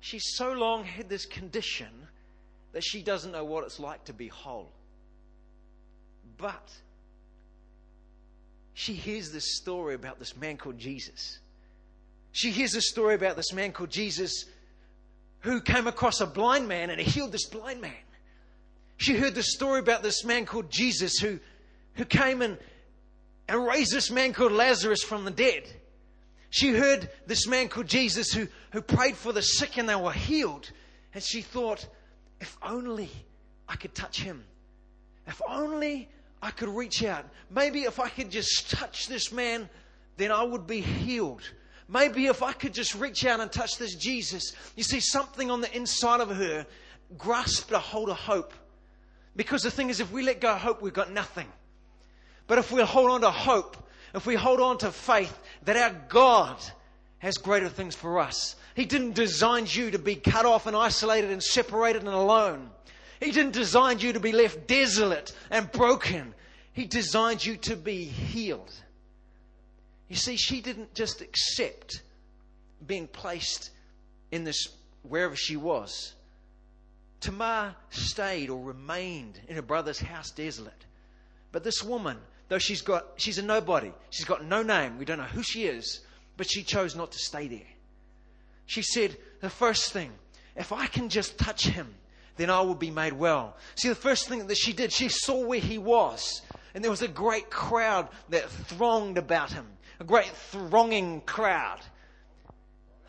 She 0.00 0.18
so 0.18 0.52
long 0.52 0.84
had 0.84 1.08
this 1.08 1.26
condition 1.26 1.90
that 2.72 2.82
she 2.82 3.02
doesn't 3.02 3.32
know 3.32 3.44
what 3.44 3.64
it's 3.64 3.78
like 3.78 4.04
to 4.04 4.12
be 4.12 4.28
whole. 4.28 4.70
But 6.38 6.70
she 8.74 8.94
hears 8.94 9.32
this 9.32 9.56
story 9.56 9.94
about 9.94 10.18
this 10.18 10.36
man 10.36 10.56
called 10.56 10.78
Jesus. 10.78 11.38
She 12.32 12.50
hears 12.50 12.72
this 12.72 12.88
story 12.88 13.14
about 13.14 13.36
this 13.36 13.52
man 13.52 13.72
called 13.72 13.90
Jesus 13.90 14.44
who 15.40 15.60
came 15.60 15.86
across 15.86 16.20
a 16.20 16.26
blind 16.26 16.68
man 16.68 16.90
and 16.90 17.00
he 17.00 17.10
healed 17.10 17.32
this 17.32 17.46
blind 17.46 17.80
man. 17.80 17.92
She 18.98 19.16
heard 19.16 19.34
the 19.34 19.42
story 19.42 19.80
about 19.80 20.02
this 20.02 20.24
man 20.24 20.44
called 20.44 20.70
Jesus 20.70 21.18
who, 21.18 21.40
who 21.94 22.04
came 22.04 22.42
and, 22.42 22.58
and 23.48 23.66
raised 23.66 23.92
this 23.92 24.10
man 24.10 24.32
called 24.32 24.52
Lazarus 24.52 25.02
from 25.02 25.24
the 25.24 25.30
dead. 25.30 25.64
She 26.50 26.70
heard 26.70 27.08
this 27.26 27.46
man 27.46 27.68
called 27.68 27.86
Jesus 27.86 28.32
who, 28.32 28.46
who 28.72 28.82
prayed 28.82 29.16
for 29.16 29.32
the 29.32 29.42
sick 29.42 29.78
and 29.78 29.88
they 29.88 29.96
were 29.96 30.12
healed. 30.12 30.70
And 31.14 31.22
she 31.22 31.42
thought, 31.42 31.86
if 32.40 32.56
only 32.62 33.10
I 33.68 33.76
could 33.76 33.94
touch 33.94 34.20
him. 34.20 34.44
if 35.26 35.40
only 35.48 36.08
I 36.42 36.50
could 36.50 36.68
reach 36.68 37.04
out. 37.04 37.26
Maybe 37.50 37.82
if 37.82 38.00
I 38.00 38.08
could 38.08 38.30
just 38.30 38.70
touch 38.70 39.08
this 39.08 39.30
man, 39.32 39.68
then 40.16 40.32
I 40.32 40.42
would 40.42 40.66
be 40.66 40.80
healed. 40.80 41.42
Maybe 41.88 42.26
if 42.26 42.42
I 42.42 42.52
could 42.52 42.72
just 42.72 42.94
reach 42.94 43.24
out 43.26 43.40
and 43.40 43.50
touch 43.50 43.76
this 43.76 43.96
Jesus. 43.96 44.52
You 44.76 44.84
see, 44.84 45.00
something 45.00 45.50
on 45.50 45.60
the 45.60 45.74
inside 45.76 46.20
of 46.20 46.30
her 46.30 46.66
grasped 47.18 47.72
a 47.72 47.78
hold 47.78 48.10
of 48.10 48.16
hope. 48.16 48.54
Because 49.36 49.62
the 49.62 49.70
thing 49.70 49.90
is, 49.90 50.00
if 50.00 50.12
we 50.12 50.22
let 50.22 50.40
go 50.40 50.52
of 50.52 50.60
hope, 50.60 50.82
we've 50.82 50.92
got 50.92 51.12
nothing. 51.12 51.48
But 52.46 52.58
if 52.58 52.72
we 52.72 52.82
hold 52.82 53.10
on 53.10 53.20
to 53.22 53.30
hope, 53.30 53.76
if 54.14 54.26
we 54.26 54.34
hold 54.34 54.60
on 54.60 54.78
to 54.78 54.90
faith 54.90 55.36
that 55.64 55.76
our 55.76 55.94
God 56.08 56.56
has 57.18 57.36
greater 57.36 57.68
things 57.68 57.94
for 57.94 58.18
us, 58.18 58.56
He 58.74 58.84
didn't 58.84 59.14
design 59.14 59.66
you 59.68 59.90
to 59.90 59.98
be 59.98 60.14
cut 60.14 60.46
off 60.46 60.66
and 60.66 60.76
isolated 60.76 61.30
and 61.30 61.42
separated 61.42 62.02
and 62.02 62.10
alone. 62.10 62.70
He 63.20 63.32
didn't 63.32 63.52
design 63.52 63.98
you 63.98 64.14
to 64.14 64.20
be 64.20 64.32
left 64.32 64.66
desolate 64.66 65.32
and 65.50 65.70
broken. 65.70 66.34
He 66.72 66.86
designed 66.86 67.44
you 67.44 67.56
to 67.58 67.76
be 67.76 68.04
healed. 68.04 68.72
You 70.08 70.16
see, 70.16 70.36
she 70.36 70.60
didn't 70.60 70.94
just 70.94 71.20
accept 71.20 72.02
being 72.84 73.06
placed 73.06 73.70
in 74.32 74.44
this 74.44 74.68
wherever 75.02 75.36
she 75.36 75.56
was. 75.56 76.14
Tamar 77.20 77.76
stayed 77.90 78.48
or 78.48 78.62
remained 78.62 79.38
in 79.48 79.56
her 79.56 79.62
brother's 79.62 80.00
house 80.00 80.30
desolate. 80.30 80.86
But 81.52 81.62
this 81.62 81.82
woman, 81.82 82.16
though 82.48 82.58
she's 82.58 82.80
got 82.80 83.06
she's 83.16 83.38
a 83.38 83.42
nobody, 83.42 83.92
she's 84.08 84.24
got 84.24 84.44
no 84.44 84.62
name, 84.62 84.98
we 84.98 85.04
don't 85.04 85.18
know 85.18 85.24
who 85.24 85.42
she 85.42 85.64
is, 85.64 86.00
but 86.38 86.50
she 86.50 86.62
chose 86.62 86.96
not 86.96 87.12
to 87.12 87.18
stay 87.18 87.48
there. 87.48 87.60
She 88.64 88.82
said, 88.82 89.16
the 89.40 89.50
first 89.50 89.92
thing, 89.92 90.12
if 90.56 90.72
I 90.72 90.86
can 90.86 91.08
just 91.08 91.36
touch 91.36 91.66
him, 91.66 91.94
then 92.40 92.50
I 92.50 92.60
will 92.62 92.74
be 92.74 92.90
made 92.90 93.12
well. 93.12 93.56
See, 93.74 93.88
the 93.88 93.94
first 93.94 94.28
thing 94.28 94.46
that 94.46 94.56
she 94.56 94.72
did, 94.72 94.92
she 94.92 95.08
saw 95.08 95.44
where 95.44 95.60
he 95.60 95.78
was. 95.78 96.42
And 96.74 96.82
there 96.82 96.90
was 96.90 97.02
a 97.02 97.08
great 97.08 97.50
crowd 97.50 98.08
that 98.30 98.48
thronged 98.48 99.18
about 99.18 99.52
him. 99.52 99.66
A 99.98 100.04
great 100.04 100.28
thronging 100.28 101.20
crowd. 101.22 101.80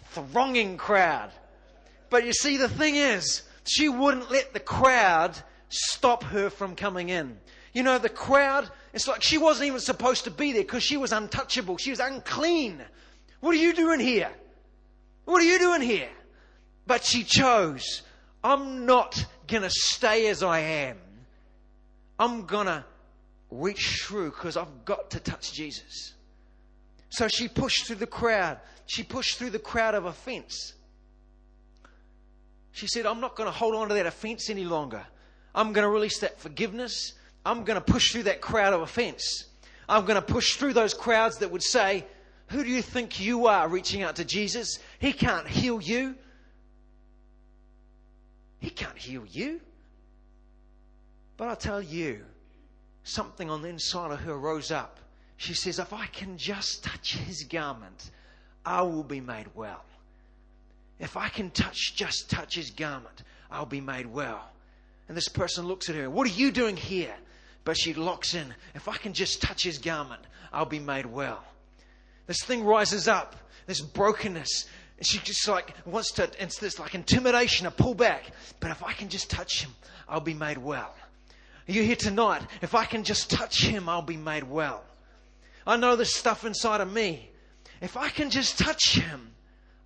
Thronging 0.09 0.77
crowd. 0.77 1.31
But 2.09 2.25
you 2.25 2.33
see, 2.33 2.57
the 2.57 2.67
thing 2.67 2.95
is, 2.95 3.43
she 3.63 3.87
wouldn't 3.87 4.31
let 4.31 4.53
the 4.53 4.59
crowd 4.59 5.37
stop 5.69 6.23
her 6.25 6.49
from 6.49 6.75
coming 6.75 7.09
in. 7.09 7.37
You 7.73 7.83
know, 7.83 7.97
the 7.97 8.09
crowd, 8.09 8.69
it's 8.93 9.07
like 9.07 9.23
she 9.23 9.37
wasn't 9.37 9.67
even 9.67 9.79
supposed 9.79 10.25
to 10.25 10.31
be 10.31 10.51
there 10.51 10.63
because 10.63 10.83
she 10.83 10.97
was 10.97 11.13
untouchable. 11.13 11.77
She 11.77 11.91
was 11.91 11.99
unclean. 11.99 12.83
What 13.39 13.51
are 13.51 13.59
you 13.59 13.73
doing 13.73 14.01
here? 14.01 14.31
What 15.23 15.41
are 15.41 15.45
you 15.45 15.59
doing 15.59 15.81
here? 15.81 16.09
But 16.85 17.05
she 17.05 17.23
chose 17.23 18.01
I'm 18.43 18.85
not 18.85 19.25
going 19.47 19.63
to 19.63 19.69
stay 19.69 20.27
as 20.27 20.41
I 20.43 20.59
am. 20.59 20.97
I'm 22.17 22.45
going 22.45 22.67
to 22.67 22.85
reach 23.49 24.03
through 24.03 24.31
because 24.31 24.57
I've 24.57 24.85
got 24.85 25.11
to 25.11 25.19
touch 25.19 25.53
Jesus. 25.53 26.13
So 27.09 27.27
she 27.27 27.47
pushed 27.47 27.85
through 27.85 27.97
the 27.97 28.07
crowd. 28.07 28.59
She 28.85 29.03
pushed 29.03 29.37
through 29.37 29.49
the 29.51 29.59
crowd 29.59 29.95
of 29.95 30.05
offense. 30.05 30.73
She 32.71 32.87
said, 32.87 33.05
I'm 33.05 33.19
not 33.19 33.35
going 33.35 33.47
to 33.47 33.51
hold 33.51 33.75
on 33.75 33.89
to 33.89 33.93
that 33.95 34.05
offense 34.05 34.49
any 34.49 34.63
longer. 34.63 35.05
I'm 35.53 35.73
going 35.73 35.83
to 35.83 35.89
release 35.89 36.19
that 36.19 36.39
forgiveness. 36.39 37.13
I'm 37.45 37.63
going 37.63 37.75
to 37.75 37.81
push 37.81 38.11
through 38.11 38.23
that 38.23 38.39
crowd 38.41 38.73
of 38.73 38.81
offense. 38.81 39.45
I'm 39.89 40.05
going 40.05 40.15
to 40.15 40.21
push 40.21 40.55
through 40.55 40.73
those 40.73 40.93
crowds 40.93 41.39
that 41.39 41.51
would 41.51 41.63
say, 41.63 42.05
Who 42.47 42.63
do 42.63 42.69
you 42.69 42.81
think 42.81 43.19
you 43.19 43.47
are 43.47 43.67
reaching 43.67 44.03
out 44.03 44.15
to 44.17 44.25
Jesus? 44.25 44.79
He 44.99 45.11
can't 45.11 45.47
heal 45.47 45.81
you. 45.81 46.15
He 48.61 48.69
can't 48.69 48.97
heal 48.97 49.25
you. 49.25 49.59
But 51.35 51.49
I 51.49 51.55
tell 51.55 51.81
you, 51.81 52.23
something 53.03 53.49
on 53.49 53.63
the 53.63 53.69
inside 53.69 54.11
of 54.11 54.19
her 54.21 54.37
rose 54.37 54.71
up. 54.71 54.99
She 55.37 55.55
says, 55.55 55.79
If 55.79 55.91
I 55.91 56.05
can 56.05 56.37
just 56.37 56.83
touch 56.83 57.15
his 57.15 57.43
garment, 57.43 58.11
I 58.63 58.83
will 58.83 59.03
be 59.03 59.19
made 59.19 59.47
well. 59.55 59.83
If 60.99 61.17
I 61.17 61.29
can 61.29 61.49
touch, 61.49 61.95
just 61.95 62.29
touch 62.29 62.53
his 62.53 62.69
garment, 62.69 63.23
I'll 63.49 63.65
be 63.65 63.81
made 63.81 64.05
well. 64.05 64.51
And 65.07 65.17
this 65.17 65.27
person 65.27 65.67
looks 65.67 65.89
at 65.89 65.95
her, 65.95 66.09
What 66.09 66.27
are 66.27 66.33
you 66.33 66.51
doing 66.51 66.77
here? 66.77 67.15
But 67.63 67.77
she 67.77 67.95
locks 67.95 68.35
in, 68.35 68.53
If 68.75 68.87
I 68.87 68.97
can 68.97 69.13
just 69.13 69.41
touch 69.41 69.63
his 69.63 69.79
garment, 69.79 70.21
I'll 70.53 70.65
be 70.65 70.79
made 70.79 71.07
well. 71.07 71.43
This 72.27 72.43
thing 72.43 72.63
rises 72.63 73.07
up, 73.07 73.35
this 73.65 73.81
brokenness, 73.81 74.67
and 75.01 75.07
she 75.07 75.17
just 75.17 75.47
like 75.47 75.73
wants 75.87 76.11
to, 76.11 76.29
it's 76.37 76.59
this 76.59 76.77
like 76.77 76.93
intimidation, 76.93 77.65
a 77.65 77.71
pull 77.71 77.95
back. 77.95 78.23
But 78.59 78.69
if 78.69 78.83
I 78.83 78.93
can 78.93 79.09
just 79.09 79.31
touch 79.31 79.63
him, 79.63 79.71
I'll 80.07 80.19
be 80.19 80.35
made 80.35 80.59
well. 80.59 80.93
Are 81.67 81.71
you 81.71 81.81
here 81.81 81.95
tonight? 81.95 82.43
If 82.61 82.75
I 82.75 82.85
can 82.85 83.03
just 83.03 83.31
touch 83.31 83.63
him, 83.63 83.89
I'll 83.89 84.03
be 84.03 84.15
made 84.15 84.43
well. 84.43 84.83
I 85.65 85.75
know 85.75 85.95
this 85.95 86.13
stuff 86.13 86.45
inside 86.45 86.81
of 86.81 86.93
me. 86.93 87.31
If 87.81 87.97
I 87.97 88.09
can 88.09 88.29
just 88.29 88.59
touch 88.59 88.93
him, 88.93 89.31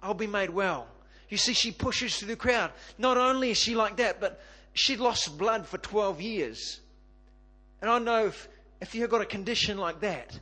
I'll 0.01 0.13
be 0.13 0.27
made 0.27 0.49
well. 0.49 0.85
You 1.29 1.37
see, 1.37 1.53
she 1.53 1.71
pushes 1.71 2.17
through 2.17 2.27
the 2.27 2.35
crowd. 2.35 2.71
Not 2.97 3.15
only 3.15 3.51
is 3.51 3.57
she 3.57 3.73
like 3.73 3.95
that, 3.95 4.19
but 4.19 4.41
she'd 4.73 4.99
lost 4.99 5.37
blood 5.37 5.65
for 5.65 5.77
12 5.77 6.19
years. 6.19 6.81
And 7.81 7.89
I 7.89 7.99
know 7.99 8.25
if, 8.25 8.49
if 8.81 8.93
you've 8.93 9.09
got 9.09 9.21
a 9.21 9.25
condition 9.25 9.77
like 9.77 10.01
that, 10.01 10.37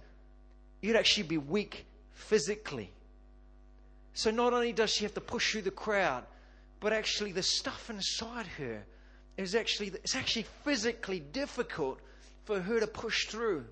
you'd 0.81 0.95
actually 0.95 1.27
be 1.27 1.37
weak 1.37 1.85
physically. 2.13 2.89
So 4.13 4.31
not 4.31 4.53
only 4.53 4.73
does 4.73 4.91
she 4.91 5.03
have 5.03 5.13
to 5.15 5.21
push 5.21 5.51
through 5.51 5.63
the 5.63 5.71
crowd, 5.71 6.23
but 6.79 6.93
actually 6.93 7.31
the 7.31 7.43
stuff 7.43 7.89
inside 7.89 8.45
her 8.57 8.83
is 9.37 9.55
actually 9.55 9.87
it's 9.87 10.15
actually 10.15 10.45
physically 10.63 11.19
difficult 11.19 11.99
for 12.45 12.59
her 12.59 12.79
to 12.79 12.87
push 12.87 13.25
through. 13.27 13.65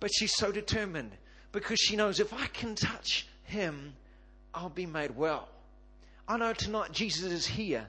But 0.00 0.10
she's 0.12 0.34
so 0.34 0.52
determined 0.52 1.12
because 1.52 1.78
she 1.78 1.96
knows 1.96 2.20
if 2.20 2.32
I 2.32 2.46
can 2.48 2.74
touch 2.74 3.26
him, 3.44 3.94
I'll 4.54 4.68
be 4.68 4.86
made 4.86 5.16
well. 5.16 5.48
I 6.28 6.36
know 6.36 6.52
tonight 6.52 6.92
Jesus 6.92 7.32
is 7.32 7.46
here, 7.46 7.88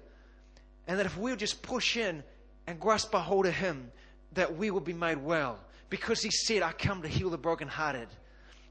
and 0.88 1.00
that 1.00 1.06
if 1.06 1.18
we'll 1.18 1.36
just 1.36 1.62
push 1.62 1.98
in 1.98 2.24
and 2.68 2.80
grasp 2.80 3.14
a 3.14 3.20
hold 3.20 3.46
of 3.46 3.54
him, 3.54 3.92
that 4.34 4.56
we 4.56 4.72
will 4.72 4.80
be 4.80 4.94
made 4.94 5.18
well. 5.18 5.60
Because 5.90 6.22
he 6.22 6.32
said, 6.32 6.62
I 6.62 6.72
come 6.72 7.02
to 7.04 7.08
heal 7.08 7.30
the 7.30 7.38
brokenhearted. 7.38 8.08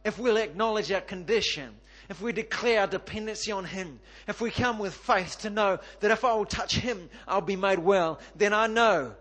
If 0.04 0.18
we'll 0.18 0.36
acknowledge 0.36 0.90
our 0.90 1.00
condition, 1.00 1.74
if 2.12 2.20
we 2.20 2.30
declare 2.30 2.82
our 2.82 2.86
dependency 2.86 3.50
on 3.50 3.64
Him, 3.64 3.98
if 4.28 4.42
we 4.42 4.50
come 4.50 4.78
with 4.78 4.92
faith 4.92 5.38
to 5.40 5.48
know 5.48 5.78
that 6.00 6.10
if 6.10 6.26
I 6.26 6.34
will 6.34 6.44
touch 6.44 6.76
Him, 6.76 7.08
I'll 7.26 7.40
be 7.40 7.56
made 7.56 7.78
well, 7.78 8.20
then 8.36 8.52
I 8.52 8.66
know 8.66 9.14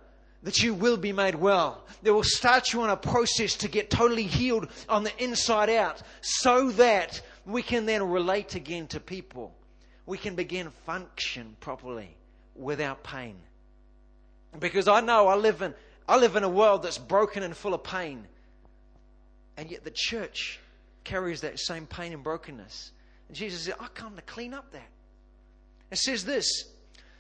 that 0.44 0.62
you 0.62 0.74
will 0.74 0.98
be 0.98 1.14
made 1.14 1.36
well. 1.36 1.88
That 2.04 2.14
will 2.14 2.26
start 2.26 2.74
you 2.74 2.82
on 2.82 2.90
a 2.90 2.98
process 2.98 3.56
to 3.56 3.70
get 3.70 3.90
totally 3.90 4.24
healed 4.24 4.68
on 4.90 5.06
the 5.06 5.24
inside 5.24 5.70
out 5.70 6.04
so 6.20 6.70
that 6.72 7.22
we 7.46 7.62
can 7.62 7.86
then 7.86 8.10
relate 8.10 8.56
again 8.56 8.88
to 8.88 9.00
people. 9.00 9.56
We 10.06 10.18
can 10.18 10.36
begin 10.36 10.70
function 10.86 11.56
properly 11.62 12.18
without 12.58 13.04
pain. 13.04 13.38
Because 14.60 14.90
I 14.90 15.00
know 15.00 15.30
I 15.30 15.36
live 15.36 15.62
in 15.62 15.74
I 16.10 16.18
live 16.18 16.36
in 16.36 16.44
a 16.44 16.50
world 16.50 16.84
that's 16.84 16.98
broken 16.98 17.42
and 17.42 17.56
full 17.56 17.74
of 17.74 17.84
pain. 17.84 18.28
And 19.56 19.72
yet 19.72 19.86
the 19.86 19.92
church 19.92 20.60
carries 21.04 21.42
that 21.42 21.60
same 21.60 21.86
pain 21.86 22.14
and 22.14 22.24
brokenness. 22.24 22.92
And 23.28 23.38
Jesus 23.38 23.62
said, 23.62 23.76
I 23.80 23.88
come 23.88 24.16
to 24.16 24.22
clean 24.22 24.54
up 24.54 24.72
that. 24.72 24.90
It 25.92 25.98
says 25.98 26.26
this 26.26 26.66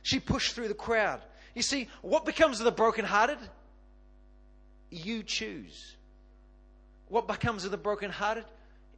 she 0.04 0.20
pushed 0.20 0.54
through 0.54 0.67
the 0.67 0.74
crowd. 0.74 1.22
You 1.56 1.62
see, 1.62 1.89
what 2.02 2.26
becomes 2.26 2.60
of 2.60 2.65
the 2.65 2.72
brokenhearted? 2.72 3.38
You 4.89 5.24
choose. 5.24 5.96
What 7.10 7.28
becomes 7.28 7.65
of 7.65 7.72
the 7.72 7.78
brokenhearted? 7.78 8.46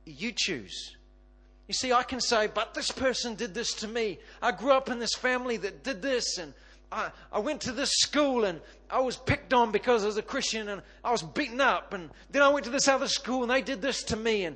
You 0.05 0.31
choose. 0.35 0.95
You 1.67 1.73
see, 1.73 1.93
I 1.93 2.03
can 2.03 2.19
say, 2.19 2.47
but 2.47 2.73
this 2.73 2.91
person 2.91 3.35
did 3.35 3.53
this 3.53 3.73
to 3.75 3.87
me. 3.87 4.19
I 4.41 4.51
grew 4.51 4.71
up 4.71 4.89
in 4.89 4.99
this 4.99 5.13
family 5.15 5.57
that 5.57 5.83
did 5.83 6.01
this, 6.01 6.37
and 6.37 6.53
I, 6.93 7.09
I 7.31 7.39
went 7.39 7.61
to 7.61 7.71
this 7.71 7.91
school 7.91 8.45
and 8.45 8.61
I 8.89 8.99
was 8.99 9.17
picked 9.17 9.53
on 9.53 9.71
because 9.71 10.03
I 10.03 10.07
was 10.07 10.17
a 10.17 10.21
Christian 10.21 10.69
and 10.69 10.81
I 11.03 11.11
was 11.11 11.23
beaten 11.23 11.59
up. 11.59 11.93
And 11.93 12.11
then 12.29 12.43
I 12.43 12.49
went 12.49 12.65
to 12.65 12.71
this 12.71 12.87
other 12.87 13.07
school 13.07 13.41
and 13.41 13.51
they 13.51 13.61
did 13.61 13.81
this 13.81 14.03
to 14.05 14.15
me. 14.15 14.45
And 14.45 14.55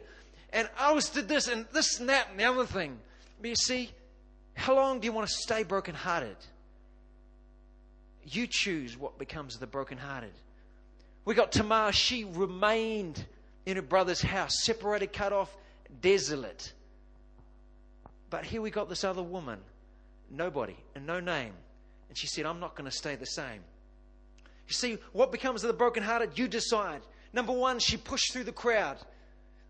and 0.57 0.67
I 0.75 0.91
was 0.91 1.09
did 1.09 1.27
this 1.27 1.47
and 1.47 1.67
this 1.71 1.99
and 1.99 2.09
that 2.09 2.29
and 2.31 2.39
the 2.39 2.45
other 2.45 2.65
thing. 2.65 2.97
But 3.39 3.49
you 3.49 3.55
see, 3.55 3.91
how 4.55 4.75
long 4.75 4.99
do 4.99 5.05
you 5.05 5.11
want 5.11 5.27
to 5.27 5.33
stay 5.33 5.61
brokenhearted? 5.61 6.35
You 8.23 8.47
choose 8.49 8.97
what 8.97 9.19
becomes 9.19 9.53
of 9.53 9.59
the 9.59 9.67
brokenhearted. 9.67 10.31
We 11.25 11.35
got 11.35 11.51
Tamar, 11.51 11.91
she 11.91 12.23
remained 12.23 13.23
in 13.67 13.75
her 13.75 13.83
brother's 13.83 14.19
house, 14.19 14.49
separated, 14.63 15.13
cut 15.13 15.31
off, 15.31 15.55
desolate. 16.01 16.73
But 18.31 18.43
here 18.43 18.59
we 18.59 18.71
got 18.71 18.89
this 18.89 19.03
other 19.03 19.21
woman, 19.21 19.59
nobody 20.31 20.75
and 20.95 21.05
no 21.05 21.19
name. 21.19 21.53
And 22.09 22.17
she 22.17 22.25
said, 22.25 22.47
I'm 22.47 22.59
not 22.59 22.73
going 22.73 22.89
to 22.89 22.97
stay 22.97 23.15
the 23.15 23.27
same. 23.27 23.61
You 24.67 24.73
see, 24.73 24.97
what 25.13 25.31
becomes 25.31 25.63
of 25.63 25.67
the 25.67 25.77
brokenhearted? 25.77 26.39
You 26.39 26.47
decide. 26.47 27.01
Number 27.31 27.53
one, 27.53 27.77
she 27.77 27.95
pushed 27.95 28.33
through 28.33 28.45
the 28.45 28.51
crowd 28.51 28.97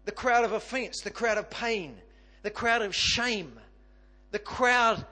the 0.07 0.11
crowd 0.11 0.43
of 0.43 0.53
offense, 0.53 1.01
the 1.01 1.11
crowd 1.11 1.37
of 1.37 1.51
pain, 1.51 1.95
the 2.41 2.49
crowd 2.49 2.81
of 2.81 2.95
shame, 2.95 3.59
the 4.31 4.39
crowd 4.39 5.05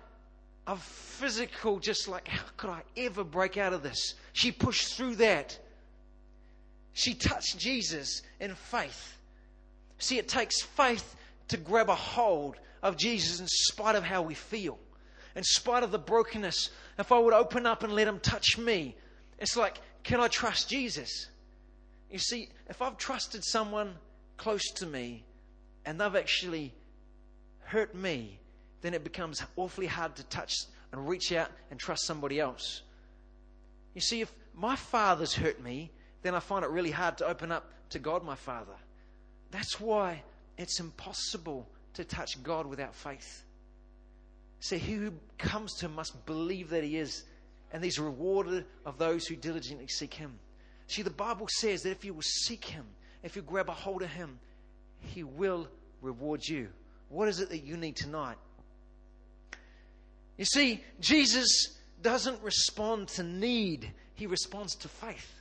of 0.66 0.82
physical, 0.82 1.78
just 1.78 2.08
like, 2.08 2.28
how 2.28 2.44
could 2.58 2.72
I 2.72 2.82
ever 2.98 3.24
break 3.24 3.58
out 3.58 3.74
of 3.74 3.84
this? 3.84 4.16
She 4.34 4.52
pushed 4.52 4.96
through 4.96 5.18
that 5.18 5.60
she 6.96 7.14
touched 7.14 7.58
Jesus 7.58 8.22
in 8.40 8.56
faith. 8.56 9.18
See, 9.98 10.18
it 10.18 10.30
takes 10.30 10.62
faith 10.62 11.18
to 11.50 11.58
grab 11.58 11.90
a 11.90 11.96
hold 11.96 12.56
of 12.82 12.96
Jesus 12.96 13.42
in 13.42 13.48
spite 13.48 13.96
of 13.96 14.04
how 14.04 14.22
we 14.22 14.34
feel, 14.34 14.80
in 15.36 15.44
spite 15.44 15.84
of 15.84 15.92
the 15.92 16.00
brokenness. 16.00 16.70
If 16.98 17.12
I 17.12 17.20
would 17.20 17.34
open 17.34 17.66
up 17.66 17.84
and 17.84 17.92
let 17.92 18.08
Him 18.08 18.22
touch 18.22 18.58
me, 18.58 18.96
it's 19.40 19.58
like, 19.58 19.82
can 20.04 20.22
I 20.22 20.30
trust 20.30 20.70
Jesus? 20.70 21.28
You 22.10 22.18
see, 22.18 22.48
if 22.70 22.82
I've 22.82 22.98
trusted 22.98 23.44
someone 23.44 23.96
close 24.38 24.64
to 24.76 24.86
me 24.86 25.24
and 25.86 26.00
they've 26.00 26.16
actually 26.16 26.74
hurt 27.60 27.96
me, 27.96 28.40
then 28.82 28.94
it 28.94 29.04
becomes 29.04 29.42
awfully 29.56 29.88
hard 29.88 30.16
to 30.16 30.24
touch 30.26 30.54
and 30.92 31.08
reach 31.08 31.32
out 31.32 31.50
and 31.72 31.80
trust 31.80 32.06
somebody 32.06 32.40
else. 32.40 32.82
You 33.94 34.02
see, 34.02 34.22
if 34.22 34.32
my 34.54 34.76
father's 34.76 35.34
hurt 35.34 35.62
me, 35.62 35.92
then 36.22 36.36
I 36.36 36.40
find 36.40 36.64
it 36.64 36.72
really 36.72 36.92
hard 36.92 37.18
to 37.20 37.26
open 37.26 37.52
up 37.52 37.72
to 37.90 38.00
God, 38.00 38.24
my 38.24 38.36
Father. 38.36 38.76
That's 39.52 39.80
why 39.80 40.24
it's 40.58 40.80
impossible 40.80 41.68
to 41.94 42.04
touch 42.04 42.42
God 42.44 42.66
without 42.66 42.96
faith. 42.96 43.44
See, 44.60 44.78
he 44.78 44.94
who 44.94 45.14
comes 45.38 45.74
to 45.76 45.86
him 45.86 45.96
must 45.96 46.26
believe 46.26 46.70
that 46.70 46.84
he 46.84 46.98
is, 46.98 47.24
and 47.72 47.84
he's 47.84 48.00
rewarded 48.00 48.66
of 48.86 48.98
those 48.98 49.28
who 49.28 49.36
diligently 49.36 49.88
seek 49.88 50.14
him. 50.14 50.40
See, 50.88 51.02
the 51.02 51.10
Bible 51.10 51.48
says 51.50 51.84
that 51.84 51.92
if 51.92 52.04
you 52.04 52.14
will 52.14 52.22
seek 52.22 52.66
him, 52.66 52.86
if 53.26 53.36
you 53.36 53.42
grab 53.42 53.70
a 53.70 53.74
hold 53.74 54.04
of 54.04 54.10
him, 54.10 54.40
he 55.00 55.24
will 55.24 55.68
reward 56.02 56.48
you. 56.48 56.70
What 57.10 57.28
is 57.28 57.40
it 57.40 57.50
that 57.50 57.64
you 57.64 57.76
need 57.76 57.96
tonight? 57.96 58.38
You 60.38 60.46
see, 60.46 60.84
Jesus 61.00 61.76
doesn't 62.04 62.42
respond 62.44 63.08
to 63.10 63.24
need, 63.24 63.92
he 64.14 64.28
responds 64.28 64.76
to 64.76 64.88
faith. 64.88 65.34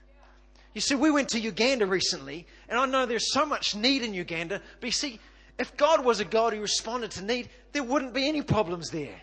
You 0.72 0.80
see, 0.80 0.94
we 0.94 1.10
went 1.10 1.28
to 1.30 1.40
Uganda 1.40 1.86
recently, 1.86 2.46
and 2.70 2.78
I 2.78 2.86
know 2.86 3.04
there's 3.04 3.32
so 3.32 3.44
much 3.44 3.76
need 3.76 4.02
in 4.02 4.14
Uganda, 4.14 4.62
but 4.80 4.86
you 4.86 4.92
see, 4.92 5.20
if 5.58 5.76
God 5.76 6.04
was 6.04 6.20
a 6.20 6.24
God 6.24 6.54
who 6.54 6.60
responded 6.60 7.10
to 7.12 7.24
need, 7.24 7.50
there 7.72 7.84
wouldn't 7.84 8.14
be 8.14 8.26
any 8.26 8.40
problems 8.40 8.90
there. 8.90 9.20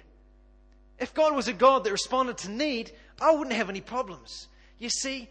If 0.99 1.16
God 1.16 1.36
was 1.36 1.47
a 1.47 1.53
God 1.53 1.84
that 1.84 1.91
responded 1.91 2.38
to 2.39 2.51
need, 2.51 2.91
I 3.20 3.32
wouldn't 3.32 3.55
have 3.55 3.70
any 3.70 3.82
problems. 3.82 4.47
You 4.78 4.89
see, 4.89 5.30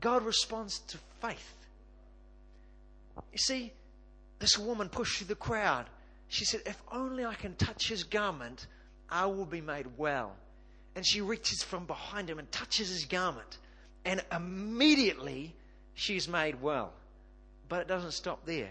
God 0.00 0.22
responds 0.22 0.80
to 0.80 0.98
faith. 1.22 1.54
You 3.32 3.38
see, 3.38 3.72
this 4.38 4.58
woman 4.58 4.88
pushed 4.88 5.18
through 5.18 5.28
the 5.28 5.34
crowd. 5.34 5.86
She 6.28 6.44
said, 6.44 6.62
If 6.66 6.80
only 6.92 7.24
I 7.24 7.34
can 7.34 7.54
touch 7.54 7.88
his 7.88 8.04
garment, 8.04 8.66
I 9.10 9.26
will 9.26 9.46
be 9.46 9.60
made 9.60 9.86
well. 9.96 10.34
And 10.94 11.06
she 11.06 11.20
reaches 11.20 11.62
from 11.62 11.86
behind 11.86 12.28
him 12.28 12.38
and 12.38 12.50
touches 12.50 12.88
his 12.88 13.04
garment. 13.04 13.58
And 14.04 14.22
immediately 14.32 15.54
she's 15.94 16.28
made 16.28 16.60
well. 16.60 16.92
But 17.68 17.82
it 17.82 17.88
doesn't 17.88 18.12
stop 18.12 18.44
there. 18.46 18.70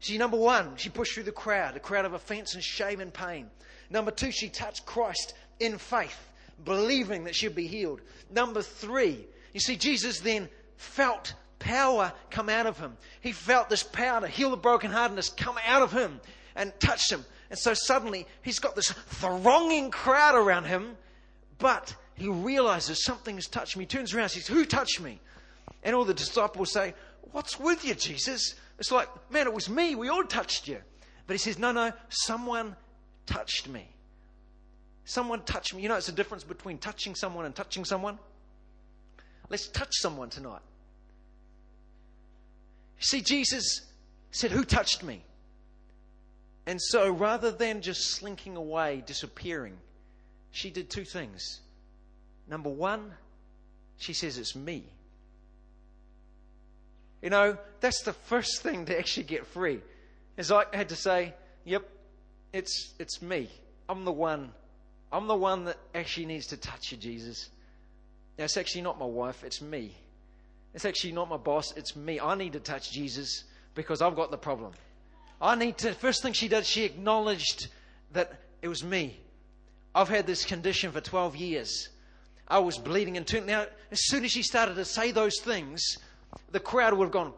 See, 0.00 0.18
number 0.18 0.36
one, 0.36 0.76
she 0.76 0.90
pushed 0.90 1.14
through 1.14 1.22
the 1.22 1.32
crowd, 1.32 1.76
a 1.76 1.80
crowd 1.80 2.04
of 2.04 2.12
offense 2.12 2.54
and 2.54 2.62
shame 2.62 3.00
and 3.00 3.12
pain. 3.12 3.48
Number 3.88 4.10
two, 4.10 4.30
she 4.30 4.48
touched 4.48 4.84
Christ 4.84 5.34
in 5.60 5.78
faith, 5.78 6.30
believing 6.64 7.24
that 7.24 7.34
she'd 7.34 7.54
be 7.54 7.66
healed. 7.66 8.00
Number 8.30 8.60
three, 8.60 9.26
you 9.52 9.60
see, 9.60 9.76
Jesus 9.76 10.20
then 10.20 10.48
felt 10.76 11.34
power 11.58 12.12
come 12.30 12.48
out 12.48 12.66
of 12.66 12.78
him. 12.78 12.96
He 13.20 13.32
felt 13.32 13.68
this 13.68 13.82
power 13.82 14.20
to 14.20 14.28
heal 14.28 14.50
the 14.50 14.58
brokenheartedness 14.58 15.36
come 15.36 15.56
out 15.66 15.82
of 15.82 15.92
him 15.92 16.20
and 16.54 16.72
touch 16.80 17.10
him. 17.10 17.24
And 17.50 17.58
so 17.58 17.74
suddenly 17.74 18.26
he's 18.42 18.58
got 18.58 18.74
this 18.74 18.90
thronging 18.90 19.90
crowd 19.90 20.34
around 20.34 20.64
him, 20.64 20.96
but 21.58 21.94
he 22.14 22.28
realizes 22.28 23.04
something 23.04 23.36
has 23.36 23.46
touched 23.46 23.76
me. 23.76 23.82
He 23.82 23.86
turns 23.86 24.14
around, 24.14 24.30
says, 24.30 24.46
Who 24.46 24.64
touched 24.64 25.00
me? 25.00 25.20
And 25.82 25.94
all 25.94 26.04
the 26.04 26.14
disciples 26.14 26.72
say, 26.72 26.94
What's 27.32 27.58
with 27.58 27.84
you, 27.84 27.94
Jesus? 27.94 28.54
It's 28.78 28.92
like, 28.92 29.08
Man, 29.30 29.46
it 29.46 29.52
was 29.52 29.68
me. 29.68 29.94
We 29.94 30.08
all 30.08 30.24
touched 30.24 30.68
you. 30.68 30.78
But 31.26 31.34
he 31.34 31.38
says, 31.38 31.58
No, 31.58 31.72
no, 31.72 31.92
someone 32.08 32.76
touched 33.26 33.68
me. 33.68 33.88
Someone 35.04 35.42
touched 35.42 35.74
me. 35.74 35.82
You 35.82 35.88
know, 35.88 35.96
it's 35.96 36.08
a 36.08 36.12
difference 36.12 36.44
between 36.44 36.78
touching 36.78 37.14
someone 37.14 37.44
and 37.44 37.54
touching 37.54 37.84
someone. 37.84 38.18
Let's 39.50 39.68
touch 39.68 39.92
someone 39.92 40.30
tonight. 40.30 40.62
See, 42.98 43.20
Jesus 43.20 43.82
said, 44.30 44.50
Who 44.50 44.64
touched 44.64 45.02
me? 45.02 45.24
And 46.66 46.80
so 46.80 47.10
rather 47.10 47.50
than 47.50 47.82
just 47.82 48.12
slinking 48.12 48.56
away, 48.56 49.02
disappearing, 49.06 49.76
she 50.50 50.70
did 50.70 50.88
two 50.88 51.04
things. 51.04 51.60
Number 52.48 52.70
one, 52.70 53.12
she 53.98 54.12
says, 54.12 54.38
It's 54.38 54.56
me. 54.56 54.84
You 57.22 57.30
know, 57.30 57.56
that's 57.80 58.02
the 58.02 58.12
first 58.12 58.62
thing 58.62 58.86
to 58.86 58.98
actually 58.98 59.24
get 59.24 59.46
free. 59.46 59.80
Is 60.36 60.50
I 60.50 60.64
had 60.72 60.90
to 60.90 60.96
say, 60.96 61.34
Yep, 61.64 61.88
it's 62.52 62.94
it's 62.98 63.20
me. 63.20 63.48
I'm 63.88 64.04
the 64.04 64.12
one. 64.12 64.52
I'm 65.12 65.26
the 65.26 65.36
one 65.36 65.66
that 65.66 65.76
actually 65.94 66.26
needs 66.26 66.48
to 66.48 66.56
touch 66.56 66.90
you, 66.90 66.98
Jesus. 66.98 67.48
Now, 68.36 68.44
it's 68.44 68.56
actually 68.56 68.82
not 68.82 68.98
my 68.98 69.06
wife, 69.06 69.44
it's 69.44 69.62
me. 69.62 69.94
It's 70.74 70.84
actually 70.84 71.12
not 71.12 71.28
my 71.28 71.36
boss, 71.36 71.72
it's 71.76 71.94
me. 71.94 72.18
I 72.18 72.34
need 72.34 72.52
to 72.54 72.60
touch 72.60 72.90
Jesus 72.90 73.44
because 73.74 74.02
I've 74.02 74.16
got 74.16 74.30
the 74.30 74.38
problem. 74.38 74.72
I 75.40 75.54
need 75.54 75.78
to. 75.78 75.92
First 75.92 76.22
thing 76.22 76.32
she 76.32 76.48
did, 76.48 76.66
she 76.66 76.84
acknowledged 76.84 77.68
that 78.12 78.32
it 78.60 78.68
was 78.68 78.82
me. 78.82 79.20
I've 79.94 80.08
had 80.08 80.26
this 80.26 80.44
condition 80.44 80.90
for 80.90 81.00
12 81.00 81.36
years. 81.36 81.88
I 82.48 82.58
was 82.58 82.76
bleeding 82.76 83.16
and 83.16 83.26
turning. 83.26 83.46
Now, 83.46 83.66
as 83.90 84.06
soon 84.06 84.24
as 84.24 84.32
she 84.32 84.42
started 84.42 84.74
to 84.74 84.84
say 84.84 85.12
those 85.12 85.38
things, 85.40 85.98
the 86.50 86.60
crowd 86.60 86.94
would 86.94 87.04
have 87.04 87.12
gone 87.12 87.32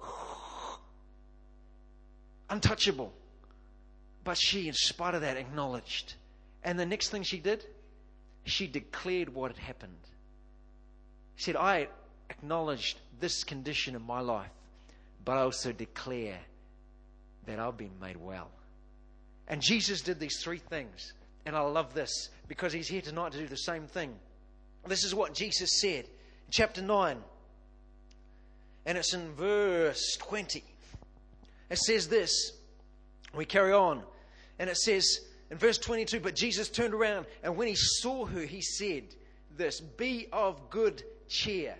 untouchable. 2.51 3.13
But 4.25 4.39
she, 4.39 4.67
in 4.67 4.75
spite 4.75 5.15
of 5.15 5.21
that, 5.21 5.37
acknowledged. 5.37 6.15
And 6.65 6.79
the 6.79 6.87
next 6.87 7.11
thing 7.11 7.23
she 7.23 7.39
did, 7.39 7.65
she 8.45 8.67
declared 8.67 9.33
what 9.33 9.53
had 9.53 9.59
happened. 9.59 9.93
She 11.37 11.45
said, 11.45 11.57
I 11.57 11.89
acknowledged 12.31 12.99
this 13.21 13.45
condition 13.45 13.95
in 13.95 14.03
my 14.03 14.21
life, 14.21 14.51
but 15.25 15.37
I 15.37 15.43
also 15.43 15.73
declare 15.73 16.39
that 17.47 17.59
I've 17.59 17.77
been 17.77 17.99
made 18.01 18.17
well. 18.17 18.51
And 19.49 19.61
Jesus 19.63 20.01
did 20.01 20.19
these 20.19 20.41
three 20.43 20.59
things. 20.59 21.13
And 21.45 21.55
I 21.55 21.61
love 21.61 21.95
this 21.95 22.31
because 22.49 22.73
he's 22.73 22.89
here 22.89 23.01
tonight 23.01 23.33
to 23.33 23.39
do 23.39 23.47
the 23.47 23.57
same 23.57 23.87
thing. 23.87 24.13
This 24.89 25.05
is 25.05 25.15
what 25.15 25.33
Jesus 25.33 25.81
said 25.81 26.05
in 26.05 26.51
chapter 26.51 26.83
9. 26.83 27.19
And 28.85 28.99
it's 28.99 29.15
in 29.15 29.33
verse 29.35 30.17
20. 30.19 30.63
It 31.71 31.79
says 31.79 32.09
this. 32.09 32.53
We 33.35 33.45
carry 33.45 33.73
on. 33.73 34.03
And 34.59 34.71
it 34.71 34.77
says 34.77 35.21
in 35.51 35.59
verse 35.59 35.79
22 35.79 36.21
But 36.21 36.35
Jesus 36.35 36.69
turned 36.69 36.95
around, 36.95 37.27
and 37.43 37.57
when 37.57 37.69
he 37.69 37.75
saw 37.77 38.27
her, 38.27 38.41
he 38.41 38.61
said, 38.61 39.05
This, 39.57 39.81
be 39.81 40.27
of 40.33 40.71
good 40.71 41.03
cheer. 41.29 41.77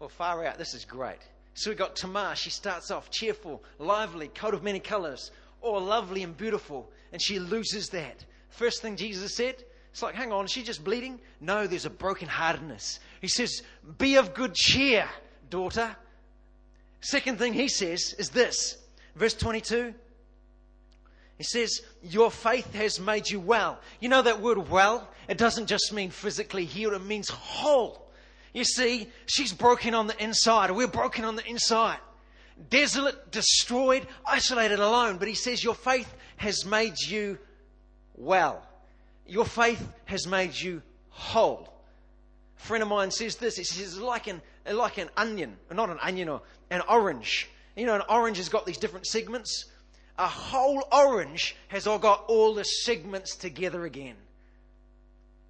Well, 0.00 0.08
far 0.08 0.44
out, 0.46 0.56
this 0.56 0.72
is 0.72 0.86
great. 0.86 1.18
So 1.52 1.70
we've 1.70 1.78
got 1.78 1.94
Tamar. 1.94 2.34
She 2.34 2.48
starts 2.48 2.90
off 2.90 3.10
cheerful, 3.10 3.62
lively, 3.78 4.28
coat 4.28 4.54
of 4.54 4.62
many 4.62 4.80
colors, 4.80 5.30
all 5.60 5.80
lovely 5.80 6.22
and 6.22 6.34
beautiful, 6.34 6.90
and 7.12 7.20
she 7.20 7.38
loses 7.38 7.90
that. 7.90 8.24
First 8.48 8.80
thing 8.80 8.96
Jesus 8.96 9.36
said, 9.36 9.62
it's 9.92 10.02
like, 10.02 10.14
hang 10.14 10.32
on, 10.32 10.46
is 10.46 10.52
she 10.52 10.62
just 10.62 10.82
bleeding? 10.82 11.20
No, 11.40 11.66
there's 11.66 11.84
a 11.84 11.90
brokenheartedness. 11.90 12.98
He 13.20 13.28
says, 13.28 13.62
Be 13.98 14.16
of 14.16 14.32
good 14.32 14.54
cheer, 14.54 15.06
daughter. 15.50 15.94
Second 17.02 17.38
thing 17.38 17.52
he 17.52 17.68
says 17.68 18.14
is 18.18 18.30
this, 18.30 18.78
verse 19.16 19.34
22. 19.34 19.92
He 21.36 21.44
says, 21.44 21.82
Your 22.02 22.30
faith 22.30 22.72
has 22.74 22.98
made 23.00 23.28
you 23.28 23.40
well. 23.40 23.78
You 23.98 24.08
know 24.08 24.22
that 24.22 24.40
word 24.40 24.70
well? 24.70 25.08
It 25.28 25.36
doesn't 25.36 25.66
just 25.66 25.92
mean 25.92 26.08
physically 26.08 26.64
healed, 26.64 26.94
it 26.94 27.04
means 27.04 27.28
whole. 27.28 28.09
You 28.52 28.64
see, 28.64 29.08
she's 29.26 29.52
broken 29.52 29.94
on 29.94 30.06
the 30.06 30.22
inside. 30.22 30.70
We're 30.70 30.88
broken 30.88 31.24
on 31.24 31.36
the 31.36 31.46
inside. 31.46 31.98
Desolate, 32.68 33.30
destroyed, 33.30 34.06
isolated, 34.26 34.80
alone. 34.80 35.18
But 35.18 35.28
he 35.28 35.34
says, 35.34 35.62
Your 35.62 35.74
faith 35.74 36.12
has 36.36 36.64
made 36.64 37.00
you 37.00 37.38
well. 38.16 38.66
Your 39.26 39.44
faith 39.44 39.86
has 40.06 40.26
made 40.26 40.54
you 40.54 40.82
whole. 41.10 41.72
A 42.58 42.62
friend 42.62 42.82
of 42.82 42.88
mine 42.88 43.10
says 43.10 43.36
this. 43.36 43.56
He 43.56 43.64
says, 43.64 43.98
like 43.98 44.26
an, 44.26 44.42
like 44.70 44.98
an 44.98 45.08
onion, 45.16 45.56
not 45.70 45.88
an 45.88 45.98
onion, 46.02 46.28
or 46.28 46.42
an 46.70 46.82
orange. 46.88 47.48
You 47.76 47.86
know, 47.86 47.94
an 47.94 48.02
orange 48.10 48.38
has 48.38 48.48
got 48.48 48.66
these 48.66 48.76
different 48.76 49.06
segments. 49.06 49.66
A 50.18 50.26
whole 50.26 50.86
orange 50.92 51.56
has 51.68 51.86
all 51.86 51.98
got 51.98 52.24
all 52.26 52.52
the 52.54 52.64
segments 52.64 53.36
together 53.36 53.84
again. 53.84 54.16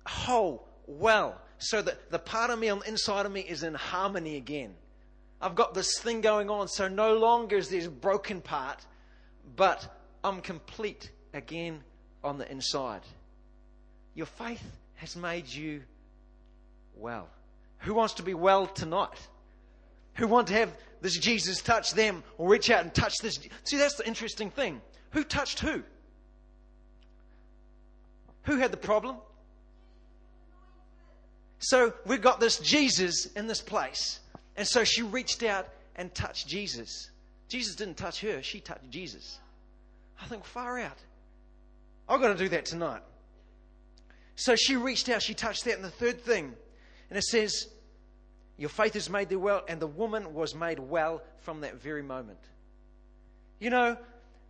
Whole, 0.06 0.68
well 0.86 1.40
so 1.60 1.80
that 1.82 2.10
the 2.10 2.18
part 2.18 2.50
of 2.50 2.58
me 2.58 2.68
on 2.68 2.80
the 2.80 2.88
inside 2.88 3.26
of 3.26 3.32
me 3.32 3.40
is 3.40 3.62
in 3.62 3.74
harmony 3.74 4.36
again. 4.36 4.74
I've 5.40 5.54
got 5.54 5.74
this 5.74 5.98
thing 6.00 6.20
going 6.20 6.50
on, 6.50 6.68
so 6.68 6.88
no 6.88 7.16
longer 7.16 7.56
is 7.56 7.68
this 7.68 7.86
broken 7.86 8.40
part, 8.40 8.84
but 9.56 9.86
I'm 10.24 10.40
complete 10.40 11.10
again 11.32 11.80
on 12.24 12.38
the 12.38 12.50
inside. 12.50 13.02
Your 14.14 14.26
faith 14.26 14.62
has 14.96 15.16
made 15.16 15.48
you 15.48 15.82
well. 16.96 17.28
Who 17.78 17.94
wants 17.94 18.14
to 18.14 18.22
be 18.22 18.34
well 18.34 18.66
tonight? 18.66 19.28
Who 20.14 20.26
want 20.26 20.48
to 20.48 20.54
have 20.54 20.76
this 21.00 21.16
Jesus 21.16 21.62
touch 21.62 21.92
them 21.92 22.22
or 22.36 22.48
reach 22.48 22.70
out 22.70 22.82
and 22.82 22.92
touch 22.92 23.14
this. 23.22 23.38
See, 23.64 23.78
that's 23.78 23.94
the 23.94 24.06
interesting 24.06 24.50
thing. 24.50 24.80
Who 25.12 25.24
touched 25.24 25.60
who? 25.60 25.82
Who 28.44 28.56
had 28.56 28.70
the 28.70 28.76
problem? 28.76 29.16
So 31.60 31.92
we've 32.06 32.22
got 32.22 32.40
this 32.40 32.58
Jesus 32.58 33.26
in 33.36 33.46
this 33.46 33.60
place. 33.60 34.20
And 34.56 34.66
so 34.66 34.82
she 34.82 35.02
reached 35.02 35.42
out 35.42 35.68
and 35.94 36.12
touched 36.14 36.48
Jesus. 36.48 37.10
Jesus 37.48 37.76
didn't 37.76 37.96
touch 37.96 38.20
her, 38.22 38.42
she 38.42 38.60
touched 38.60 38.90
Jesus. 38.90 39.38
I 40.20 40.26
think, 40.26 40.44
far 40.44 40.78
out. 40.78 40.98
I've 42.08 42.20
got 42.20 42.28
to 42.28 42.34
do 42.34 42.48
that 42.50 42.64
tonight. 42.64 43.02
So 44.36 44.56
she 44.56 44.76
reached 44.76 45.08
out, 45.08 45.22
she 45.22 45.34
touched 45.34 45.64
that. 45.66 45.76
And 45.76 45.84
the 45.84 45.90
third 45.90 46.20
thing, 46.20 46.54
and 47.08 47.18
it 47.18 47.24
says, 47.24 47.66
Your 48.56 48.70
faith 48.70 48.94
has 48.94 49.10
made 49.10 49.28
thee 49.28 49.36
well, 49.36 49.62
and 49.68 49.80
the 49.80 49.86
woman 49.86 50.32
was 50.34 50.54
made 50.54 50.78
well 50.78 51.22
from 51.40 51.60
that 51.60 51.80
very 51.80 52.02
moment. 52.02 52.38
You 53.58 53.70
know, 53.70 53.96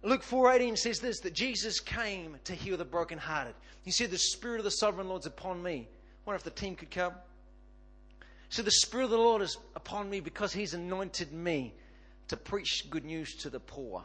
Luke 0.03 0.23
4:18 0.23 0.79
says 0.79 1.01
this 1.01 1.21
that 1.21 1.35
Jesus 1.35 1.81
came 1.81 2.37
to 2.45 2.55
heal 2.55 2.77
the 2.77 2.85
brokenhearted. 2.85 3.55
He 3.83 3.91
said, 3.91 4.11
The 4.11 4.19
Spirit 4.19 4.59
of 4.59 4.65
the 4.65 4.71
Sovereign 4.71 5.09
Lord's 5.09 5.27
upon 5.27 5.63
me. 5.63 5.89
Wonder 6.25 6.37
if 6.37 6.45
the 6.45 6.51
team 6.51 6.77
could 6.77 6.91
come. 6.91 7.12
So 8.49 8.62
the 8.62 8.71
Spirit 8.71 9.05
of 9.05 9.11
the 9.11 9.18
Lord 9.18 9.43
is 9.43 9.57
upon 9.77 10.11
me 10.11 10.21
because 10.21 10.53
He's 10.53 10.75
anointed 10.75 11.33
me 11.33 11.73
to 12.29 12.37
preach 12.37 12.89
good 12.91 13.05
news 13.05 13.35
to 13.37 13.51
the 13.51 13.61
poor. 13.61 14.05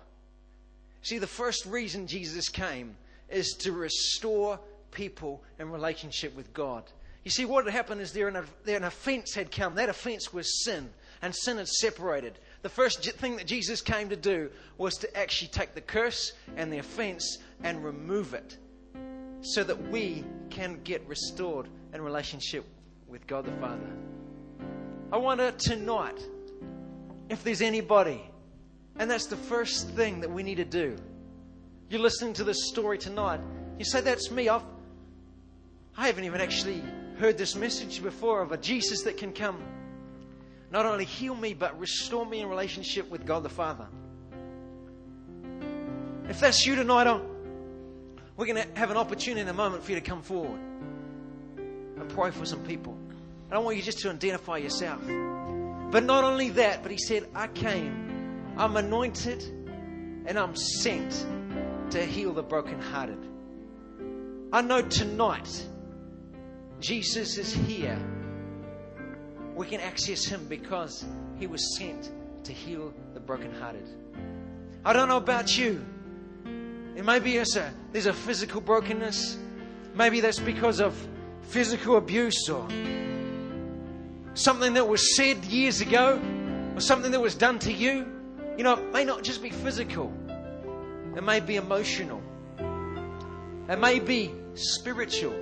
See, 1.02 1.18
the 1.20 1.28
first 1.28 1.66
reason 1.66 2.08
Jesus 2.08 2.50
came 2.50 2.96
is 3.30 3.54
to 3.60 3.72
restore 3.72 4.60
people 4.92 5.44
in 5.60 5.70
relationship 5.70 6.36
with 6.36 6.54
God. 6.54 6.84
You 7.24 7.32
see, 7.32 7.46
what 7.46 7.66
had 7.66 7.74
happened 7.74 8.02
is 8.02 8.14
there 8.14 8.28
an, 8.28 8.46
there 8.64 8.78
an 8.78 8.84
offense 8.84 9.34
had 9.34 9.52
come. 9.52 9.76
That 9.76 9.90
offense 9.90 10.32
was 10.32 10.64
sin, 10.64 10.92
and 11.22 11.36
sin 11.36 11.58
had 11.58 11.68
separated. 11.68 12.40
The 12.62 12.70
first 12.70 13.04
thing 13.04 13.36
that 13.38 13.48
Jesus 13.48 13.82
came 13.82 14.10
to 14.10 14.16
do 14.16 14.52
was 14.78 14.96
to 14.98 15.18
actually 15.18 15.48
take 15.50 15.74
the 15.74 15.82
curse 15.82 16.34
and 16.56 16.72
the 16.72 16.78
offense 16.78 17.40
and 17.64 17.84
remove 17.84 18.36
it 18.36 18.58
so 19.42 19.64
that 19.64 19.90
we 19.90 20.24
can 20.50 20.80
get 20.84 21.08
restored 21.08 21.68
relationship 22.02 22.66
with 23.08 23.26
God 23.28 23.46
the 23.46 23.52
Father. 23.54 23.90
I 25.12 25.18
wonder 25.18 25.52
tonight 25.52 26.20
if 27.30 27.44
there's 27.44 27.62
anybody, 27.62 28.22
and 28.98 29.10
that's 29.10 29.28
the 29.28 29.38
first 29.38 29.90
thing 29.90 30.20
that 30.22 30.30
we 30.30 30.44
need 30.44 30.56
to 30.56 30.66
do. 30.66 30.96
You're 31.90 32.02
listening 32.02 32.34
to 32.34 32.44
this 32.44 32.68
story 32.68 32.98
tonight. 32.98 33.40
You 33.78 33.86
say, 33.86 34.02
That's 34.02 34.32
me. 34.32 34.50
I've, 34.50 34.64
I 35.98 36.08
haven't 36.08 36.24
even 36.26 36.42
actually 36.42 36.82
heard 37.20 37.38
this 37.38 37.56
message 37.56 38.04
before 38.04 38.42
of 38.42 38.52
a 38.52 38.58
Jesus 38.58 39.04
that 39.04 39.18
can 39.18 39.32
come 39.32 39.62
not 40.72 40.86
only 40.86 41.06
heal 41.06 41.36
me, 41.36 41.54
but 41.54 41.80
restore 41.80 42.26
me 42.26 42.42
in 42.42 42.50
relationship 42.50 43.10
with 43.10 43.26
God 43.26 43.44
the 43.44 43.50
Father. 43.50 43.88
If 46.28 46.40
that's 46.40 46.66
you 46.66 46.76
tonight, 46.76 47.08
we're 48.36 48.48
going 48.48 48.62
to 48.62 48.68
have 48.80 48.92
an 48.92 48.98
opportunity 48.98 49.42
in 49.42 49.48
a 49.48 49.54
moment 49.54 49.84
for 49.84 49.92
you 49.92 49.96
to 49.96 50.06
come 50.06 50.22
forward 50.22 50.60
and 51.98 52.10
pray 52.10 52.32
for 52.32 52.46
some 52.46 52.64
people. 52.64 52.98
I 53.50 53.54
don't 53.54 53.66
want 53.66 53.78
you 53.78 53.84
just 53.84 54.00
to 54.00 54.10
identify 54.10 54.58
yourself. 54.58 55.02
But 55.92 56.04
not 56.04 56.24
only 56.24 56.50
that, 56.50 56.82
but 56.82 56.92
he 56.92 56.98
said, 56.98 57.28
I 57.36 57.48
came, 57.48 58.54
I'm 58.58 58.76
anointed, 58.76 59.44
and 60.26 60.38
I'm 60.38 60.56
sent 60.56 61.26
to 61.92 62.06
heal 62.06 62.34
the 62.34 62.44
brokenhearted. 62.44 63.20
I 64.52 64.62
know 64.62 64.82
tonight 64.82 65.66
Jesus 66.80 67.38
is 67.38 67.54
here. 67.54 67.98
We 69.56 69.68
can 69.68 69.80
access 69.80 70.26
him 70.26 70.46
because 70.48 71.06
he 71.38 71.48
was 71.48 71.78
sent 71.78 72.12
to 72.44 72.52
heal 72.52 72.94
the 73.14 73.20
brokenhearted. 73.20 73.88
I 74.84 74.94
don't 74.94 75.08
know 75.08 75.18
about 75.18 75.58
you. 75.58 75.86
It 76.96 77.04
may 77.04 77.20
be 77.20 77.38
a, 77.38 77.46
there's 77.92 78.06
a 78.06 78.14
physical 78.14 78.62
brokenness. 78.62 79.38
Maybe 79.96 80.22
that's 80.22 80.40
because 80.40 80.80
of 80.80 80.96
physical 81.48 81.98
abuse 81.98 82.50
or 82.50 82.68
something 84.34 84.74
that 84.74 84.88
was 84.88 85.16
said 85.16 85.44
years 85.46 85.82
ago 85.82 86.22
or 86.76 86.80
something 86.82 87.12
that 87.12 87.22
was 87.22 87.36
done 87.36 87.60
to 87.60 87.72
you. 87.72 88.06
You 88.58 88.64
know, 88.64 88.74
it 88.74 88.94
may 88.94 89.04
not 89.04 89.24
just 89.24 89.42
be 89.42 89.50
physical, 89.50 90.14
it 91.16 91.24
may 91.24 91.40
be 91.40 91.56
emotional, 91.56 92.22
it 93.70 93.80
may 93.80 94.00
be 94.00 94.32
spiritual. 94.54 95.34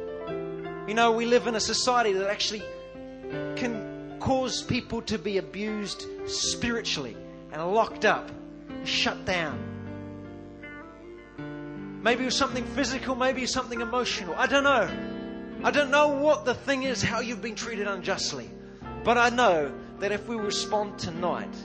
You 0.87 0.93
know, 0.93 1.11
we 1.11 1.25
live 1.25 1.47
in 1.47 1.55
a 1.55 1.59
society 1.59 2.13
that 2.13 2.29
actually 2.29 2.63
can 3.55 4.17
cause 4.19 4.61
people 4.61 5.01
to 5.03 5.17
be 5.17 5.37
abused 5.37 6.05
spiritually 6.27 7.15
and 7.51 7.73
locked 7.73 8.05
up, 8.05 8.31
shut 8.83 9.25
down. 9.25 9.69
Maybe 12.01 12.23
it 12.23 12.25
was 12.25 12.35
something 12.35 12.65
physical, 12.65 13.15
maybe 13.15 13.41
it 13.41 13.43
was 13.43 13.53
something 13.53 13.79
emotional. 13.79 14.35
I 14.37 14.47
don't 14.47 14.63
know. 14.63 15.12
I 15.63 15.71
don't 15.71 15.91
know 15.91 16.09
what 16.09 16.43
the 16.43 16.53
thing 16.53 16.83
is, 16.83 17.01
how 17.01 17.21
you've 17.21 17.41
been 17.41 17.55
treated 17.55 17.87
unjustly. 17.87 18.49
But 19.03 19.17
I 19.17 19.29
know 19.29 19.73
that 19.99 20.11
if 20.11 20.27
we 20.27 20.35
respond 20.35 20.99
tonight, 20.99 21.55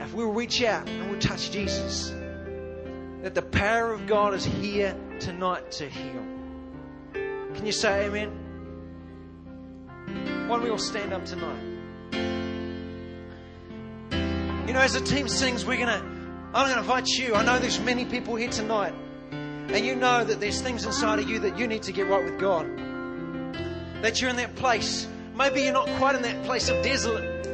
if 0.00 0.14
we 0.14 0.24
reach 0.24 0.62
out 0.62 0.88
and 0.88 1.10
we 1.10 1.18
touch 1.18 1.50
Jesus, 1.50 2.10
that 3.22 3.34
the 3.34 3.42
power 3.42 3.92
of 3.92 4.06
God 4.06 4.34
is 4.34 4.44
here 4.44 4.96
tonight 5.20 5.70
to 5.72 5.88
heal. 5.88 6.24
Can 7.12 7.66
you 7.66 7.72
say 7.72 8.06
amen? 8.06 8.30
Why 10.46 10.56
don't 10.56 10.62
we 10.62 10.70
all 10.70 10.78
stand 10.78 11.12
up 11.12 11.24
tonight? 11.24 11.62
You 14.66 14.72
know, 14.72 14.80
as 14.80 14.94
the 14.94 15.00
team 15.00 15.28
sings, 15.28 15.64
we're 15.64 15.84
to 15.84 16.02
I'm 16.54 16.70
to 16.70 16.78
invite 16.78 17.08
you. 17.08 17.34
I 17.34 17.44
know 17.44 17.58
there's 17.58 17.80
many 17.80 18.04
people 18.04 18.36
here 18.36 18.48
tonight, 18.48 18.94
and 19.68 19.84
you 19.84 19.96
know 19.96 20.24
that 20.24 20.40
there's 20.40 20.60
things 20.60 20.84
inside 20.84 21.18
of 21.18 21.28
you 21.28 21.38
that 21.40 21.58
you 21.58 21.66
need 21.66 21.82
to 21.82 21.92
get 21.92 22.06
right 22.08 22.24
with 22.24 22.38
God. 22.38 22.66
That 24.02 24.20
you're 24.20 24.30
in 24.30 24.36
that 24.36 24.54
place. 24.56 25.08
Maybe 25.34 25.62
you're 25.62 25.72
not 25.72 25.88
quite 25.98 26.14
in 26.14 26.22
that 26.22 26.44
place 26.44 26.68
of 26.68 26.82
desolate 26.84 27.46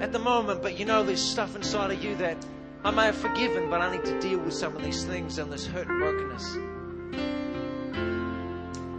at 0.00 0.12
the 0.12 0.18
moment, 0.18 0.62
but 0.62 0.78
you 0.78 0.84
know 0.84 1.02
there's 1.02 1.22
stuff 1.22 1.56
inside 1.56 1.90
of 1.90 2.04
you 2.04 2.16
that 2.16 2.36
I 2.84 2.90
may 2.90 3.04
have 3.04 3.16
forgiven, 3.16 3.70
but 3.70 3.80
I 3.80 3.96
need 3.96 4.04
to 4.04 4.20
deal 4.20 4.38
with 4.38 4.52
some 4.52 4.76
of 4.76 4.82
these 4.82 5.04
things 5.04 5.38
and 5.38 5.50
this 5.50 5.66
hurt 5.66 5.88
and 5.88 5.98
brokenness. 5.98 6.58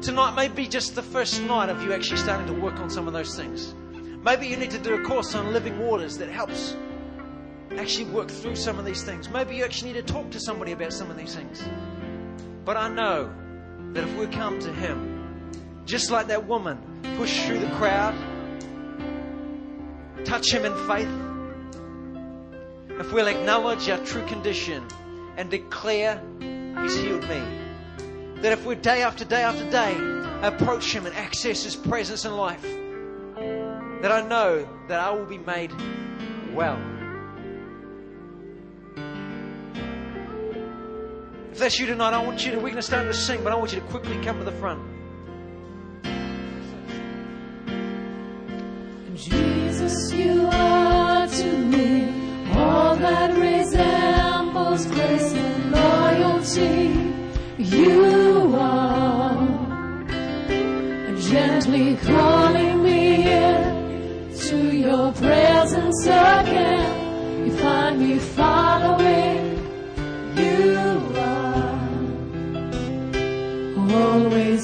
Tonight 0.06 0.36
may 0.36 0.48
be 0.48 0.68
just 0.68 0.96
the 0.96 1.04
first 1.04 1.42
night 1.44 1.70
of 1.70 1.84
you 1.84 1.94
actually 1.94 2.18
starting 2.18 2.48
to 2.48 2.54
work 2.54 2.80
on 2.80 2.90
some 2.90 3.08
of 3.08 3.14
those 3.14 3.36
things. 3.36 3.76
Maybe 4.24 4.48
you 4.48 4.58
need 4.58 4.72
to 4.72 4.80
do 4.80 4.96
a 4.96 5.04
course 5.04 5.36
on 5.36 5.54
living 5.54 5.78
waters 5.80 6.18
that 6.18 6.30
helps 6.30 6.76
actually 7.78 8.06
work 8.06 8.30
through 8.30 8.56
some 8.56 8.80
of 8.80 8.86
these 8.86 9.04
things. 9.04 9.30
Maybe 9.30 9.56
you 9.56 9.64
actually 9.64 9.94
need 9.94 10.08
to 10.08 10.14
talk 10.14 10.32
to 10.32 10.40
somebody 10.40 10.72
about 10.72 10.94
some 10.94 11.12
of 11.12 11.18
these 11.18 11.36
things. 11.36 11.64
But 12.66 12.78
I 12.78 12.90
know 12.90 13.32
that 13.94 14.04
if 14.04 14.18
we 14.18 14.26
come 14.26 14.60
to 14.60 14.74
Him, 14.74 15.54
just 15.86 16.10
like 16.10 16.28
that 16.28 16.48
woman, 16.48 16.80
push 17.16 17.46
through 17.46 17.60
the 17.60 17.70
crowd, 17.76 18.16
touch 20.26 20.52
Him 20.52 20.66
in 20.66 20.74
faith, 20.88 21.08
if 23.00 23.14
we'll 23.14 23.28
acknowledge 23.28 23.88
our 23.90 24.00
true 24.00 24.26
condition 24.26 24.84
and 25.38 25.52
declare 25.52 26.20
He's 26.40 26.96
healed 26.96 27.30
me, 27.30 27.44
that 28.42 28.52
if 28.52 28.66
we 28.66 28.74
day 28.74 29.04
after 29.04 29.26
day 29.26 29.44
after 29.44 29.70
day 29.70 29.96
approach 30.42 30.92
Him 30.92 31.06
and 31.06 31.16
access 31.16 31.64
His 31.64 31.76
presence 31.76 32.26
in 32.26 32.36
life, 32.36 32.64
that 32.64 34.12
I 34.12 34.28
know 34.28 34.68
that 34.88 35.00
I 35.00 35.12
will 35.12 35.26
be 35.26 35.38
made 35.38 35.72
well. 36.56 36.80
If 41.56 41.60
that's 41.60 41.80
you 41.80 41.86
tonight, 41.86 42.14
I 42.14 42.22
want 42.22 42.46
you 42.46 42.52
to, 42.52 42.58
we're 42.58 42.64
going 42.64 42.76
to 42.76 42.82
start 42.82 43.06
to 43.06 43.14
sing, 43.14 43.42
but 43.42 43.54
I 43.54 43.56
want 43.56 43.72
you 43.72 43.80
to 43.80 43.86
quickly 43.86 44.22
come 44.26 44.40
to 44.40 44.44
the 44.44 44.52
front. 44.52 44.82
And 49.08 49.18
Jesus, 49.18 50.12
you 50.12 50.50
are 50.52 51.26
to 51.26 51.58
me 51.58 52.52
all 52.54 52.98
that 52.98 53.38
resembles 53.38 54.86
grace 54.88 55.32
and 55.32 55.72
loyalty. 55.72 57.64
You 57.64 58.54
are 58.58 60.04
gently 61.18 61.96
calling 62.04 62.84
me 62.84 63.32
in 63.32 64.38
to 64.40 64.76
your 64.76 65.14
presence 65.14 66.06
again. 66.06 66.85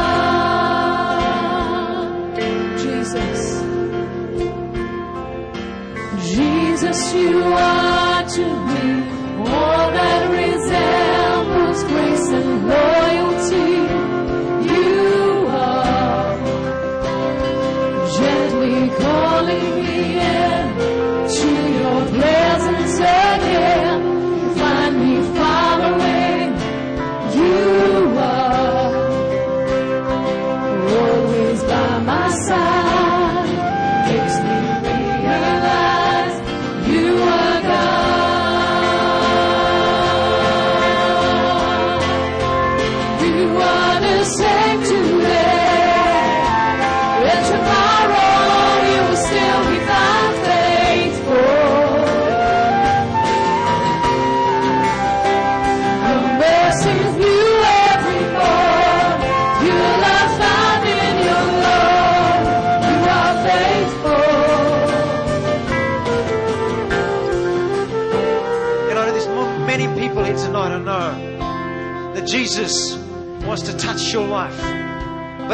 Jesus, 2.78 3.64
Jesus, 6.34 7.14
you 7.14 7.44
are 7.44 8.24
to 8.30 8.67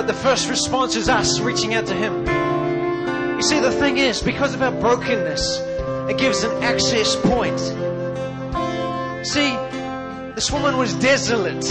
But 0.04 0.12
the 0.12 0.22
first 0.22 0.50
response 0.50 0.98
is 0.98 1.08
us 1.08 1.40
reaching 1.40 1.76
out 1.76 1.86
to 1.86 1.94
Him. 1.94 2.28
You 3.38 3.42
see, 3.42 3.62
the 3.62 3.72
thing 3.72 4.00
is, 4.00 4.22
because 4.22 4.54
of 4.54 4.62
our 4.62 4.74
brokenness, 4.74 5.60
it 6.10 6.18
gives 6.18 6.44
an 6.44 6.62
access 6.62 7.16
point. 7.16 7.58
See, 9.26 9.56
this 10.36 10.52
woman 10.52 10.76
was 10.76 10.94
desolate. 10.96 11.64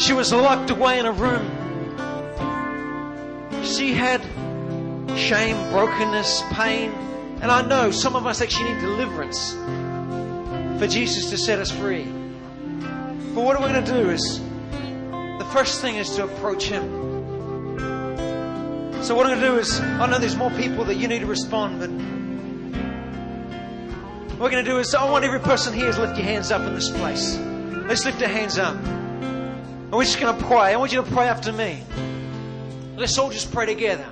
She 0.00 0.12
was 0.12 0.32
locked 0.32 0.70
away 0.70 1.00
in 1.00 1.06
a 1.06 1.10
room. 1.10 1.50
She 3.64 3.92
had 3.92 4.22
shame, 5.18 5.56
brokenness, 5.72 6.44
pain. 6.52 6.92
And 7.42 7.50
I 7.50 7.62
know 7.62 7.90
some 7.90 8.14
of 8.14 8.24
us 8.24 8.40
actually 8.40 8.72
need 8.72 8.80
deliverance 8.82 9.54
for 10.78 10.86
Jesus 10.86 11.28
to 11.30 11.36
set 11.36 11.58
us 11.58 11.72
free. 11.72 12.04
But 12.04 13.42
what 13.42 13.56
are 13.56 13.60
we're 13.60 13.72
going 13.72 13.84
to 13.84 13.92
do 14.04 14.10
is 14.10 14.38
the 15.10 15.48
first 15.52 15.80
thing 15.80 15.96
is 15.96 16.14
to 16.14 16.22
approach 16.22 16.66
Him. 16.66 17.07
So 19.08 19.14
what 19.14 19.24
I'm 19.24 19.40
going 19.40 19.40
to 19.40 19.46
do 19.54 19.58
is, 19.58 19.80
I 19.80 20.04
know 20.04 20.18
there's 20.18 20.36
more 20.36 20.50
people 20.50 20.84
that 20.84 20.96
you 20.96 21.08
need 21.08 21.20
to 21.20 21.26
respond, 21.26 21.80
but 21.80 21.88
what 24.32 24.38
we're 24.38 24.50
going 24.50 24.62
to 24.62 24.70
do 24.70 24.76
is, 24.80 24.94
I 24.94 25.10
want 25.10 25.24
every 25.24 25.40
person 25.40 25.72
here 25.72 25.90
to 25.90 25.98
lift 26.02 26.18
your 26.18 26.26
hands 26.26 26.50
up 26.50 26.60
in 26.60 26.74
this 26.74 26.90
place. 26.90 27.38
Let's 27.38 28.04
lift 28.04 28.20
our 28.20 28.28
hands 28.28 28.58
up. 28.58 28.76
And 28.76 29.92
we're 29.92 30.04
just 30.04 30.20
going 30.20 30.36
to 30.36 30.44
pray. 30.44 30.74
I 30.74 30.76
want 30.76 30.92
you 30.92 31.02
to 31.02 31.10
pray 31.10 31.26
after 31.26 31.52
me. 31.52 31.82
Let's 32.98 33.16
all 33.16 33.30
just 33.30 33.50
pray 33.50 33.64
together. 33.64 34.04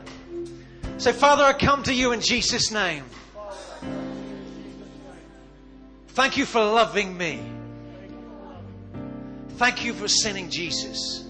Say, 0.96 1.12
Father, 1.12 1.42
I 1.42 1.52
come 1.52 1.82
to 1.82 1.92
you 1.92 2.12
in 2.12 2.22
Jesus' 2.22 2.70
name. 2.70 3.04
Thank 6.08 6.38
you 6.38 6.46
for 6.46 6.60
loving 6.60 7.18
me. 7.18 7.42
Thank 9.58 9.84
you 9.84 9.92
for 9.92 10.08
sending 10.08 10.48
Jesus 10.48 11.25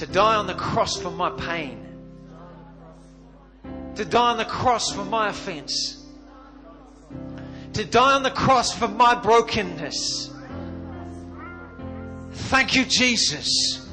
to 0.00 0.06
die 0.06 0.36
on 0.36 0.46
the 0.46 0.54
cross 0.54 0.96
for 0.96 1.10
my 1.10 1.28
pain, 1.28 1.86
to 3.96 4.02
die 4.02 4.30
on 4.30 4.38
the 4.38 4.46
cross 4.46 4.90
for 4.90 5.04
my 5.04 5.28
offense, 5.28 6.02
to 7.74 7.84
die 7.84 8.14
on 8.14 8.22
the 8.22 8.30
cross 8.30 8.72
for 8.72 8.88
my 8.88 9.14
brokenness. 9.14 10.32
Thank 12.32 12.74
you, 12.74 12.86
Jesus. 12.86 13.86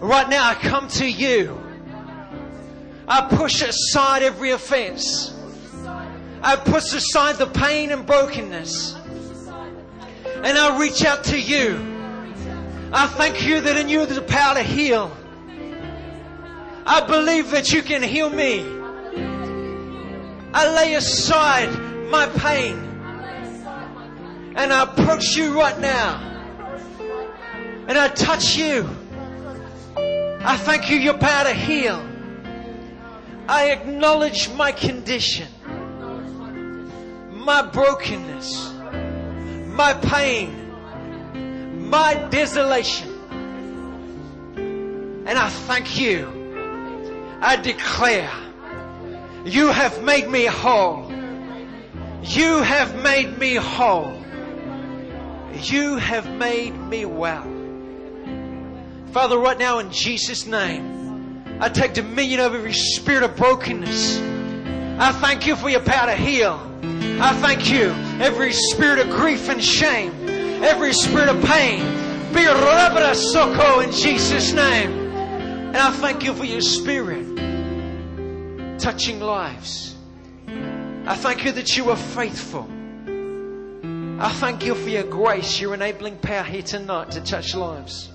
Right 0.00 0.30
now, 0.30 0.48
I 0.48 0.54
come 0.54 0.88
to 0.88 1.06
you. 1.06 1.60
I 3.06 3.20
push 3.36 3.60
aside 3.60 4.22
every 4.22 4.52
offense. 4.52 5.34
I 6.42 6.56
push 6.56 6.94
aside 6.94 7.36
the 7.36 7.48
pain 7.48 7.90
and 7.90 8.06
brokenness. 8.06 8.94
And 10.42 10.56
I 10.56 10.80
reach 10.80 11.04
out 11.04 11.24
to 11.24 11.38
you. 11.38 11.91
I 12.94 13.06
thank 13.06 13.46
you 13.46 13.60
that 13.62 13.76
in 13.78 13.88
you 13.88 14.04
there's 14.04 14.18
a 14.18 14.22
power 14.22 14.54
to 14.54 14.62
heal. 14.62 15.16
I 16.84 17.00
believe 17.06 17.50
that 17.52 17.72
you 17.72 17.82
can 17.82 18.02
heal 18.02 18.28
me. 18.28 18.60
I 20.52 20.74
lay 20.76 20.94
aside 20.94 21.70
my 22.10 22.26
pain. 22.26 22.76
And 24.54 24.70
I 24.70 24.82
approach 24.82 25.34
you 25.36 25.58
right 25.58 25.78
now. 25.80 26.28
And 27.88 27.96
I 27.96 28.08
touch 28.08 28.56
you. 28.56 28.86
I 29.96 30.58
thank 30.58 30.90
you, 30.90 30.98
your 30.98 31.16
power 31.16 31.44
to 31.44 31.54
heal. 31.54 32.06
I 33.48 33.70
acknowledge 33.70 34.50
my 34.50 34.70
condition, 34.72 35.48
my 37.30 37.62
brokenness, 37.62 38.72
my 39.68 39.94
pain, 39.94 40.61
my 41.92 42.14
desolation. 42.30 43.10
And 45.26 45.38
I 45.38 45.50
thank 45.50 46.00
you. 46.00 46.26
I 47.42 47.56
declare, 47.56 48.32
you 49.44 49.66
have 49.66 50.02
made 50.02 50.26
me 50.26 50.46
whole. 50.46 51.12
You 52.22 52.62
have 52.62 52.94
made 53.02 53.36
me 53.38 53.56
whole. 53.56 54.16
You 55.52 55.98
have 55.98 56.26
made 56.38 56.74
me 56.74 57.04
well. 57.04 57.46
Father, 59.12 59.36
right 59.36 59.58
now 59.58 59.78
in 59.78 59.92
Jesus' 59.92 60.46
name, 60.46 61.44
I 61.60 61.68
take 61.68 61.92
dominion 61.92 62.40
over 62.40 62.56
every 62.56 62.72
spirit 62.72 63.22
of 63.22 63.36
brokenness. 63.36 64.18
I 64.98 65.12
thank 65.20 65.46
you 65.46 65.56
for 65.56 65.68
your 65.68 65.80
power 65.80 66.06
to 66.06 66.16
heal. 66.16 66.58
I 67.20 67.34
thank 67.42 67.70
you, 67.70 67.90
every 68.18 68.54
spirit 68.54 68.98
of 68.98 69.10
grief 69.10 69.50
and 69.50 69.62
shame, 69.62 70.22
every 70.62 70.92
spirit 70.92 71.28
of 71.28 71.42
pain, 71.44 71.80
be 72.32 72.44
soko 73.14 73.80
in 73.80 73.92
Jesus' 73.92 74.52
name. 74.52 74.90
And 74.92 75.76
I 75.76 75.90
thank 75.90 76.22
you 76.22 76.32
for 76.34 76.44
your 76.44 76.60
spirit 76.60 77.26
touching 78.78 79.20
lives. 79.20 79.96
I 81.06 81.16
thank 81.16 81.44
you 81.44 81.52
that 81.52 81.76
you 81.76 81.90
are 81.90 81.96
faithful. 81.96 82.68
I 84.20 84.30
thank 84.34 84.64
you 84.64 84.74
for 84.74 84.88
your 84.88 85.02
grace, 85.02 85.60
your 85.60 85.74
enabling 85.74 86.18
power 86.18 86.44
here 86.44 86.62
tonight 86.62 87.10
to 87.12 87.20
touch 87.20 87.54
lives. 87.54 88.10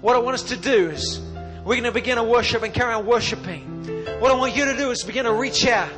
What 0.00 0.16
I 0.16 0.18
want 0.18 0.34
us 0.34 0.42
to 0.44 0.56
do 0.56 0.90
is 0.90 1.20
we're 1.64 1.74
going 1.74 1.84
to 1.84 1.92
begin 1.92 2.16
to 2.16 2.24
worship 2.24 2.62
and 2.62 2.74
carry 2.74 2.92
on 2.92 3.06
worshiping. 3.06 3.84
What 4.18 4.32
I 4.32 4.34
want 4.34 4.56
you 4.56 4.64
to 4.64 4.76
do 4.76 4.90
is 4.90 5.04
begin 5.04 5.26
to 5.26 5.32
reach 5.32 5.66
out. 5.66 5.92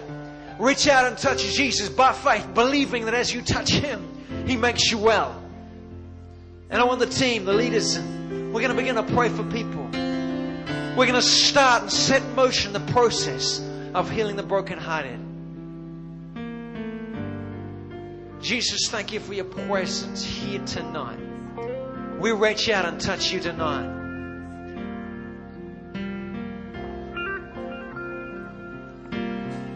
Reach 0.59 0.89
out 0.89 1.07
and 1.07 1.17
touch 1.17 1.43
Jesus 1.55 1.89
by 1.89 2.13
faith, 2.13 2.47
believing 2.53 3.07
that 3.07 3.15
as 3.15 3.33
you 3.33 3.41
touch 3.41 3.71
Him, 3.71 4.12
He 4.47 4.57
makes 4.57 4.91
you 4.91 4.99
well. 4.99 5.41
And 6.71 6.81
I 6.81 6.85
want 6.85 7.01
the 7.01 7.07
team, 7.07 7.45
the 7.45 7.53
leaders, 7.53 7.99
we're 7.99 8.61
going 8.61 8.71
to 8.71 8.75
begin 8.75 8.95
to 8.97 9.03
pray 9.03 9.29
for 9.29 9.45
people. 9.45 9.85
We're 10.97 11.07
going 11.07 11.15
to 11.15 11.23
start 11.23 11.83
and 11.83 11.93
set 11.93 12.23
in 12.23 12.35
motion 12.35 12.73
the 12.73 12.81
process 12.81 13.61
of 13.95 14.11
healing 14.11 14.37
the 14.37 14.43
brokenhearted. 14.43 15.19
Jesus, 18.43 18.89
thank 18.91 19.13
you 19.13 19.21
for 19.21 19.35
your 19.35 19.45
presence 19.45 20.25
here 20.25 20.61
tonight. 20.67 21.19
We 22.19 22.33
reach 22.33 22.69
out 22.69 22.85
and 22.85 23.01
touch 23.01 23.33
you 23.33 23.41
tonight. 23.41 24.01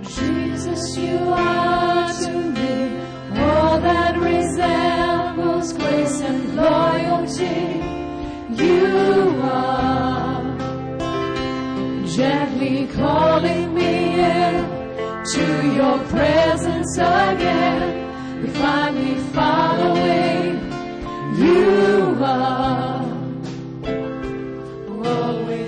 Jesus, 0.02 0.96
you 0.96 1.16
are 1.16 1.65
God's 5.66 5.78
grace 5.82 6.20
and 6.20 6.54
loyalty, 6.54 7.82
you 8.62 9.40
are 9.42 10.56
gently 12.06 12.86
calling 12.94 13.74
me 13.74 14.20
in 14.20 14.64
to 15.32 15.74
your 15.74 15.98
presence 16.06 16.96
again. 16.98 18.42
We 18.42 18.48
find 18.50 18.96
me 18.96 19.14
following, 19.32 20.54
you 21.36 22.16
are 22.22 23.04
always. 25.04 25.65